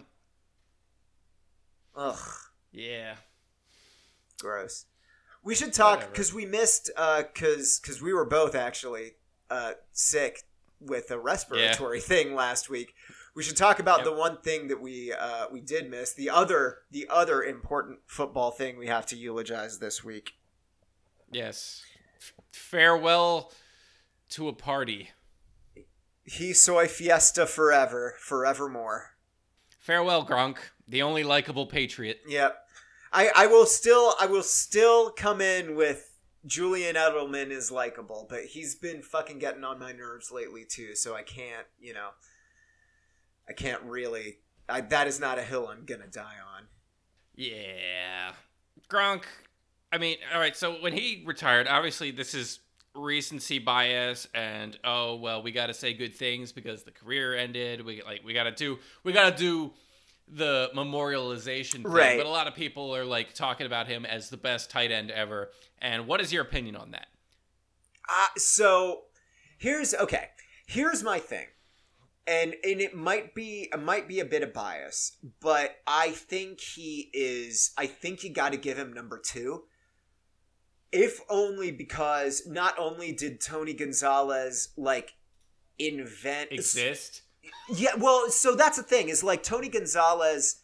Ugh. 1.96 2.30
Yeah. 2.72 3.16
gross. 4.40 4.86
We 5.44 5.54
should 5.54 5.72
talk 5.72 6.10
because 6.10 6.32
we 6.32 6.46
missed 6.46 6.90
because 6.96 7.80
because 7.80 8.00
we 8.00 8.12
were 8.12 8.24
both 8.24 8.54
actually 8.54 9.12
uh, 9.50 9.72
sick 9.92 10.44
with 10.86 11.10
a 11.10 11.18
respiratory 11.18 12.00
thing 12.12 12.34
last 12.34 12.68
week. 12.70 12.94
We 13.34 13.42
should 13.42 13.56
talk 13.56 13.78
about 13.78 13.98
Yep. 14.00 14.04
the 14.06 14.12
one 14.12 14.36
thing 14.42 14.68
that 14.68 14.80
we 14.80 15.12
uh, 15.12 15.46
we 15.50 15.60
did 15.60 15.90
miss. 15.90 16.12
The 16.12 16.28
other 16.30 16.78
the 16.90 17.06
other 17.08 17.42
important 17.42 18.00
football 18.06 18.50
thing 18.50 18.78
we 18.78 18.88
have 18.88 19.06
to 19.06 19.16
eulogize 19.16 19.78
this 19.78 20.04
week. 20.04 20.32
Yes. 21.30 21.82
F- 22.18 22.32
farewell 22.52 23.52
to 24.30 24.48
a 24.48 24.52
party. 24.52 25.10
He 26.24 26.52
soy 26.52 26.86
fiesta 26.88 27.46
forever, 27.46 28.14
forevermore. 28.18 29.10
Farewell, 29.80 30.24
Gronk, 30.24 30.58
the 30.86 31.02
only 31.02 31.24
likable 31.24 31.66
patriot. 31.66 32.20
Yep. 32.28 32.56
I, 33.12 33.30
I 33.34 33.46
will 33.46 33.66
still 33.66 34.14
I 34.20 34.26
will 34.26 34.42
still 34.44 35.10
come 35.10 35.40
in 35.40 35.74
with 35.74 36.11
Julian 36.44 36.96
Edelman 36.96 37.50
is 37.50 37.70
likable, 37.70 38.26
but 38.28 38.44
he's 38.46 38.74
been 38.74 39.02
fucking 39.02 39.38
getting 39.38 39.64
on 39.64 39.78
my 39.78 39.92
nerves 39.92 40.32
lately 40.32 40.64
too, 40.64 40.94
so 40.94 41.14
I 41.14 41.22
can't, 41.22 41.66
you 41.80 41.94
know, 41.94 42.10
I 43.48 43.52
can't 43.52 43.82
really. 43.82 44.38
I, 44.68 44.80
that 44.80 45.06
is 45.06 45.20
not 45.20 45.38
a 45.38 45.42
hill 45.42 45.68
I'm 45.68 45.84
gonna 45.84 46.06
die 46.06 46.36
on. 46.56 46.64
Yeah. 47.34 48.32
Gronk, 48.88 49.22
I 49.92 49.98
mean, 49.98 50.18
all 50.32 50.40
right, 50.40 50.56
so 50.56 50.72
when 50.80 50.92
he 50.92 51.22
retired, 51.26 51.68
obviously 51.68 52.10
this 52.10 52.34
is 52.34 52.60
recency 52.94 53.58
bias 53.58 54.28
and 54.34 54.78
oh, 54.84 55.16
well, 55.16 55.42
we 55.42 55.52
got 55.52 55.66
to 55.66 55.74
say 55.74 55.94
good 55.94 56.14
things 56.14 56.52
because 56.52 56.82
the 56.82 56.90
career 56.90 57.34
ended. 57.34 57.84
We 57.84 58.02
like 58.02 58.22
we 58.24 58.34
got 58.34 58.44
to 58.44 58.52
do 58.52 58.78
we 59.04 59.12
got 59.12 59.36
to 59.36 59.36
do 59.36 59.72
the 60.34 60.70
memorialization 60.74 61.82
thing. 61.82 61.82
Right. 61.84 62.16
But 62.16 62.26
a 62.26 62.30
lot 62.30 62.46
of 62.46 62.54
people 62.54 62.94
are 62.96 63.04
like 63.04 63.34
talking 63.34 63.66
about 63.66 63.86
him 63.86 64.06
as 64.06 64.30
the 64.30 64.36
best 64.38 64.70
tight 64.70 64.90
end 64.90 65.10
ever. 65.10 65.50
And 65.80 66.06
what 66.06 66.20
is 66.20 66.32
your 66.32 66.42
opinion 66.42 66.76
on 66.76 66.92
that? 66.92 67.08
Uh, 68.08 68.26
so 68.36 69.02
here's 69.58 69.94
okay. 69.94 70.28
Here's 70.66 71.02
my 71.02 71.18
thing. 71.18 71.46
and 72.26 72.54
and 72.64 72.80
it 72.80 72.94
might 72.94 73.34
be 73.34 73.68
it 73.72 73.82
might 73.82 74.06
be 74.08 74.20
a 74.20 74.24
bit 74.24 74.42
of 74.42 74.52
bias, 74.52 75.16
but 75.40 75.76
I 75.86 76.10
think 76.10 76.60
he 76.60 77.10
is. 77.12 77.72
I 77.76 77.86
think 77.86 78.22
you 78.22 78.32
got 78.32 78.52
to 78.52 78.58
give 78.58 78.78
him 78.78 78.92
number 78.92 79.18
two. 79.18 79.64
If 80.92 81.20
only 81.28 81.72
because 81.72 82.42
not 82.46 82.78
only 82.78 83.12
did 83.12 83.40
Tony 83.40 83.72
Gonzalez 83.72 84.68
like 84.76 85.14
invent 85.78 86.52
Exist. 86.52 87.21
Yeah, 87.68 87.94
well, 87.98 88.30
so 88.30 88.54
that's 88.54 88.76
the 88.76 88.82
thing 88.82 89.08
is 89.08 89.22
like 89.22 89.42
Tony 89.42 89.68
Gonzalez. 89.68 90.62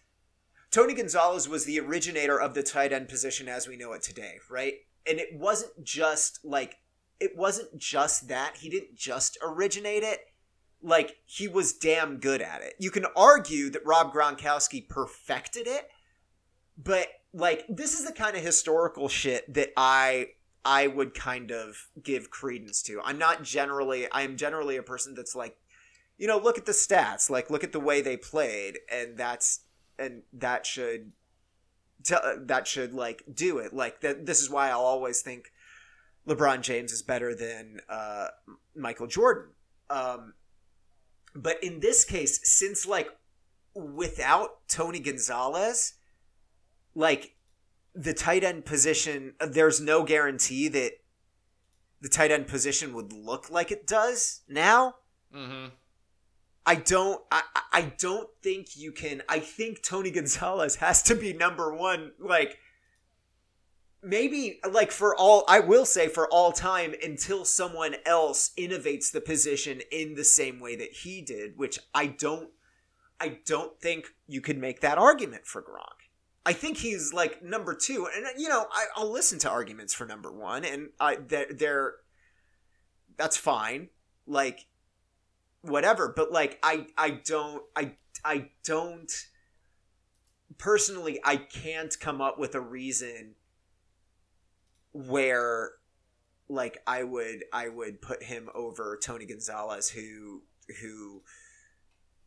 Tony 0.70 0.94
Gonzalez 0.94 1.48
was 1.48 1.64
the 1.64 1.80
originator 1.80 2.40
of 2.40 2.54
the 2.54 2.62
tight 2.62 2.92
end 2.92 3.08
position 3.08 3.48
as 3.48 3.66
we 3.66 3.76
know 3.76 3.92
it 3.92 4.02
today, 4.02 4.36
right? 4.50 4.74
And 5.08 5.18
it 5.18 5.34
wasn't 5.34 5.82
just 5.82 6.44
like 6.44 6.76
it 7.20 7.36
wasn't 7.36 7.78
just 7.78 8.28
that 8.28 8.58
he 8.58 8.68
didn't 8.68 8.96
just 8.96 9.38
originate 9.42 10.02
it. 10.02 10.20
Like 10.82 11.16
he 11.24 11.48
was 11.48 11.72
damn 11.72 12.18
good 12.18 12.40
at 12.40 12.62
it. 12.62 12.74
You 12.78 12.90
can 12.90 13.06
argue 13.16 13.70
that 13.70 13.84
Rob 13.84 14.12
Gronkowski 14.12 14.88
perfected 14.88 15.66
it, 15.66 15.88
but 16.76 17.08
like 17.32 17.64
this 17.68 17.98
is 17.98 18.04
the 18.04 18.12
kind 18.12 18.36
of 18.36 18.42
historical 18.42 19.08
shit 19.08 19.52
that 19.54 19.70
I 19.76 20.28
I 20.64 20.86
would 20.86 21.14
kind 21.14 21.50
of 21.50 21.88
give 22.02 22.30
credence 22.30 22.82
to. 22.84 23.00
I'm 23.02 23.18
not 23.18 23.42
generally 23.42 24.10
I 24.10 24.22
am 24.22 24.36
generally 24.36 24.76
a 24.76 24.82
person 24.82 25.14
that's 25.14 25.34
like 25.34 25.56
you 26.18 26.26
know, 26.26 26.38
look 26.38 26.58
at 26.58 26.66
the 26.66 26.72
stats, 26.72 27.30
like 27.30 27.48
look 27.48 27.64
at 27.64 27.72
the 27.72 27.80
way 27.80 28.00
they 28.02 28.16
played, 28.16 28.78
and 28.92 29.16
that's 29.16 29.60
and 29.98 30.22
that 30.32 30.66
should 30.66 31.12
tell 32.04 32.20
that 32.38 32.66
should 32.66 32.92
like 32.92 33.22
do 33.32 33.58
it. 33.58 33.72
Like 33.72 34.00
that. 34.00 34.26
This 34.26 34.40
is 34.40 34.50
why 34.50 34.68
I'll 34.70 34.80
always 34.80 35.22
think 35.22 35.52
LeBron 36.26 36.60
James 36.60 36.92
is 36.92 37.02
better 37.02 37.34
than 37.34 37.80
uh, 37.88 38.26
Michael 38.76 39.06
Jordan. 39.06 39.52
Um, 39.88 40.34
but 41.34 41.62
in 41.62 41.80
this 41.80 42.04
case, 42.04 42.40
since 42.42 42.84
like 42.84 43.08
without 43.74 44.68
Tony 44.68 44.98
Gonzalez, 44.98 45.94
like 46.94 47.36
the 47.94 48.12
tight 48.12 48.42
end 48.42 48.64
position, 48.64 49.34
there's 49.40 49.80
no 49.80 50.02
guarantee 50.02 50.68
that 50.68 50.92
the 52.00 52.08
tight 52.08 52.30
end 52.30 52.48
position 52.48 52.92
would 52.92 53.12
look 53.12 53.50
like 53.50 53.70
it 53.70 53.86
does 53.86 54.42
now. 54.48 54.96
Mm-hmm. 55.34 55.68
I 56.68 56.74
don't 56.74 57.22
I, 57.32 57.42
I 57.72 57.92
don't 57.96 58.28
think 58.42 58.76
you 58.76 58.92
can 58.92 59.22
I 59.26 59.38
think 59.38 59.82
Tony 59.82 60.10
Gonzalez 60.10 60.76
has 60.76 61.02
to 61.04 61.14
be 61.14 61.32
number 61.32 61.74
one 61.74 62.12
like 62.20 62.58
maybe 64.02 64.60
like 64.70 64.92
for 64.92 65.16
all 65.16 65.44
I 65.48 65.60
will 65.60 65.86
say 65.86 66.08
for 66.08 66.28
all 66.28 66.52
time 66.52 66.94
until 67.02 67.46
someone 67.46 67.96
else 68.04 68.50
innovates 68.58 69.10
the 69.10 69.22
position 69.22 69.80
in 69.90 70.14
the 70.14 70.24
same 70.24 70.60
way 70.60 70.76
that 70.76 70.92
he 70.92 71.22
did 71.22 71.56
which 71.56 71.78
I 71.94 72.04
don't 72.04 72.50
I 73.18 73.38
don't 73.46 73.80
think 73.80 74.08
you 74.26 74.42
could 74.42 74.58
make 74.58 74.82
that 74.82 74.98
argument 74.98 75.46
for 75.46 75.62
Gronk. 75.62 76.10
I 76.44 76.52
think 76.52 76.76
he's 76.76 77.14
like 77.14 77.42
number 77.42 77.74
2 77.74 78.08
and 78.14 78.26
uh, 78.26 78.30
you 78.36 78.50
know 78.50 78.66
I, 78.70 78.84
I'll 78.94 79.10
listen 79.10 79.38
to 79.38 79.50
arguments 79.50 79.94
for 79.94 80.04
number 80.04 80.30
1 80.30 80.66
and 80.66 80.90
I 81.00 81.16
they're, 81.16 81.46
they're 81.50 81.92
that's 83.16 83.38
fine 83.38 83.88
like 84.26 84.66
whatever 85.62 86.12
but 86.14 86.30
like 86.30 86.58
i 86.62 86.86
i 86.96 87.10
don't 87.10 87.62
i 87.74 87.92
i 88.24 88.48
don't 88.64 89.26
personally 90.56 91.20
i 91.24 91.36
can't 91.36 91.98
come 92.00 92.20
up 92.20 92.38
with 92.38 92.54
a 92.54 92.60
reason 92.60 93.34
where 94.92 95.72
like 96.48 96.78
i 96.86 97.02
would 97.02 97.44
i 97.52 97.68
would 97.68 98.00
put 98.00 98.22
him 98.22 98.48
over 98.54 98.98
tony 99.02 99.26
gonzalez 99.26 99.90
who 99.90 100.42
who 100.80 101.22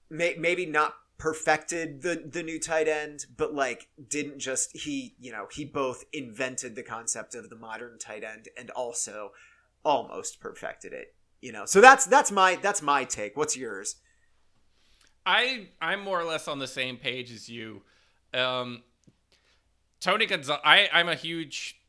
may, 0.09 0.36
maybe 0.38 0.65
not 0.65 0.93
perfected 1.17 2.01
the 2.01 2.23
the 2.32 2.43
new 2.43 2.59
tight 2.59 2.88
end 2.88 3.25
but 3.38 3.53
like 3.53 3.88
didn't 4.09 4.39
just 4.39 4.75
he 4.75 5.15
you 5.19 5.32
know 5.32 5.47
he 5.51 5.63
both 5.63 6.03
invented 6.11 6.75
the 6.75 6.84
concept 6.84 7.36
of 7.36 7.49
the 7.49 7.55
modern 7.55 7.97
tight 7.99 8.23
end 8.23 8.47
and 8.57 8.71
also 8.71 9.32
almost 9.86 10.39
perfected 10.39 10.91
it 10.93 11.15
you 11.41 11.51
know 11.51 11.65
so 11.65 11.81
that's 11.81 12.05
that's 12.05 12.31
my 12.31 12.55
that's 12.61 12.81
my 12.81 13.03
take 13.03 13.35
what's 13.35 13.57
yours 13.57 13.95
I 15.25 15.67
I'm 15.81 16.01
more 16.01 16.19
or 16.19 16.23
less 16.23 16.47
on 16.47 16.59
the 16.59 16.67
same 16.67 16.97
page 16.97 17.31
as 17.31 17.47
you. 17.47 17.83
Um, 18.33 18.81
Tony 19.99 20.25
Gonzalez. 20.25 20.61
I 20.65 20.89
I'm 20.91 21.09
a 21.09 21.15
huge 21.15 21.79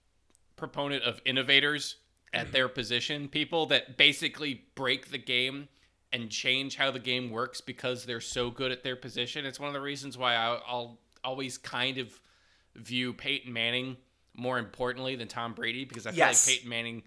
proponent 0.56 1.02
of 1.04 1.20
innovators 1.24 1.96
at 2.34 2.52
their 2.52 2.68
position, 2.68 3.28
people 3.28 3.66
that 3.66 3.96
basically 3.96 4.64
break 4.74 5.10
the 5.10 5.18
game 5.18 5.68
and 6.12 6.30
change 6.30 6.76
how 6.76 6.90
the 6.90 6.98
game 6.98 7.30
works 7.30 7.60
because 7.60 8.04
they're 8.04 8.20
so 8.20 8.50
good 8.50 8.70
at 8.70 8.82
their 8.82 8.96
position. 8.96 9.46
It's 9.46 9.58
one 9.58 9.68
of 9.68 9.74
the 9.74 9.80
reasons 9.80 10.16
why 10.18 10.34
I, 10.34 10.60
I'll 10.66 10.98
always 11.24 11.56
kind 11.58 11.98
of 11.98 12.20
view 12.76 13.12
Peyton 13.14 13.52
Manning 13.52 13.96
more 14.34 14.58
importantly 14.58 15.16
than 15.16 15.28
Tom 15.28 15.52
Brady 15.54 15.84
because 15.84 16.06
I 16.06 16.10
feel 16.10 16.18
Yes. 16.18 16.46
like 16.46 16.56
Peyton 16.56 16.68
Manning 16.70 17.02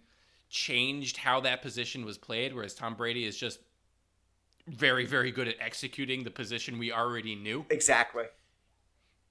changed 0.56 1.18
how 1.18 1.42
that 1.42 1.62
position 1.62 2.06
was 2.06 2.18
played, 2.18 2.56
whereas 2.56 2.74
Tom 2.74 2.96
Brady 2.96 3.26
is 3.26 3.36
just 3.38 3.60
very, 4.68 5.06
very 5.06 5.30
good 5.30 5.50
at 5.50 5.56
executing 5.60 6.24
the 6.24 6.32
position 6.32 6.80
we 6.80 6.92
already 6.92 7.36
knew. 7.36 7.66
exactly 7.70 8.24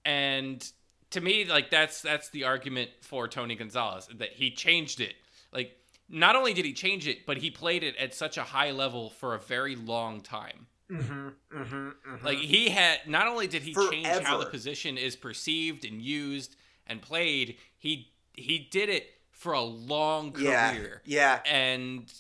And 0.04 0.64
to 1.10 1.20
me, 1.20 1.46
like 1.46 1.70
that's 1.70 2.02
that's 2.02 2.28
the 2.28 2.44
argument 2.44 2.90
for 3.00 3.26
Tony 3.26 3.56
Gonzalez 3.56 4.06
that 4.18 4.34
he 4.34 4.50
changed 4.50 5.00
it. 5.00 5.14
Like 5.52 5.76
not 6.08 6.36
only 6.36 6.52
did 6.52 6.66
he 6.66 6.74
change 6.74 7.08
it, 7.08 7.24
but 7.24 7.38
he 7.38 7.50
played 7.50 7.82
it 7.82 7.96
at 7.96 8.14
such 8.14 8.36
a 8.36 8.42
high 8.42 8.70
level 8.70 9.10
for 9.10 9.34
a 9.34 9.38
very 9.38 9.76
long 9.76 10.20
time. 10.20 10.66
mm-hmm, 10.90 11.28
mm-hmm, 11.56 11.74
mm-hmm. 11.74 12.26
Like 12.26 12.38
he 12.38 12.68
had 12.68 13.00
not 13.08 13.26
only 13.26 13.46
did 13.46 13.62
he 13.62 13.74
change 13.90 14.06
how 14.06 14.36
the 14.36 14.46
position 14.46 14.98
is 14.98 15.16
perceived 15.16 15.86
and 15.86 16.02
used 16.02 16.54
and 16.86 17.00
played, 17.00 17.56
he 17.78 18.12
he 18.34 18.58
did 18.70 18.90
it 18.90 19.06
for 19.44 19.52
a 19.52 19.60
long 19.60 20.34
yeah 20.38 20.72
career. 20.72 21.02
yeah 21.04 21.38
And 21.44 22.10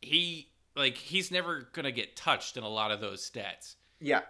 he 0.00 0.48
like 0.74 0.96
he's 0.96 1.30
never 1.30 1.68
gonna 1.74 1.92
get 1.92 2.16
touched 2.16 2.56
in 2.56 2.62
a 2.64 2.68
lot 2.70 2.90
of 2.90 3.02
those 3.02 3.30
stats. 3.30 3.74
yeah 4.00 4.22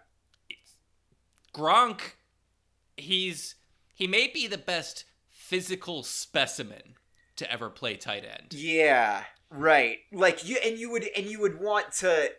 Gronk, 1.55 2.01
he's 2.97 3.55
he 3.95 4.09
may 4.09 4.27
be 4.27 4.49
the 4.49 4.59
best 4.59 5.05
physical 5.29 6.03
specimen 6.03 6.95
to 7.37 7.51
ever 7.51 7.71
play 7.71 7.95
tight 7.97 8.25
end. 8.25 8.53
Yeah, 8.53 9.23
right. 9.49 9.99
Like 10.13 10.49
you 10.49 10.59
and 10.65 10.77
you 10.77 10.91
would 10.91 11.05
and 11.17 11.27
you 11.27 11.41
would 11.41 11.61
want 11.61 11.93
to 11.99 12.31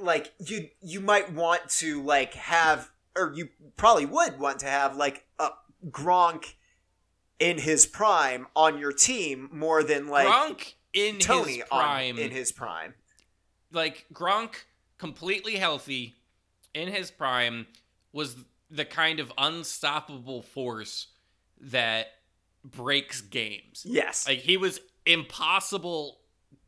like 0.00 0.32
you 0.38 0.68
you 0.82 0.98
might 1.00 1.32
want 1.32 1.68
to 1.78 2.02
like 2.02 2.34
have 2.34 2.90
or 3.16 3.32
you 3.36 3.50
probably 3.76 4.06
would 4.06 4.40
want 4.40 4.58
to 4.60 4.66
have 4.66 4.96
like 4.96 5.26
a 5.38 5.50
Gronk 5.90 6.54
in 7.40 7.58
his 7.58 7.86
prime 7.86 8.46
on 8.54 8.78
your 8.78 8.92
team 8.92 9.48
more 9.50 9.82
than 9.82 10.06
like 10.06 10.28
Gronk 10.28 10.74
in 10.92 11.18
Tony 11.18 11.54
his 11.54 11.62
on- 11.72 11.80
prime, 11.80 12.18
in 12.18 12.30
his 12.30 12.52
prime. 12.52 12.94
like 13.72 14.06
Gronk, 14.12 14.54
completely 14.98 15.56
healthy 15.56 16.14
in 16.74 16.88
his 16.88 17.10
prime, 17.10 17.66
was 18.12 18.36
the 18.70 18.84
kind 18.84 19.18
of 19.18 19.32
unstoppable 19.36 20.42
force 20.42 21.08
that 21.60 22.08
breaks 22.64 23.20
games. 23.20 23.84
Yes. 23.88 24.28
Like 24.28 24.38
he 24.38 24.56
was 24.56 24.80
impossible 25.06 26.18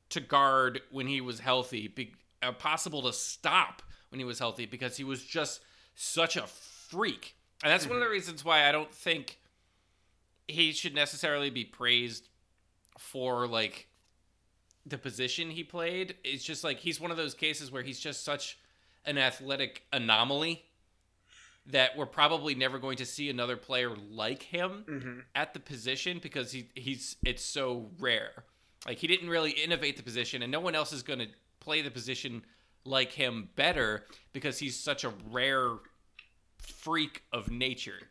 to 0.09 0.21
guard 0.21 0.81
when 0.91 1.07
he 1.07 1.21
was 1.21 1.41
healthy, 1.41 1.89
be, 1.89 2.15
uh, 2.43 2.49
impossible 2.49 3.03
to 3.03 3.13
stop 3.13 3.83
when 4.11 4.19
he 4.19 4.25
was 4.25 4.39
healthy 4.39 4.67
because 4.67 4.97
he 4.97 5.05
was 5.05 5.23
just 5.23 5.61
such 5.95 6.37
a 6.37 6.47
freak. 6.47 7.37
And 7.63 7.71
that's 7.71 7.87
one 7.87 7.97
of 7.97 8.01
the 8.01 8.07
mm-hmm. 8.07 8.13
reasons 8.13 8.45
why 8.45 8.69
I 8.69 8.73
don't 8.73 8.93
think 8.93 9.39
he 10.49 10.73
should 10.73 10.95
necessarily 10.95 11.51
be 11.51 11.65
praised 11.65 12.29
for 12.99 13.47
like 13.47 13.89
the 14.87 14.99
position 14.99 15.51
he 15.51 15.65
played. 15.65 16.17
It's 16.25 16.45
just 16.45 16.65
like 16.65 16.79
he's 16.79 17.01
one 17.01 17.11
of 17.11 17.17
those 17.17 17.35
cases 17.35 17.71
where 17.71 17.83
he's 17.83 18.01
just 18.01 18.25
such 18.25 18.59
an 19.05 19.19
athletic 19.19 19.85
anomaly 19.93 20.65
that 21.67 21.97
we're 21.97 22.07
probably 22.07 22.55
never 22.55 22.79
going 22.79 22.97
to 22.97 23.07
see 23.07 23.31
another 23.31 23.57
player 23.57 23.95
like 24.11 24.43
him 24.43 24.85
mm-hmm. 24.89 25.19
at 25.35 25.55
the 25.55 25.61
position 25.61 26.19
because 26.21 26.53
he 26.53 26.69
he's 26.75 27.17
it's 27.25 27.45
so 27.45 27.91
rare. 27.99 28.45
Like 28.87 28.99
he 28.99 29.07
didn't 29.07 29.29
really 29.29 29.53
innovate 29.53 29.97
the 29.97 30.03
position, 30.03 30.43
and 30.43 30.51
no 30.51 30.61
one 30.61 30.75
else 30.75 30.93
is 30.93 31.03
going 31.03 31.21
to 31.21 31.29
play 31.61 31.83
the 31.83 31.91
position 31.91 32.45
like 32.85 33.13
him 33.13 33.49
better 33.55 34.05
because 34.33 34.59
he's 34.59 34.79
such 34.79 35.05
a 35.05 35.13
rare 35.31 35.71
freak 36.59 37.23
of 37.33 37.51
nature. 37.51 38.09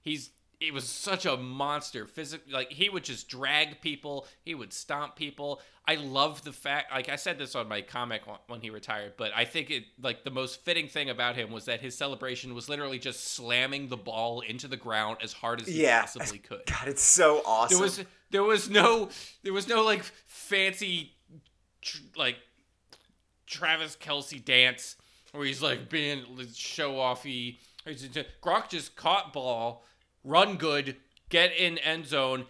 He's 0.00 0.30
he 0.60 0.70
was 0.72 0.84
such 0.84 1.24
a 1.24 1.36
monster 1.36 2.06
physically 2.06 2.52
like 2.52 2.72
he 2.72 2.88
would 2.88 3.04
just 3.04 3.28
drag 3.28 3.80
people 3.80 4.26
he 4.44 4.54
would 4.54 4.72
stomp 4.72 5.14
people 5.14 5.60
i 5.86 5.94
love 5.94 6.42
the 6.42 6.52
fact 6.52 6.90
like 6.92 7.08
i 7.08 7.14
said 7.16 7.38
this 7.38 7.54
on 7.54 7.68
my 7.68 7.80
comic 7.80 8.22
when- 8.48 8.60
he 8.60 8.68
retired 8.70 9.12
but 9.16 9.30
i 9.36 9.44
think 9.44 9.70
it 9.70 9.84
like 10.02 10.24
the 10.24 10.30
most 10.30 10.64
fitting 10.64 10.88
thing 10.88 11.10
about 11.10 11.36
him 11.36 11.52
was 11.52 11.66
that 11.66 11.80
his 11.80 11.96
celebration 11.96 12.54
was 12.54 12.68
literally 12.68 12.98
just 12.98 13.22
slamming 13.34 13.88
the 13.88 13.96
ball 13.96 14.40
into 14.40 14.66
the 14.66 14.76
ground 14.76 15.16
as 15.22 15.32
hard 15.32 15.60
as 15.60 15.68
he 15.68 15.82
Yeah. 15.82 16.00
possibly 16.02 16.38
could 16.38 16.62
God, 16.66 16.88
it's 16.88 17.02
so 17.04 17.40
awesome. 17.46 17.76
there 17.76 17.82
was 17.84 18.04
there 18.30 18.42
was 18.44 18.68
no 18.68 19.10
there 19.44 19.52
was 19.52 19.68
no 19.68 19.84
like 19.84 20.02
fancy 20.26 21.12
tr- 21.82 21.98
like 22.16 22.36
Travis 23.46 23.96
Kelce 23.96 24.44
dance. 24.44 24.96
where 25.32 25.46
he's 25.46 25.62
like 25.62 25.88
being 25.88 26.24
show 26.54 26.94
offy. 26.96 27.58
Gronk 28.42 28.68
just 28.68 28.94
caught 28.96 29.32
ball, 29.32 29.84
run 30.28 30.56
good, 30.56 30.96
get 31.28 31.56
in 31.56 31.78
end 31.78 32.06
zone, 32.06 32.44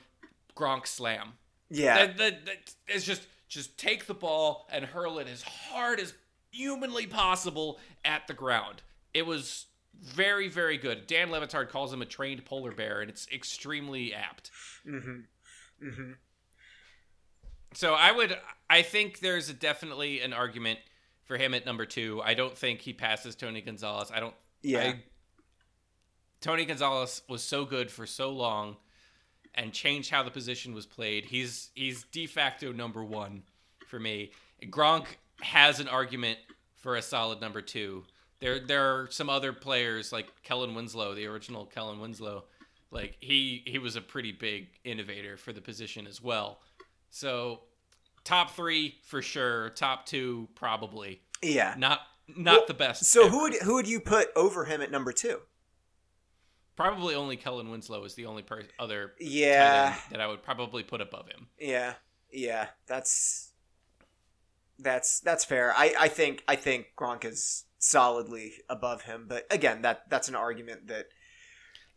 Gronk 0.56 0.86
slam. 0.86 1.34
Yeah. 1.70 2.06
That, 2.06 2.18
that, 2.18 2.46
that, 2.46 2.74
it's 2.88 3.04
just 3.04 3.22
just 3.48 3.78
take 3.78 4.06
the 4.06 4.14
ball 4.14 4.68
and 4.70 4.84
hurl 4.84 5.18
it 5.18 5.26
as 5.26 5.42
hard 5.42 6.00
as 6.00 6.12
humanly 6.50 7.06
possible 7.06 7.78
at 8.04 8.26
the 8.26 8.34
ground. 8.34 8.82
It 9.14 9.26
was 9.26 9.66
very 10.02 10.48
very 10.48 10.76
good. 10.76 11.06
Dan 11.06 11.30
Le 11.30 11.40
Batard 11.40 11.70
calls 11.70 11.92
him 11.92 12.02
a 12.02 12.06
trained 12.06 12.44
polar 12.44 12.72
bear, 12.72 13.00
and 13.00 13.10
it's 13.10 13.26
extremely 13.32 14.14
apt. 14.14 14.50
Mm-hmm. 14.86 15.86
Mm-hmm. 15.86 16.12
So 17.74 17.94
I 17.94 18.12
would, 18.12 18.36
I 18.70 18.82
think 18.82 19.20
there's 19.20 19.50
a, 19.50 19.52
definitely 19.52 20.20
an 20.20 20.32
argument 20.32 20.78
for 21.24 21.36
him 21.36 21.52
at 21.54 21.66
number 21.66 21.84
two. 21.84 22.20
I 22.24 22.34
don't 22.34 22.56
think 22.56 22.80
he 22.80 22.92
passes 22.92 23.36
Tony 23.36 23.60
Gonzalez. 23.60 24.10
I 24.12 24.20
don't. 24.20 24.34
Yeah. 24.62 24.80
I, 24.80 25.02
Tony 26.40 26.64
Gonzalez 26.64 27.22
was 27.28 27.42
so 27.42 27.64
good 27.64 27.90
for 27.90 28.06
so 28.06 28.30
long, 28.30 28.76
and 29.54 29.72
changed 29.72 30.10
how 30.10 30.22
the 30.22 30.30
position 30.30 30.74
was 30.74 30.86
played. 30.86 31.24
He's 31.24 31.70
he's 31.74 32.04
de 32.04 32.26
facto 32.26 32.72
number 32.72 33.02
one 33.04 33.42
for 33.86 33.98
me. 33.98 34.30
Gronk 34.64 35.06
has 35.40 35.80
an 35.80 35.88
argument 35.88 36.38
for 36.76 36.96
a 36.96 37.02
solid 37.02 37.40
number 37.40 37.60
two. 37.62 38.04
There 38.40 38.60
there 38.60 38.84
are 38.84 39.08
some 39.10 39.28
other 39.28 39.52
players 39.52 40.12
like 40.12 40.28
Kellen 40.44 40.74
Winslow, 40.74 41.14
the 41.14 41.26
original 41.26 41.66
Kellen 41.66 41.98
Winslow. 42.00 42.44
Like 42.90 43.16
he 43.20 43.62
he 43.66 43.78
was 43.78 43.96
a 43.96 44.00
pretty 44.00 44.32
big 44.32 44.68
innovator 44.84 45.36
for 45.36 45.52
the 45.52 45.60
position 45.60 46.06
as 46.06 46.22
well. 46.22 46.60
So 47.10 47.62
top 48.24 48.52
three 48.52 48.96
for 49.04 49.22
sure. 49.22 49.70
Top 49.70 50.06
two 50.06 50.48
probably. 50.54 51.20
Yeah. 51.42 51.74
Not 51.76 52.00
not 52.28 52.52
Well, 52.58 52.64
the 52.68 52.74
best. 52.74 53.04
So 53.06 53.22
ever. 53.22 53.30
who 53.30 53.40
would 53.42 53.54
who 53.56 53.74
would 53.74 53.88
you 53.88 54.00
put 54.00 54.28
over 54.36 54.64
him 54.66 54.80
at 54.80 54.90
number 54.90 55.12
two? 55.12 55.40
Probably 56.78 57.16
only 57.16 57.36
Kellen 57.36 57.70
Winslow 57.70 58.04
is 58.04 58.14
the 58.14 58.26
only 58.26 58.42
per- 58.42 58.62
other 58.78 59.12
Yeah. 59.18 59.96
that 60.12 60.20
I 60.20 60.28
would 60.28 60.44
probably 60.44 60.84
put 60.84 61.00
above 61.00 61.26
him. 61.28 61.48
Yeah. 61.58 61.94
Yeah. 62.32 62.68
That's 62.86 63.52
that's 64.78 65.18
that's 65.20 65.44
fair. 65.44 65.74
I 65.76 65.92
I 65.98 66.08
think 66.08 66.44
I 66.46 66.54
think 66.54 66.86
Gronk 66.96 67.24
is 67.24 67.64
solidly 67.80 68.52
above 68.68 69.02
him, 69.02 69.26
but 69.28 69.44
again, 69.50 69.82
that 69.82 70.08
that's 70.08 70.28
an 70.28 70.36
argument 70.36 70.86
that 70.86 71.06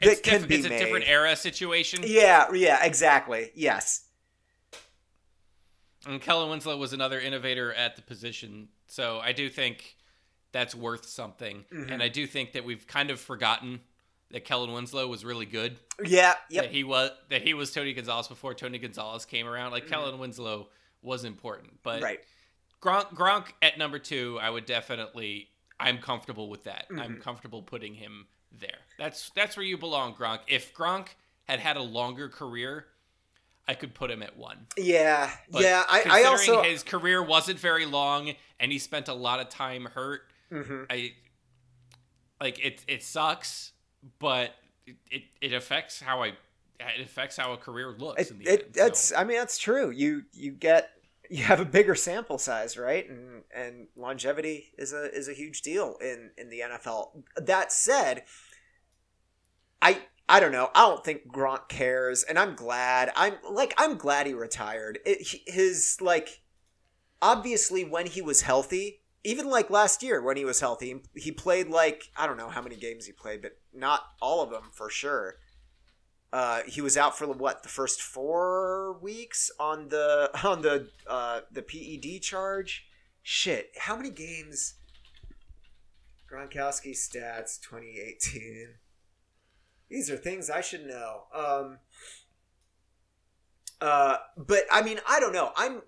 that 0.01 0.11
It's, 0.13 0.21
can 0.21 0.39
diff- 0.41 0.49
be 0.49 0.55
it's 0.55 0.65
a 0.65 0.69
made. 0.69 0.79
different 0.79 1.07
era 1.07 1.35
situation. 1.35 2.03
Yeah. 2.03 2.51
Yeah. 2.51 2.83
Exactly. 2.83 3.51
Yes. 3.53 4.07
And 6.07 6.19
Kellen 6.19 6.49
Winslow 6.49 6.77
was 6.77 6.91
another 6.93 7.19
innovator 7.19 7.71
at 7.71 7.95
the 7.95 8.01
position. 8.01 8.69
So 8.87 9.19
I 9.19 9.31
do 9.31 9.47
think 9.47 9.95
that's 10.51 10.73
worth 10.73 11.05
something. 11.05 11.65
Mhm. 11.71 11.91
And 11.91 12.01
I 12.01 12.07
do 12.07 12.25
think 12.25 12.53
that 12.53 12.63
we've 12.65 12.87
kind 12.87 13.11
of 13.11 13.19
forgotten 13.19 13.81
that 14.31 14.45
Kellen 14.45 14.71
Winslow 14.73 15.07
was 15.07 15.23
really 15.25 15.45
good. 15.45 15.77
Yeah. 16.03 16.33
Yep. 16.49 16.63
That 16.65 16.71
he 16.71 16.83
was 16.83 17.11
that 17.29 17.41
he 17.41 17.53
was 17.53 17.71
Tony 17.71 17.93
Gonzalez 17.93 18.27
before 18.27 18.53
Tony 18.53 18.77
Gonzalez 18.79 19.25
came 19.25 19.47
around. 19.47 19.71
Like 19.71 19.85
Mhm. 19.85 19.89
Kellen 19.89 20.19
Winslow 20.19 20.69
was 21.01 21.23
important. 21.23 21.81
But 21.83 22.01
Right. 22.01 22.19
Gronk, 22.81 23.13
Gronk 23.13 23.51
at 23.61 23.77
number 23.77 23.99
two, 23.99 24.39
I 24.41 24.49
would 24.49 24.65
definitely 24.65 25.49
I'm 25.79 25.97
comfortable 25.97 26.47
with 26.49 26.65
that. 26.65 26.85
I'm 26.91 27.17
Mhm. 27.17 27.21
comfortable 27.21 27.63
putting 27.63 27.95
him 27.95 28.27
there. 28.51 28.79
That's 28.99 29.31
that's 29.31 29.57
where 29.57 29.65
you 29.65 29.77
belong, 29.77 30.13
Gronk. 30.15 30.41
If 30.47 30.73
Gronk 30.73 31.07
had 31.45 31.59
had 31.59 31.75
a 31.77 31.81
longer 31.81 32.29
career, 32.29 32.87
I 33.67 33.73
could 33.73 33.93
put 33.95 34.11
him 34.11 34.21
at 34.21 34.37
one. 34.37 34.67
Yeah. 34.77 35.35
But 35.49 35.63
yeah. 35.63 35.83
I 35.87 35.99
I 35.99 36.01
considering 36.03 36.57
also. 36.57 36.63
his 36.63 36.83
career 36.83 37.21
wasn't 37.23 37.59
very 37.59 37.85
long 37.85 38.35
and 38.59 38.71
he 38.71 38.77
spent 38.79 39.07
a 39.07 39.13
lot 39.13 39.39
of 39.39 39.49
time 39.49 39.85
hurt. 39.85 40.29
Mhm. 40.51 40.85
I 40.89 41.15
like 42.39 42.59
it. 42.63 42.83
It 42.87 43.03
sucks, 43.03 43.71
but 44.19 44.51
it, 44.85 44.95
it, 45.09 45.23
it 45.41 45.53
affects 45.53 46.01
how 46.01 46.23
I 46.23 46.33
it 46.79 47.05
affects 47.05 47.37
how 47.37 47.53
a 47.53 47.57
career 47.57 47.93
looks. 47.97 48.21
It, 48.21 48.31
in 48.31 48.39
the 48.39 48.45
it 48.45 48.63
end, 48.63 48.73
that's 48.73 48.99
so. 48.99 49.15
I 49.15 49.23
mean 49.23 49.37
that's 49.37 49.57
true. 49.57 49.91
You 49.91 50.23
you 50.33 50.51
get 50.51 50.89
you 51.29 51.43
have 51.43 51.59
a 51.59 51.65
bigger 51.65 51.95
sample 51.95 52.37
size, 52.37 52.77
right? 52.77 53.09
And 53.09 53.43
and 53.55 53.87
longevity 53.95 54.73
is 54.77 54.93
a 54.93 55.13
is 55.15 55.27
a 55.27 55.33
huge 55.33 55.61
deal 55.61 55.97
in 56.01 56.31
in 56.37 56.49
the 56.49 56.61
NFL. 56.61 57.23
That 57.37 57.71
said, 57.71 58.23
I 59.81 59.99
I 60.27 60.39
don't 60.39 60.51
know. 60.51 60.69
I 60.75 60.87
don't 60.87 61.03
think 61.03 61.27
Gronk 61.27 61.69
cares, 61.69 62.23
and 62.23 62.39
I'm 62.39 62.55
glad. 62.55 63.11
I'm 63.15 63.35
like 63.49 63.73
I'm 63.77 63.97
glad 63.97 64.27
he 64.27 64.33
retired. 64.33 64.99
It, 65.05 65.41
his 65.47 65.97
like 66.01 66.41
obviously 67.21 67.83
when 67.83 68.07
he 68.07 68.21
was 68.21 68.41
healthy, 68.41 69.01
even 69.23 69.49
like 69.49 69.69
last 69.69 70.01
year 70.03 70.21
when 70.21 70.37
he 70.37 70.45
was 70.45 70.59
healthy, 70.59 71.03
he 71.15 71.31
played 71.31 71.67
like 71.67 72.09
I 72.17 72.27
don't 72.27 72.37
know 72.37 72.49
how 72.49 72.61
many 72.61 72.75
games 72.75 73.05
he 73.05 73.11
played, 73.11 73.41
but 73.41 73.57
not 73.73 74.01
all 74.21 74.41
of 74.41 74.49
them 74.49 74.69
for 74.71 74.89
sure. 74.89 75.35
Uh, 76.33 76.61
he 76.65 76.79
was 76.79 76.95
out 76.95 77.17
for 77.17 77.27
what 77.27 77.63
the 77.63 77.69
first 77.69 78.01
four 78.01 78.97
weeks 79.01 79.51
on 79.59 79.89
the 79.89 80.29
on 80.43 80.61
the 80.61 80.89
uh, 81.07 81.41
the 81.51 81.61
PED 81.61 82.21
charge. 82.21 82.85
Shit, 83.21 83.71
how 83.77 83.95
many 83.95 84.09
games? 84.09 84.75
Gronkowski 86.31 86.91
stats 86.91 87.59
2018. 87.59 88.75
These 89.89 90.09
are 90.09 90.15
things 90.15 90.49
I 90.49 90.61
should 90.61 90.87
know. 90.87 91.23
Um, 91.35 91.79
uh, 93.81 94.17
but 94.37 94.63
I 94.71 94.81
mean, 94.81 94.99
I 95.09 95.19
don't 95.19 95.33
know. 95.33 95.51
I'm 95.57 95.81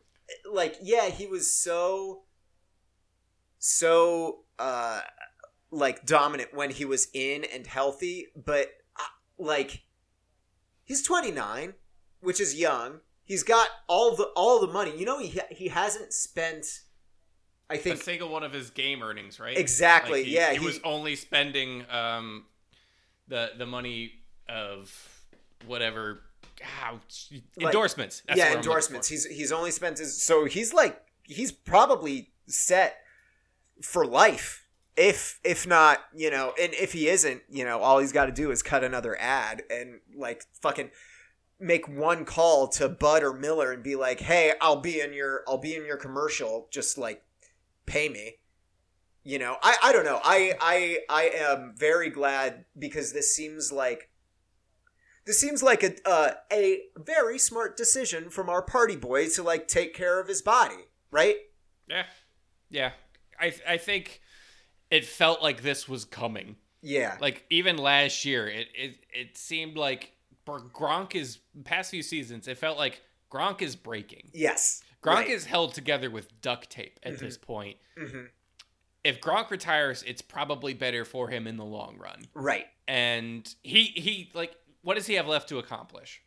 like, 0.51 0.75
yeah, 0.81 1.09
he 1.09 1.25
was 1.25 1.51
so 1.51 2.23
so 3.65 4.39
uh 4.59 4.99
like 5.73 6.05
dominant 6.05 6.53
when 6.53 6.69
he 6.69 6.85
was 6.85 7.07
in 7.13 7.43
and 7.43 7.65
healthy, 7.67 8.27
but 8.35 8.67
uh, 8.97 9.03
like 9.37 9.81
he's 10.83 11.01
29, 11.01 11.73
which 12.21 12.39
is 12.39 12.55
young. 12.55 12.99
He's 13.25 13.43
got 13.43 13.67
all 13.87 14.15
the 14.15 14.25
all 14.35 14.59
the 14.59 14.67
money. 14.67 14.97
You 14.97 15.05
know, 15.05 15.19
he 15.19 15.39
he 15.49 15.69
hasn't 15.69 16.13
spent. 16.13 16.81
I 17.69 17.77
think 17.77 17.99
a 17.99 18.03
single 18.03 18.29
one 18.29 18.43
of 18.43 18.51
his 18.51 18.69
game 18.69 19.01
earnings, 19.01 19.39
right? 19.39 19.57
Exactly, 19.57 20.19
Like, 20.19 20.25
he, 20.25 20.35
yeah, 20.35 20.51
he, 20.51 20.59
he- 20.59 20.65
was 20.65 20.79
only 20.83 21.15
spending 21.15 21.85
um, 21.89 22.45
the 23.27 23.51
the 23.57 23.65
money 23.65 24.11
of 24.49 24.91
whatever 25.65 26.21
ah, 26.81 26.99
endorsements. 27.59 28.21
That's 28.27 28.37
yeah 28.37 28.45
what 28.45 28.51
I'm 28.51 28.57
looking 28.57 28.69
endorsements. 28.69 29.07
He's 29.07 29.25
he's 29.25 29.51
only 29.51 29.71
spent 29.71 29.97
his 29.99 30.21
so 30.21 30.45
he's 30.45 30.73
like 30.73 31.01
he's 31.23 31.51
probably 31.51 32.33
set 32.47 32.97
for 33.81 34.05
life. 34.05 34.62
If 34.95 35.39
if 35.43 35.65
not, 35.65 35.99
you 36.15 36.29
know, 36.29 36.53
and 36.61 36.73
if 36.73 36.93
he 36.93 37.07
isn't, 37.07 37.41
you 37.49 37.65
know, 37.65 37.79
all 37.79 37.99
he's 37.99 38.11
got 38.11 38.27
to 38.27 38.31
do 38.31 38.51
is 38.51 38.61
cut 38.61 38.83
another 38.83 39.19
ad 39.19 39.63
and 39.69 40.01
like 40.15 40.43
fucking 40.61 40.91
make 41.59 41.87
one 41.87 42.25
call 42.25 42.67
to 42.67 42.89
Bud 42.89 43.23
or 43.23 43.33
Miller 43.33 43.71
and 43.71 43.81
be 43.81 43.95
like, 43.95 44.19
"Hey, 44.19 44.53
I'll 44.61 44.81
be 44.81 44.99
in 44.99 45.13
your 45.13 45.43
I'll 45.47 45.57
be 45.57 45.75
in 45.75 45.85
your 45.85 45.97
commercial. 45.97 46.67
Just 46.71 46.97
like 46.97 47.23
pay 47.85 48.09
me." 48.09 48.35
You 49.23 49.39
know, 49.39 49.57
I 49.63 49.77
I 49.83 49.93
don't 49.93 50.05
know. 50.05 50.19
I 50.23 50.53
I 50.59 50.99
I 51.09 51.23
am 51.35 51.73
very 51.75 52.09
glad 52.09 52.65
because 52.77 53.13
this 53.13 53.33
seems 53.33 53.71
like 53.71 54.09
this 55.25 55.39
seems 55.39 55.63
like 55.63 55.83
a 55.83 55.93
uh, 56.05 56.31
a 56.51 56.81
very 56.97 57.39
smart 57.39 57.77
decision 57.77 58.29
from 58.29 58.49
our 58.49 58.61
party 58.61 58.97
boy 58.97 59.29
to 59.29 59.43
like 59.43 59.67
take 59.67 59.93
care 59.93 60.19
of 60.19 60.27
his 60.27 60.41
body, 60.41 60.89
right? 61.09 61.37
Yeah, 61.87 62.03
yeah. 62.69 62.91
I 63.39 63.53
I 63.67 63.77
think 63.77 64.21
it 64.93 65.05
felt 65.05 65.41
like 65.41 65.63
this 65.63 65.89
was 65.89 66.05
coming. 66.05 66.55
Yeah. 66.81 67.17
Like 67.19 67.45
even 67.49 67.77
last 67.77 68.25
year, 68.25 68.47
it 68.47 68.67
it 68.75 68.95
it 69.13 69.37
seemed 69.37 69.75
like 69.75 70.11
Gronk 70.45 71.15
is 71.15 71.39
past 71.63 71.91
few 71.91 72.03
seasons. 72.03 72.47
It 72.47 72.57
felt 72.57 72.77
like 72.77 73.01
Gronk 73.31 73.61
is 73.61 73.75
breaking. 73.75 74.29
yes. 74.33 74.83
Gronk 75.01 75.27
is 75.27 75.43
held 75.45 75.73
together 75.73 76.09
with 76.09 76.39
duct 76.41 76.69
tape 76.69 76.97
at 77.03 77.19
this 77.19 77.37
point. 77.37 77.77
hmm 77.97 78.25
If 79.03 79.19
Gronk 79.19 79.49
retires, 79.49 80.01
it's 80.07 80.21
probably 80.21 80.73
better 80.73 81.03
for 81.03 81.27
him 81.27 81.45
in 81.47 81.57
the 81.57 81.65
long 81.65 81.97
run. 81.97 82.25
Right. 82.33 82.67
And 82.87 83.53
he 83.63 83.83
he 83.85 84.31
like 84.33 84.55
what 84.81 84.95
does 84.95 85.07
he 85.07 85.15
have 85.15 85.27
left 85.27 85.49
to 85.49 85.59
accomplish? 85.59 86.21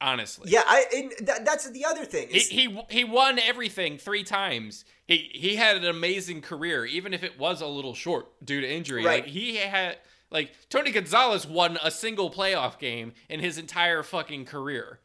Honestly. 0.00 0.50
Yeah. 0.50 0.62
I. 0.66 0.84
Th- 0.90 1.10
that's 1.44 1.68
the 1.70 1.84
other 1.84 2.04
thing. 2.04 2.28
He, 2.30 2.38
he 2.40 2.82
he 2.88 3.04
won 3.04 3.38
everything 3.38 3.98
three 3.98 4.24
times. 4.24 4.84
He 5.06 5.30
he 5.34 5.56
had 5.56 5.76
an 5.76 5.84
amazing 5.84 6.40
career, 6.40 6.86
even 6.86 7.12
if 7.12 7.22
it 7.22 7.38
was 7.38 7.60
a 7.60 7.66
little 7.66 7.94
short 7.94 8.26
due 8.44 8.60
to 8.60 8.68
injury. 8.68 9.04
Right. 9.04 9.24
Like 9.24 9.30
he 9.30 9.56
had 9.56 9.98
like 10.30 10.52
Tony 10.70 10.90
Gonzalez 10.90 11.46
won 11.46 11.78
a 11.82 11.90
single 11.90 12.30
playoff 12.30 12.78
game 12.78 13.12
in 13.28 13.40
his 13.40 13.58
entire 13.58 14.02
fucking 14.02 14.46
career. 14.46 15.00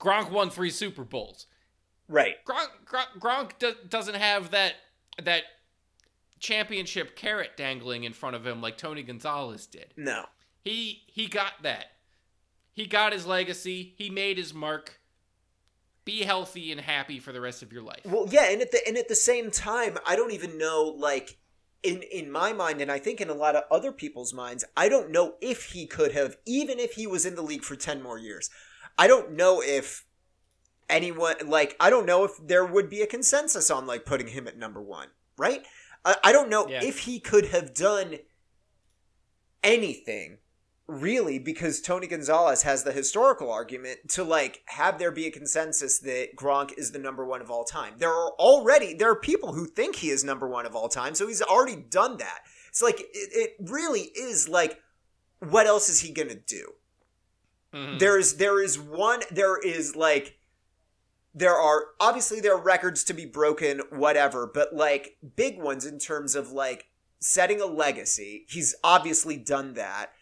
Gronk 0.00 0.30
won 0.30 0.50
three 0.50 0.70
Super 0.70 1.04
Bowls. 1.04 1.46
right. 2.08 2.34
Gronk 2.44 2.66
Gronk, 2.84 3.20
Gronk 3.20 3.58
do, 3.58 3.74
doesn't 3.88 4.16
have 4.16 4.50
that 4.50 4.74
that 5.22 5.44
championship 6.40 7.14
carrot 7.14 7.56
dangling 7.56 8.02
in 8.02 8.12
front 8.12 8.34
of 8.34 8.44
him 8.44 8.60
like 8.60 8.76
Tony 8.76 9.02
Gonzalez 9.04 9.66
did. 9.66 9.94
No. 9.96 10.24
He 10.64 11.02
he 11.06 11.28
got 11.28 11.52
that. 11.62 11.86
He 12.72 12.86
got 12.86 13.12
his 13.12 13.26
legacy. 13.26 13.94
He 13.96 14.08
made 14.10 14.38
his 14.38 14.54
mark. 14.54 15.00
be 16.04 16.22
healthy 16.22 16.72
and 16.72 16.80
happy 16.80 17.20
for 17.20 17.32
the 17.32 17.40
rest 17.40 17.62
of 17.62 17.72
your 17.72 17.82
life. 17.82 18.00
Well, 18.04 18.26
yeah, 18.30 18.50
and 18.50 18.60
at 18.60 18.72
the 18.72 18.80
and 18.88 18.96
at 18.96 19.08
the 19.08 19.14
same 19.14 19.50
time, 19.50 19.98
I 20.06 20.16
don't 20.16 20.32
even 20.32 20.58
know 20.58 20.82
like 20.98 21.38
in 21.82 22.02
in 22.02 22.30
my 22.30 22.52
mind 22.52 22.80
and 22.80 22.90
I 22.90 22.98
think 22.98 23.20
in 23.20 23.28
a 23.28 23.34
lot 23.34 23.54
of 23.56 23.64
other 23.70 23.92
people's 23.92 24.32
minds, 24.34 24.64
I 24.76 24.88
don't 24.88 25.10
know 25.10 25.34
if 25.40 25.66
he 25.72 25.86
could 25.86 26.12
have 26.12 26.36
even 26.46 26.78
if 26.80 26.94
he 26.94 27.06
was 27.06 27.24
in 27.26 27.34
the 27.36 27.42
league 27.42 27.62
for 27.64 27.76
10 27.76 28.02
more 28.02 28.18
years. 28.18 28.50
I 28.98 29.06
don't 29.06 29.32
know 29.32 29.62
if 29.62 30.04
anyone 30.88 31.36
like 31.46 31.76
I 31.78 31.88
don't 31.90 32.06
know 32.06 32.24
if 32.24 32.32
there 32.44 32.64
would 32.64 32.88
be 32.90 33.02
a 33.02 33.06
consensus 33.06 33.70
on 33.70 33.86
like 33.86 34.04
putting 34.04 34.28
him 34.28 34.48
at 34.48 34.58
number 34.58 34.80
1, 34.82 35.08
right? 35.38 35.64
I, 36.04 36.16
I 36.24 36.32
don't 36.32 36.48
know 36.50 36.66
Yeah. 36.68 36.82
if 36.82 37.00
he 37.00 37.20
could 37.20 37.46
have 37.46 37.74
done 37.74 38.18
anything 39.62 40.38
really 40.86 41.38
because 41.38 41.80
Tony 41.80 42.06
Gonzalez 42.06 42.62
has 42.62 42.84
the 42.84 42.92
historical 42.92 43.50
argument 43.50 43.98
to 44.10 44.24
like 44.24 44.62
have 44.66 44.98
there 44.98 45.10
be 45.10 45.26
a 45.26 45.30
consensus 45.30 45.98
that 46.00 46.36
Gronk 46.36 46.76
is 46.76 46.92
the 46.92 46.98
number 46.98 47.24
one 47.24 47.40
of 47.40 47.50
all 47.50 47.64
time. 47.64 47.94
There 47.98 48.12
are 48.12 48.30
already 48.32 48.94
there 48.94 49.10
are 49.10 49.16
people 49.16 49.52
who 49.52 49.66
think 49.66 49.96
he 49.96 50.10
is 50.10 50.24
number 50.24 50.48
one 50.48 50.66
of 50.66 50.74
all 50.74 50.88
time, 50.88 51.14
so 51.14 51.26
he's 51.26 51.42
already 51.42 51.76
done 51.76 52.16
that. 52.18 52.40
It's 52.68 52.82
like 52.82 53.00
it, 53.00 53.08
it 53.14 53.56
really 53.60 54.00
is 54.00 54.48
like 54.48 54.80
what 55.38 55.66
else 55.66 55.88
is 55.88 56.00
he 56.00 56.12
gonna 56.12 56.34
do? 56.34 56.72
Mhm. 57.72 57.98
There's 57.98 58.34
there 58.34 58.62
is 58.62 58.78
one 58.78 59.22
there 59.30 59.58
is 59.58 59.96
like 59.96 60.36
there 61.34 61.56
are 61.56 61.86
obviously 62.00 62.40
there 62.40 62.54
are 62.54 62.60
records 62.60 63.04
to 63.04 63.14
be 63.14 63.24
broken, 63.24 63.80
whatever, 63.90 64.46
but 64.52 64.74
like 64.74 65.16
big 65.36 65.58
ones 65.60 65.86
in 65.86 65.98
terms 65.98 66.34
of 66.34 66.52
like 66.52 66.86
setting 67.20 67.60
a 67.60 67.66
legacy. 67.66 68.44
He's 68.48 68.74
obviously 68.82 69.36
done 69.36 69.74
that. 69.74 70.12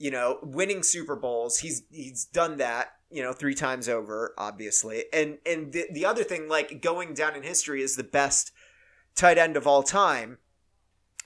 You 0.00 0.10
know, 0.10 0.38
winning 0.42 0.82
Super 0.82 1.14
Bowls. 1.14 1.58
He's 1.58 1.82
he's 1.90 2.24
done 2.24 2.56
that. 2.56 2.94
You 3.10 3.22
know, 3.22 3.34
three 3.34 3.54
times 3.54 3.86
over, 3.86 4.34
obviously. 4.38 5.04
And 5.12 5.36
and 5.44 5.72
the 5.72 5.86
the 5.92 6.06
other 6.06 6.24
thing, 6.24 6.48
like 6.48 6.80
going 6.80 7.12
down 7.12 7.36
in 7.36 7.42
history, 7.42 7.82
is 7.82 7.96
the 7.96 8.02
best 8.02 8.50
tight 9.14 9.36
end 9.36 9.58
of 9.58 9.66
all 9.66 9.82
time. 9.82 10.38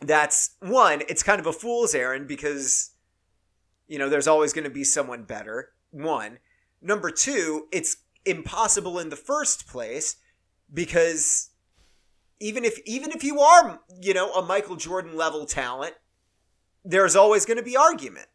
That's 0.00 0.56
one. 0.58 1.02
It's 1.08 1.22
kind 1.22 1.38
of 1.38 1.46
a 1.46 1.52
fool's 1.52 1.94
errand 1.94 2.26
because 2.26 2.90
you 3.86 3.98
know 3.98 4.08
there's 4.08 4.26
always 4.26 4.52
going 4.52 4.64
to 4.64 4.70
be 4.70 4.84
someone 4.84 5.22
better. 5.22 5.70
One. 5.92 6.38
Number 6.82 7.12
two, 7.12 7.68
it's 7.70 7.98
impossible 8.26 8.98
in 8.98 9.08
the 9.08 9.16
first 9.16 9.68
place 9.68 10.16
because 10.72 11.50
even 12.40 12.64
if 12.64 12.80
even 12.84 13.12
if 13.12 13.22
you 13.22 13.38
are 13.38 13.80
you 14.00 14.14
know 14.14 14.32
a 14.32 14.44
Michael 14.44 14.74
Jordan 14.74 15.16
level 15.16 15.46
talent, 15.46 15.94
there's 16.84 17.14
always 17.14 17.46
going 17.46 17.56
to 17.56 17.62
be 17.62 17.76
argument. 17.76 18.26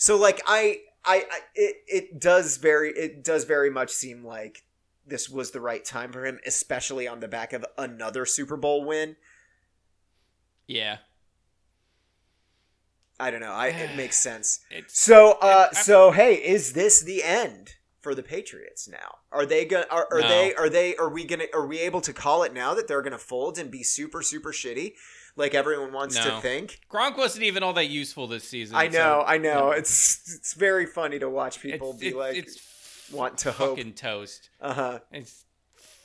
So 0.00 0.16
like 0.16 0.40
I 0.46 0.78
I, 1.04 1.24
I 1.30 1.38
it 1.54 1.76
it 1.86 2.20
does 2.20 2.56
very 2.56 2.90
it 2.92 3.22
does 3.22 3.44
very 3.44 3.68
much 3.68 3.90
seem 3.90 4.24
like 4.24 4.64
this 5.06 5.28
was 5.28 5.50
the 5.50 5.60
right 5.60 5.84
time 5.84 6.10
for 6.10 6.24
him, 6.24 6.38
especially 6.46 7.06
on 7.06 7.20
the 7.20 7.28
back 7.28 7.52
of 7.52 7.66
another 7.76 8.24
Super 8.24 8.56
Bowl 8.56 8.82
win. 8.84 9.16
yeah. 10.66 10.96
I 13.18 13.30
don't 13.30 13.40
know. 13.40 13.52
I 13.52 13.68
it 13.68 13.94
makes 14.02 14.16
sense. 14.16 14.60
It's 14.70 14.98
So 14.98 15.32
uh 15.42 15.68
I- 15.70 15.74
so 15.74 16.10
hey, 16.12 16.34
is 16.36 16.72
this 16.72 17.02
the 17.02 17.22
end 17.22 17.74
for 18.00 18.14
the 18.14 18.22
Patriots 18.22 18.88
now? 18.88 19.16
Are 19.30 19.44
they 19.44 19.66
to 19.66 19.86
are, 19.92 20.08
are 20.10 20.20
No. 20.22 20.28
they 20.28 20.54
are 20.54 20.70
they 20.70 20.96
are 20.96 21.10
we 21.10 21.24
to 21.26 21.46
are 21.54 21.66
we 21.66 21.78
able 21.80 22.00
to 22.00 22.14
call 22.14 22.42
it 22.42 22.54
now 22.54 22.72
that 22.72 22.88
they're 22.88 23.02
going 23.02 23.12
to 23.12 23.18
fold 23.18 23.58
and 23.58 23.70
be 23.70 23.82
super 23.82 24.22
super 24.22 24.52
shitty 24.52 24.94
like 25.40 25.54
everyone 25.54 25.92
wants 25.92 26.16
to 26.16 26.40
think? 26.40 26.78
Gronk 26.90 27.16
wasn't 27.18 27.44
even 27.44 27.62
all 27.64 27.72
that 27.72 27.88
useful 27.88 28.26
this 28.28 28.44
season. 28.44 28.76
I 28.76 28.88
so- 28.88 28.98
know, 28.98 29.24
I 29.26 29.38
know. 29.38 29.54
no. 29.54 29.70
It's 29.72 30.34
it's 30.36 30.54
very 30.54 30.86
funny 30.86 31.18
to 31.18 31.28
watch 31.28 31.60
people 31.60 31.90
It's, 31.92 32.00
be 32.00 32.06
it's, 32.08 32.16
like 32.16 32.36
it's 32.36 33.10
want 33.12 33.38
to 33.38 33.50
hope. 33.52 33.76
fucking 33.78 33.94
toast. 33.94 34.50
uh-huh. 34.60 35.00
It's 35.10 35.44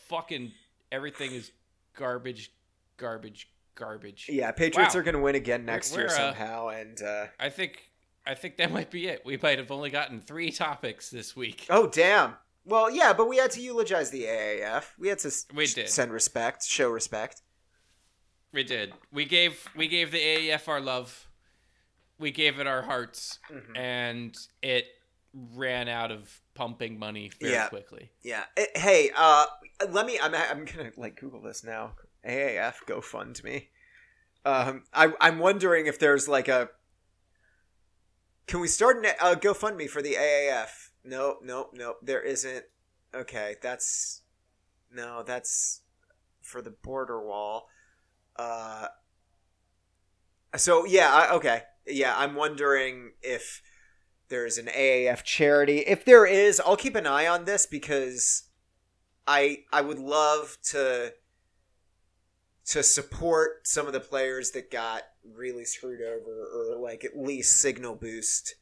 fucking 0.07 0.51
everything 0.91 1.31
is 1.31 1.51
garbage, 1.95 2.51
garbage, 2.97 3.49
garbage. 3.75 4.27
Yeah, 4.29 4.51
Patriots 4.51 4.95
Wow. 4.95 4.99
are 5.01 5.03
going 5.03 5.15
to 5.15 5.21
win 5.21 5.35
again 5.35 5.65
next 5.65 5.91
We're- 5.91 6.03
year 6.03 6.07
we're, 6.09 6.15
uh, 6.15 6.33
somehow 6.33 6.67
and 6.69 7.01
uh 7.01 7.25
I 7.39 7.49
think 7.49 7.91
I 8.25 8.33
think 8.33 8.57
that 8.57 8.71
might 8.71 8.89
be 8.89 9.07
it. 9.07 9.21
We 9.23 9.37
might 9.37 9.59
have 9.59 9.69
only 9.71 9.91
gotten 9.91 10.19
three 10.19 10.51
topics 10.51 11.09
this 11.11 11.35
week. 11.35 11.67
Oh 11.69 11.87
damn. 11.87 12.35
Well, 12.67 12.89
yeah, 12.89 13.13
but 13.13 13.29
we 13.29 13.37
had 13.37 13.51
to 13.51 13.61
eulogize 13.61 14.09
the 14.09 14.23
AAF. 14.23 14.85
We 14.97 15.09
had 15.09 15.19
to 15.19 15.31
We 15.53 15.67
did. 15.67 15.87
send 15.87 16.11
respect, 16.11 16.65
show 16.65 16.89
respect. 16.89 17.43
We 18.55 18.63
did. 18.63 18.93
We 19.11 19.25
gave 19.25 19.67
we 19.75 19.89
gave 19.89 20.11
the 20.11 20.17
AAF 20.19 20.69
our 20.69 20.79
love. 20.79 21.27
We 22.17 22.31
gave 22.31 22.57
it 22.59 22.65
our 22.67 22.81
hearts, 22.83 23.37
Mhm. 23.51 23.77
and 23.77 24.37
it 24.61 24.85
ran 25.33 25.89
out 25.89 26.09
of 26.11 26.39
pumping 26.53 26.97
money 26.97 27.29
very 27.41 27.51
Yeah. 27.51 27.67
quickly. 27.67 28.13
Yeah. 28.23 28.45
Eh, 28.55 28.67
Hey, 28.75 29.11
uh, 29.13 29.45
let 29.89 30.05
me. 30.05 30.17
I'm. 30.21 30.33
I'm 30.33 30.63
gonna 30.63 30.93
like 30.95 31.19
Google 31.19 31.41
this 31.41 31.65
now. 31.65 31.97
AAF 32.25 32.85
GoFundMe. 32.87 33.67
Um, 34.45 34.85
I, 34.93 35.11
I'm 35.19 35.39
wondering 35.39 35.87
if 35.87 35.99
there's 35.99 36.29
like 36.29 36.47
a. 36.47 36.69
Can 38.47 38.61
we 38.61 38.69
start 38.69 38.97
an, 38.97 39.05
a 39.19 39.35
GoFundMe 39.35 39.89
for 39.89 40.01
the 40.01 40.13
AAF? 40.15 40.91
No, 41.03 41.39
no, 41.43 41.69
no. 41.73 41.95
There 42.01 42.21
isn't. 42.21 42.65
Okay, 43.13 43.57
that's. 43.61 44.21
No, 44.89 45.23
that's 45.23 45.81
for 46.41 46.61
the 46.61 46.71
border 46.71 47.21
wall. 47.21 47.67
Uh. 48.35 48.87
So 50.55 50.85
yeah, 50.85 51.09
I, 51.13 51.33
okay, 51.35 51.63
yeah. 51.85 52.13
I'm 52.17 52.35
wondering 52.35 53.11
if 53.21 53.61
there's 54.29 54.57
an 54.57 54.67
AAF 54.67 55.23
charity. 55.23 55.79
If 55.79 56.05
there 56.05 56.25
is, 56.25 56.61
I'll 56.65 56.77
keep 56.77 56.95
an 56.95 57.05
eye 57.07 57.27
on 57.27 57.45
this 57.45 57.65
because 57.65 58.43
I 59.27 59.59
I 59.71 59.81
would 59.81 59.99
love 59.99 60.57
to 60.71 61.13
to 62.67 62.81
support 62.83 63.67
some 63.67 63.85
of 63.85 63.93
the 63.93 63.99
players 63.99 64.51
that 64.51 64.71
got 64.71 65.03
really 65.35 65.65
screwed 65.65 66.01
over 66.01 66.31
or 66.73 66.77
like 66.77 67.03
at 67.03 67.17
least 67.17 67.61
signal 67.61 67.95
boost 67.95 68.55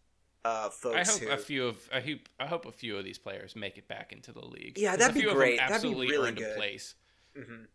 uh 0.44 0.70
folks. 0.70 1.10
I 1.10 1.12
hope 1.12 1.22
who 1.22 1.30
a 1.30 1.38
few 1.38 1.68
of 1.68 1.78
I 1.94 2.02
hope 2.02 2.20
I 2.40 2.48
hope 2.48 2.66
a 2.66 2.72
few 2.72 2.98
of 2.98 3.06
these 3.06 3.18
players 3.18 3.56
make 3.56 3.78
it 3.78 3.88
back 3.88 4.12
into 4.12 4.32
the 4.34 4.44
league. 4.46 4.78
Yeah, 4.78 4.96
that'd 4.96 5.14
be 5.16 5.22
great. 5.22 5.58
That'd 5.58 5.70
be 5.70 5.74
Absolutely 5.76 6.08
really 6.08 6.30
earned 6.30 6.38
good. 6.38 6.52
a 6.52 6.56
place. 6.56 6.96
Mhm. 7.38 7.68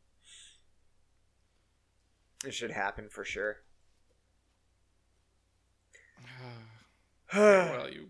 It 2.45 2.55
should 2.55 2.71
happen 2.71 3.09
for 3.09 3.25
sure. 3.25 3.59
well, 7.35 7.91
you 7.91 8.09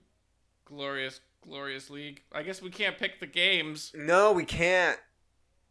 glorious, 0.64 1.20
glorious 1.40 1.90
league. 1.90 2.22
I 2.32 2.42
guess 2.42 2.62
we 2.62 2.70
can't 2.70 2.98
pick 2.98 3.20
the 3.20 3.26
games. 3.26 3.92
no, 3.94 4.32
we 4.32 4.44
can't. 4.44 4.98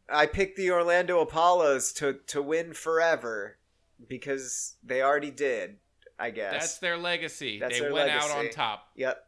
I 0.10 0.26
picked 0.26 0.58
the 0.58 0.72
Orlando 0.72 1.20
Apollos 1.20 1.92
to 1.94 2.20
to 2.28 2.42
win 2.42 2.74
forever 2.74 3.58
because 4.08 4.76
they 4.84 5.02
already 5.02 5.32
did. 5.32 5.78
I 6.20 6.32
guess. 6.32 6.52
That's 6.52 6.78
their 6.80 6.98
legacy. 6.98 7.60
That's 7.60 7.76
they 7.76 7.82
their 7.82 7.94
went 7.94 8.10
out 8.10 8.32
on 8.32 8.50
top. 8.50 8.88
Yep. 8.96 9.24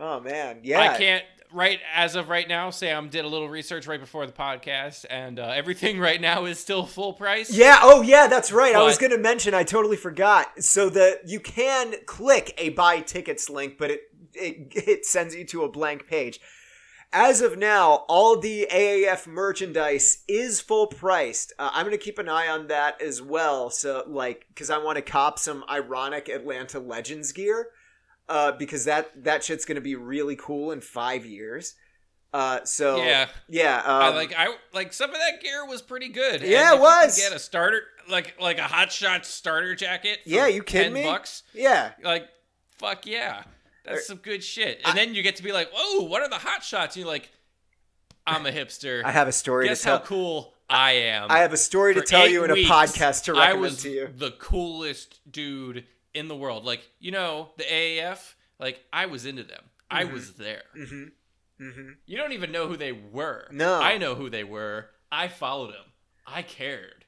Oh 0.00 0.20
man, 0.20 0.60
yeah. 0.62 0.80
I 0.80 0.98
can't 0.98 1.24
right 1.52 1.80
as 1.94 2.14
of 2.14 2.28
right 2.28 2.48
now. 2.48 2.70
Sam 2.70 3.08
did 3.08 3.24
a 3.24 3.28
little 3.28 3.48
research 3.48 3.86
right 3.86 4.00
before 4.00 4.26
the 4.26 4.32
podcast, 4.32 5.04
and 5.08 5.38
uh, 5.38 5.52
everything 5.54 5.98
right 6.08 6.20
now 6.20 6.44
is 6.44 6.58
still 6.58 6.86
full 6.86 7.12
price. 7.12 7.50
Yeah. 7.50 7.78
Oh, 7.82 8.02
yeah. 8.02 8.26
That's 8.26 8.52
right. 8.52 8.74
I 8.74 8.82
was 8.82 8.98
going 8.98 9.12
to 9.12 9.18
mention. 9.18 9.54
I 9.54 9.64
totally 9.64 9.96
forgot. 9.96 10.62
So 10.62 10.90
that 10.90 11.28
you 11.28 11.40
can 11.40 11.94
click 12.06 12.54
a 12.58 12.70
buy 12.70 13.00
tickets 13.00 13.50
link, 13.50 13.78
but 13.78 13.90
it 13.90 14.02
it 14.34 14.72
it 14.74 15.06
sends 15.06 15.34
you 15.34 15.44
to 15.46 15.64
a 15.64 15.68
blank 15.68 16.06
page. 16.06 16.40
As 17.12 17.40
of 17.40 17.58
now, 17.58 18.04
all 18.08 18.38
the 18.38 18.68
AAF 18.70 19.26
merchandise 19.26 20.22
is 20.28 20.60
full 20.60 20.86
priced. 20.86 21.52
Uh, 21.58 21.68
I'm 21.72 21.84
going 21.84 21.96
to 21.96 22.02
keep 22.02 22.20
an 22.20 22.28
eye 22.28 22.46
on 22.46 22.68
that 22.68 23.02
as 23.02 23.20
well. 23.20 23.68
So, 23.68 24.04
like, 24.06 24.46
because 24.48 24.70
I 24.70 24.78
want 24.78 24.94
to 24.94 25.02
cop 25.02 25.36
some 25.36 25.64
ironic 25.68 26.28
Atlanta 26.28 26.78
Legends 26.78 27.32
gear, 27.32 27.70
uh, 28.30 28.52
because 28.52 28.86
that 28.86 29.24
that 29.24 29.44
shit's 29.44 29.66
going 29.66 29.74
to 29.76 29.80
be 29.82 29.96
really 29.96 30.36
cool 30.36 30.70
in 30.70 30.80
five 30.80 31.26
years. 31.26 31.74
Uh, 32.32 32.64
so 32.64 33.02
Yeah, 33.02 33.26
yeah. 33.48 33.82
I 33.84 34.08
Um, 34.08 34.14
like 34.14 34.32
I 34.38 34.54
like 34.72 34.92
some 34.92 35.10
of 35.10 35.16
that 35.16 35.42
gear 35.42 35.66
was 35.66 35.82
pretty 35.82 36.08
good. 36.08 36.40
Yeah, 36.42 36.70
And 36.72 36.78
it 36.78 36.82
was. 36.82 37.18
get 37.18 37.32
a 37.32 37.38
starter 37.40 37.82
like 38.08 38.36
like 38.40 38.58
a 38.58 38.62
hot 38.62 38.92
shot 38.92 39.26
starter 39.26 39.74
jacket. 39.74 40.20
For 40.22 40.30
Yeah, 40.30 40.46
you 40.46 40.62
kidding 40.62 40.92
10 40.94 41.02
me? 41.02 41.02
Bucks. 41.02 41.42
yeah. 41.52 41.90
Like 42.04 42.28
fuck 42.78 43.04
yeah, 43.04 43.42
that's 43.84 43.98
Er, 43.98 44.02
some 44.02 44.18
good 44.18 44.44
shit. 44.44 44.80
And 44.84 44.96
then 44.96 45.14
you 45.14 45.22
get 45.24 45.36
to 45.36 45.42
be 45.42 45.50
like, 45.52 45.70
oh, 45.74 46.06
what 46.08 46.22
are 46.22 46.28
the 46.28 46.36
hot 46.38 46.62
shots? 46.62 46.94
And 46.96 47.02
you're 47.04 47.12
like, 47.12 47.30
I'm 48.26 48.46
a 48.46 48.52
hipster. 48.52 49.02
I 49.04 49.10
have 49.10 49.26
a 49.26 49.32
story 49.32 49.66
Guess 49.66 49.80
to 49.80 49.84
tell. 49.84 49.98
how 49.98 50.04
cool 50.04 50.54
I 50.68 50.92
am. 50.92 51.32
I 51.32 51.38
have 51.40 51.52
a 51.52 51.56
story 51.56 51.94
to 51.94 52.00
tell 52.02 52.28
you 52.28 52.44
in 52.44 52.52
a 52.52 52.54
podcast 52.54 53.24
to 53.24 53.34
I 53.36 53.54
was 53.54 53.82
to 53.82 53.90
you. 53.90 54.08
the 54.16 54.30
coolest 54.30 55.18
dude 55.30 55.84
in 56.14 56.28
the 56.28 56.36
world. 56.36 56.64
Like 56.64 56.88
you 56.98 57.10
know 57.10 57.50
the 57.56 57.64
AAF. 57.64 58.34
Like 58.58 58.84
I 58.92 59.06
was 59.06 59.24
into 59.26 59.42
them. 59.44 59.64
I 59.90 60.04
Mhm. 60.04 60.12
was 60.12 60.34
there. 60.34 60.62
Mm-hmm. 60.76 61.04
Mm-hmm. 61.64 61.90
You 62.06 62.16
don't 62.16 62.32
even 62.32 62.52
know 62.52 62.68
who 62.68 62.76
they 62.76 62.92
were. 62.92 63.46
No. 63.50 63.80
I 63.80 63.98
know 63.98 64.14
who 64.14 64.30
they 64.30 64.44
were. 64.44 64.90
I 65.12 65.28
followed 65.28 65.72
them. 65.72 65.84
I 66.26 66.42
cared. 66.42 67.04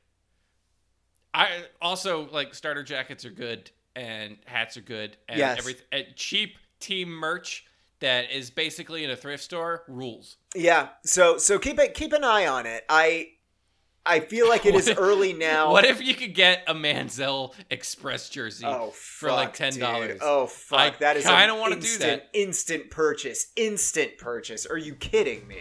I 1.34 1.64
also 1.80 2.28
like 2.30 2.54
starter 2.54 2.82
jackets 2.82 3.24
are 3.24 3.30
good 3.30 3.70
and 3.96 4.36
hats 4.46 4.76
are 4.76 4.82
good 4.82 5.16
and 5.28 5.38
Yes. 5.38 5.58
everything. 5.58 5.86
And 5.92 6.06
cheap 6.16 6.58
team 6.80 7.08
merch 7.08 7.64
that 8.00 8.30
is 8.32 8.50
basically 8.50 9.04
in 9.04 9.10
a 9.10 9.16
thrift 9.16 9.42
store 9.44 9.84
rules. 9.88 10.36
Yeah. 10.54 10.88
So 11.06 11.38
so 11.38 11.58
keep 11.58 11.78
it 11.78 11.94
keep 11.94 12.12
an 12.12 12.24
eye 12.24 12.46
on 12.46 12.66
it. 12.66 12.84
I 12.88 13.30
I 14.04 14.20
feel 14.20 14.48
like 14.48 14.66
it 14.66 14.74
is 14.74 14.88
if- 14.88 14.98
early 14.98 15.32
now. 15.32 15.70
What 15.70 15.84
if 15.84 16.02
you 16.02 16.14
could 16.14 16.34
get 16.34 16.64
a 16.66 16.74
Manziel 16.74 17.54
Express 17.70 18.28
jersey 18.28 18.64
Oh, 18.66 18.90
for 18.90 19.30
like 19.30 19.54
ten 19.54 19.78
dollars? 19.78 20.18
Oh 20.22 20.46
fuck, 20.46 20.78
I 20.80 20.90
that 21.00 21.16
is 21.16 21.24
kinda 21.24 21.54
an 21.54 21.60
wanna 21.60 21.76
do 21.76 21.98
that. 21.98 22.28
Instant 22.32 22.90
purchase, 22.90 23.48
instant 23.56 24.18
purchase. 24.18 24.66
Are 24.66 24.78
you 24.78 24.94
kidding 24.96 25.46
me? 25.46 25.58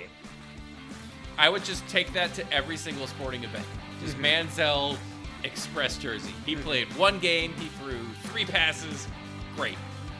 I 1.38 1.50
would 1.50 1.64
just 1.64 1.88
take 1.88 2.12
that 2.14 2.34
to 2.36 2.54
every 2.54 2.78
single 2.78 3.08
sporting 3.08 3.44
event. 3.44 3.66
Just 4.04 4.18
Manziel 4.18 4.98
Express 5.44 5.98
jersey. 5.98 6.34
He 6.46 6.56
played 6.56 6.88
one 6.96 7.20
game. 7.20 7.54
He 7.54 7.68
threw 7.68 7.98
three 8.26 8.46
passes. 8.46 9.08
Great. 9.56 9.78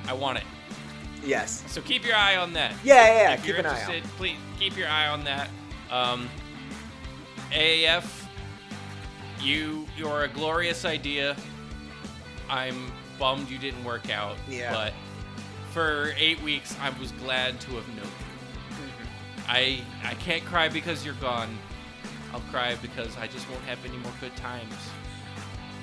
I 0.08 0.14
want 0.14 0.40
it. 0.40 0.44
Yes. 1.24 1.64
So 1.68 1.80
keep 1.82 2.04
your 2.06 2.16
eye 2.16 2.38
on 2.38 2.54
that. 2.54 2.74
Yeah, 2.84 2.96
yeah, 3.06 3.14
yeah. 3.14 3.34
if 3.34 3.40
Keep 3.42 3.48
you're 3.50 3.58
an 3.58 3.66
eye 3.68 3.80
interested, 3.80 4.04
please 4.18 4.38
keep 4.60 4.76
your 4.76 4.88
eye 4.88 5.08
on 5.10 5.24
that. 5.26 5.50
Um, 5.92 6.28
AAF, 7.52 8.26
you 9.40 9.86
you're 9.98 10.24
a 10.24 10.28
glorious 10.28 10.86
idea. 10.86 11.36
I'm 12.50 12.92
bummed 13.20 13.50
you 13.50 13.58
didn't 13.58 13.84
work 13.84 14.10
out. 14.10 14.38
Yeah. 14.50 14.72
But 14.72 14.94
for 15.72 16.14
eight 16.18 16.42
weeks, 16.42 16.76
I 16.82 16.90
was 17.00 17.12
glad 17.14 17.60
to 17.62 17.72
have 17.72 17.88
known 17.90 17.98
you. 17.98 18.76
Mm-hmm. 18.76 19.42
I 19.48 19.82
I 20.04 20.14
can't 20.16 20.44
cry 20.46 20.70
because 20.70 21.06
you're 21.06 21.14
gone. 21.16 21.58
I'll 22.34 22.40
cry 22.52 22.76
because 22.82 23.18
I 23.18 23.28
just 23.28 23.50
won't 23.50 23.64
have 23.64 23.84
any 23.86 23.98
more 23.98 24.14
good 24.22 24.36
times. 24.38 24.74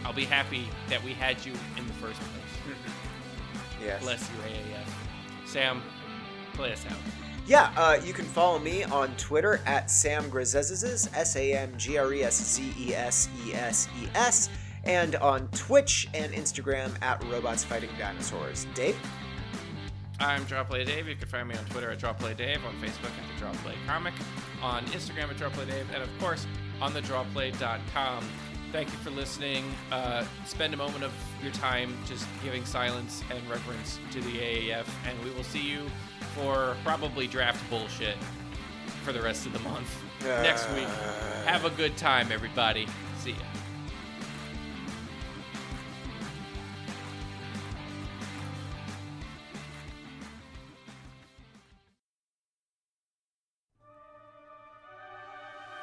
I'll 0.05 0.13
be 0.15 0.25
happy 0.25 0.69
that 0.89 1.03
we 1.03 1.13
had 1.13 1.45
you 1.45 1.53
in 1.77 1.87
the 1.87 1.93
first 1.95 2.21
place. 2.21 2.77
Yes. 3.83 4.03
Bless 4.03 4.31
you, 4.31 4.37
AAF. 4.53 5.47
Sam, 5.47 5.83
play 6.55 6.73
us 6.73 6.85
out. 6.87 7.28
Yeah, 7.49 7.73
uh, 7.79 7.99
you 8.05 8.13
can 8.13 8.27
follow 8.27 8.59
me 8.59 8.85
on 8.85 9.17
Twitter 9.17 9.63
at 9.65 9.91
Sam 9.91 10.31
Greszes, 10.31 11.09
S 11.17 11.35
A 11.35 11.55
M 11.55 11.73
G 11.79 11.97
R 11.97 12.13
E 12.13 12.23
S 12.23 12.37
Z 12.37 12.75
E 12.79 12.95
S 12.95 13.31
E 13.47 13.55
S 13.55 13.89
E 14.03 14.07
S, 14.15 14.51
and 14.85 15.17
on 15.17 15.49
Twitch 15.49 16.09
and 16.13 16.31
Instagram 16.35 16.93
at 17.03 17.25
Robots 17.25 17.65
Fighting 17.65 17.89
Dinosaurs. 17.99 18.67
Dave? 18.75 18.99
I'm 20.21 20.45
Drawplay 20.45 20.85
Dave. 20.85 21.09
You 21.09 21.17
can 21.17 21.27
find 21.27 21.49
me 21.49 21.57
on 21.57 21.65
Twitter 21.65 21.91
at 21.91 21.99
Drawplay 21.99 22.37
Dave, 22.37 22.63
on 22.67 22.75
Facebook 22.83 23.13
at 23.17 23.39
the 23.39 23.43
Drawplay 23.43 23.75
Comic, 23.87 24.13
on 24.61 24.85
Instagram 24.87 25.31
at 25.31 25.39
Drawplay 25.39 25.67
Dave, 25.67 25.87
and 25.95 26.03
of 26.03 26.11
course 26.19 26.47
on 26.83 26.93
the 26.93 27.01
Drawplay.com. 27.01 28.25
Thank 28.71 28.89
you 28.89 28.99
for 28.99 29.11
listening. 29.11 29.65
Uh, 29.91 30.25
spend 30.45 30.75
a 30.75 30.77
moment 30.77 31.03
of 31.03 31.13
your 31.43 31.53
time 31.53 31.97
just 32.07 32.27
giving 32.45 32.65
silence 32.67 33.23
and 33.31 33.49
reverence 33.49 33.99
to 34.11 34.21
the 34.21 34.33
AAF, 34.39 34.87
and 35.07 35.19
we 35.25 35.31
will 35.31 35.45
see 35.45 35.63
you 35.63 35.87
for 36.35 36.77
probably 36.85 37.27
draft 37.27 37.69
bullshit 37.71 38.17
for 39.05 39.13
the 39.13 39.23
rest 39.23 39.47
of 39.47 39.55
the 39.55 39.59
month 39.61 39.91
next 40.43 40.69
week. 40.75 40.89
Have 41.47 41.65
a 41.65 41.71
good 41.71 41.97
time, 41.97 42.31
everybody. 42.31 42.87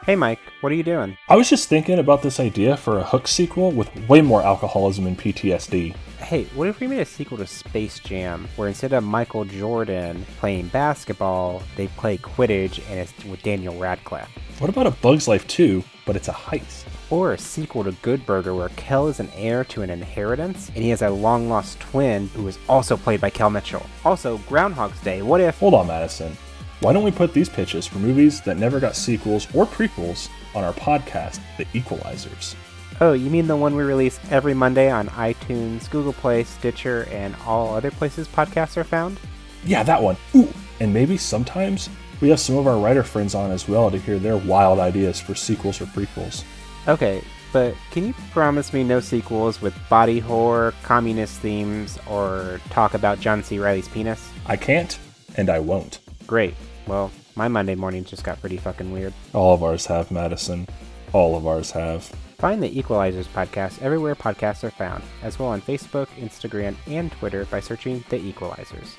Hey 0.06 0.16
Mike, 0.16 0.38
what 0.62 0.72
are 0.72 0.76
you 0.76 0.84
doing? 0.84 1.18
I 1.28 1.36
was 1.36 1.50
just 1.50 1.68
thinking 1.68 1.98
about 1.98 2.22
this 2.22 2.40
idea 2.40 2.78
for 2.78 3.00
a 3.00 3.04
Hook 3.04 3.28
sequel 3.28 3.72
with 3.72 3.90
way 4.08 4.22
more 4.22 4.44
alcoholism 4.44 5.08
and 5.08 5.18
PTSD. 5.18 5.96
Hey, 6.20 6.44
what 6.54 6.68
if 6.68 6.80
we 6.80 6.86
made 6.86 7.00
a 7.00 7.06
sequel 7.06 7.40
to 7.40 7.48
Space 7.48 7.98
Jam 7.98 8.48
where 8.56 8.68
instead 8.68 8.94
of 8.94 9.04
Michael 9.04 9.46
Jordan 9.46 10.24
playing 10.38 10.68
basketball, 10.68 11.64
they 11.76 11.88
play 11.88 12.20
Quidditch 12.20 12.88
and 12.88 13.00
it's 13.00 13.26
with 13.26 13.42
Daniel 13.42 13.76
Radcliffe? 13.80 14.30
What 14.60 14.70
about 14.70 14.86
a 14.86 14.92
Bug's 14.92 15.28
Life 15.28 15.48
2, 15.48 15.84
but 16.06 16.16
it's 16.16 16.28
a 16.28 16.34
heist? 16.34 16.84
Or 17.10 17.34
a 17.34 17.38
sequel 17.40 17.84
to 17.86 17.92
Good 18.04 18.28
Burger 18.28 18.54
where 18.54 18.70
Kel 18.70 19.08
is 19.08 19.20
an 19.20 19.32
heir 19.34 19.64
to 19.64 19.82
an 19.82 19.90
inheritance 19.90 20.70
and 20.76 20.84
he 20.84 20.92
has 20.92 21.02
a 21.02 21.10
long 21.10 21.50
lost 21.50 21.80
twin 21.80 22.28
who 22.36 22.48
is 22.48 22.60
also 22.70 22.96
played 22.96 23.22
by 23.22 23.32
Kel 23.32 23.50
Mitchell. 23.50 23.84
Also, 24.04 24.38
Groundhog's 24.48 25.02
Day, 25.02 25.24
what 25.24 25.42
if. 25.42 25.58
Hold 25.58 25.74
on, 25.74 25.88
Madison. 25.88 26.38
Why 26.86 26.94
don't 26.94 27.04
we 27.04 27.10
put 27.10 27.34
these 27.34 27.50
pitches 27.50 27.88
for 27.88 27.98
movies 27.98 28.42
that 28.42 28.58
never 28.58 28.80
got 28.80 28.96
sequels 28.96 29.48
or 29.56 29.66
prequels 29.66 30.30
on 30.54 30.64
our 30.64 30.74
podcast, 30.74 31.40
The 31.58 31.66
Equelizers? 31.74 32.54
Oh, 33.02 33.14
you 33.14 33.32
mean 33.32 33.48
the 33.48 33.56
one 33.56 33.76
we 33.76 33.82
release 33.82 34.20
every 34.30 34.54
Monday 34.54 34.92
on 34.92 35.08
iTunes, 35.08 35.90
Google 35.90 36.14
Play, 36.14 36.44
Stitcher, 36.44 37.08
and 37.10 37.36
all 37.44 37.74
other 37.74 37.90
places 37.90 38.28
podcasts 38.28 38.78
are 38.78 38.84
found? 38.84 39.20
Yeah, 39.64 39.82
that 39.82 40.00
one. 40.00 40.16
Ooh, 40.36 40.48
and 40.80 40.94
maybe 40.94 41.18
sometimes 41.18 41.90
we 42.22 42.30
have 42.30 42.40
some 42.40 42.56
of 42.56 42.68
our 42.68 42.78
writer 42.78 43.02
friends 43.02 43.34
on 43.34 43.50
as 43.50 43.68
well 43.68 43.90
to 43.90 43.98
hear 43.98 44.20
their 44.20 44.38
wild 44.38 44.78
ideas 44.78 45.20
for 45.20 45.34
sequels 45.34 45.82
or 45.82 45.86
prequels. 45.86 46.44
Okay, 46.88 47.24
but 47.52 47.74
can 47.90 48.06
you 48.06 48.14
promise 48.30 48.74
me 48.74 48.84
no 48.84 49.00
sequels 49.00 49.60
with 49.60 49.74
body 49.90 50.20
horror, 50.20 50.72
communist 50.84 51.40
themes, 51.40 51.98
or 52.08 52.62
talk 52.70 52.94
about 52.94 53.20
John 53.20 53.42
C. 53.42 53.58
Reilly's 53.58 53.88
penis? 53.88 54.30
I 54.46 54.56
can't, 54.56 55.00
and 55.36 55.50
I 55.50 55.58
won't. 55.58 55.98
Great. 56.28 56.54
Well, 56.88 57.12
my 57.36 57.48
Monday 57.48 57.76
mornings 57.76 58.10
just 58.10 58.24
got 58.24 58.40
pretty 58.40 58.58
fucking 58.58 58.92
weird. 58.92 59.14
All 59.34 59.54
of 59.54 59.64
ours 59.64 59.86
have, 59.88 60.12
Madison. 60.12 60.68
All 61.14 61.36
of 61.36 61.48
ours 61.48 61.72
have. 61.72 62.04
Find 62.38 62.62
the 62.62 62.70
Equelizers 62.70 63.26
podcast 63.28 63.82
everywhere 63.82 64.16
podcasts 64.16 64.64
are 64.64 64.72
found, 64.72 65.04
as 65.24 65.40
well 65.40 65.50
on 65.50 65.62
Facebook, 65.62 66.08
Instagram, 66.20 66.76
and 66.88 67.12
Twitter 67.12 67.46
by 67.46 67.60
searching 67.60 68.04
The 68.10 68.20
Equelizers. 68.20 68.96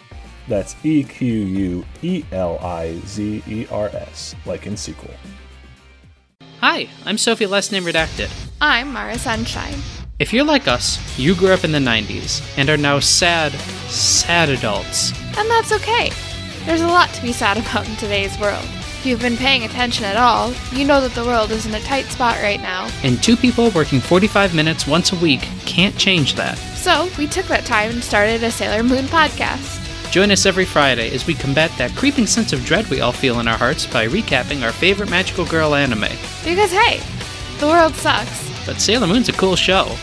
That's 0.49 0.75
E 0.85 1.05
Q 1.05 1.27
U 1.33 1.85
E 2.03 2.25
L 2.33 2.59
I 2.61 2.99
Z 3.05 3.43
E 3.47 3.67
R 3.71 3.89
S, 3.89 4.35
like 4.47 4.67
in 4.67 4.77
sequel. 4.77 5.15
Hi, 6.61 6.89
I'm 7.05 7.19
Sophie 7.19 7.47
Last 7.47 7.73
Name 7.73 7.85
Redacted. 7.85 8.31
I'm 8.61 8.93
Mara 8.93 9.19
Sunshine. 9.19 9.79
If 10.19 10.33
you're 10.33 10.45
like 10.45 10.67
us, 10.67 10.99
you 11.19 11.35
grew 11.35 11.51
up 11.51 11.65
in 11.65 11.73
the 11.73 11.79
90s 11.79 12.43
and 12.57 12.71
are 12.71 12.79
now 12.79 12.99
sad, 13.01 13.53
sad 13.91 14.49
adults. 14.49 15.13
And 15.37 15.51
that's 15.51 15.73
okay. 15.73 16.11
There's 16.67 16.81
a 16.81 16.89
lot 16.89 17.11
to 17.11 17.23
be 17.23 17.33
sad 17.33 17.59
about 17.59 17.89
in 17.89 17.95
today's 17.95 18.37
world. 18.41 18.65
If 18.65 19.07
you've 19.07 19.21
been 19.21 19.37
paying 19.37 19.63
attention 19.63 20.05
at 20.05 20.17
all, 20.17 20.53
you 20.73 20.85
know 20.85 21.01
that 21.01 21.15
the 21.15 21.25
world 21.25 21.53
is 21.53 21.65
in 21.65 21.73
a 21.73 21.81
tight 21.81 22.07
spot 22.07 22.43
right 22.43 22.61
now. 22.61 22.91
And 23.05 23.23
two 23.23 23.37
people 23.37 23.71
working 23.71 24.01
45 24.01 24.53
minutes 24.53 24.85
once 24.85 25.13
a 25.13 25.17
week 25.17 25.43
can't 25.65 25.97
change 25.97 26.35
that. 26.35 26.59
So, 26.75 27.09
we 27.17 27.29
took 27.29 27.47
that 27.47 27.67
time 27.67 27.93
and 27.93 28.03
started 28.03 28.43
a 28.43 28.51
Sailor 28.51 28.83
Moon 28.83 29.05
podcast. 29.05 30.11
Join 30.11 30.33
us 30.33 30.45
every 30.45 30.65
Friday 30.65 31.15
as 31.15 31.25
we 31.25 31.35
combat 31.35 31.71
that 31.79 31.95
creeping 31.95 32.27
sense 32.27 32.53
of 32.53 32.65
dread 32.65 32.89
we 32.89 33.01
all 33.01 33.13
feel 33.13 33.39
in 33.39 33.47
our 33.47 33.57
hearts 33.57 33.87
by 33.87 34.09
recapping 34.09 34.65
our 34.65 34.73
favorite 34.73 35.09
magical 35.09 35.47
girl 35.47 35.77
anime. 35.77 36.09
Because 36.45 36.73
hey, 36.73 37.01
the 37.61 37.67
world 37.67 37.95
sucks. 37.95 38.67
But 38.67 38.81
Sailor 38.81 39.07
Moon's 39.07 39.29
a 39.29 39.35
cool 39.35 39.55
show. 39.55 39.97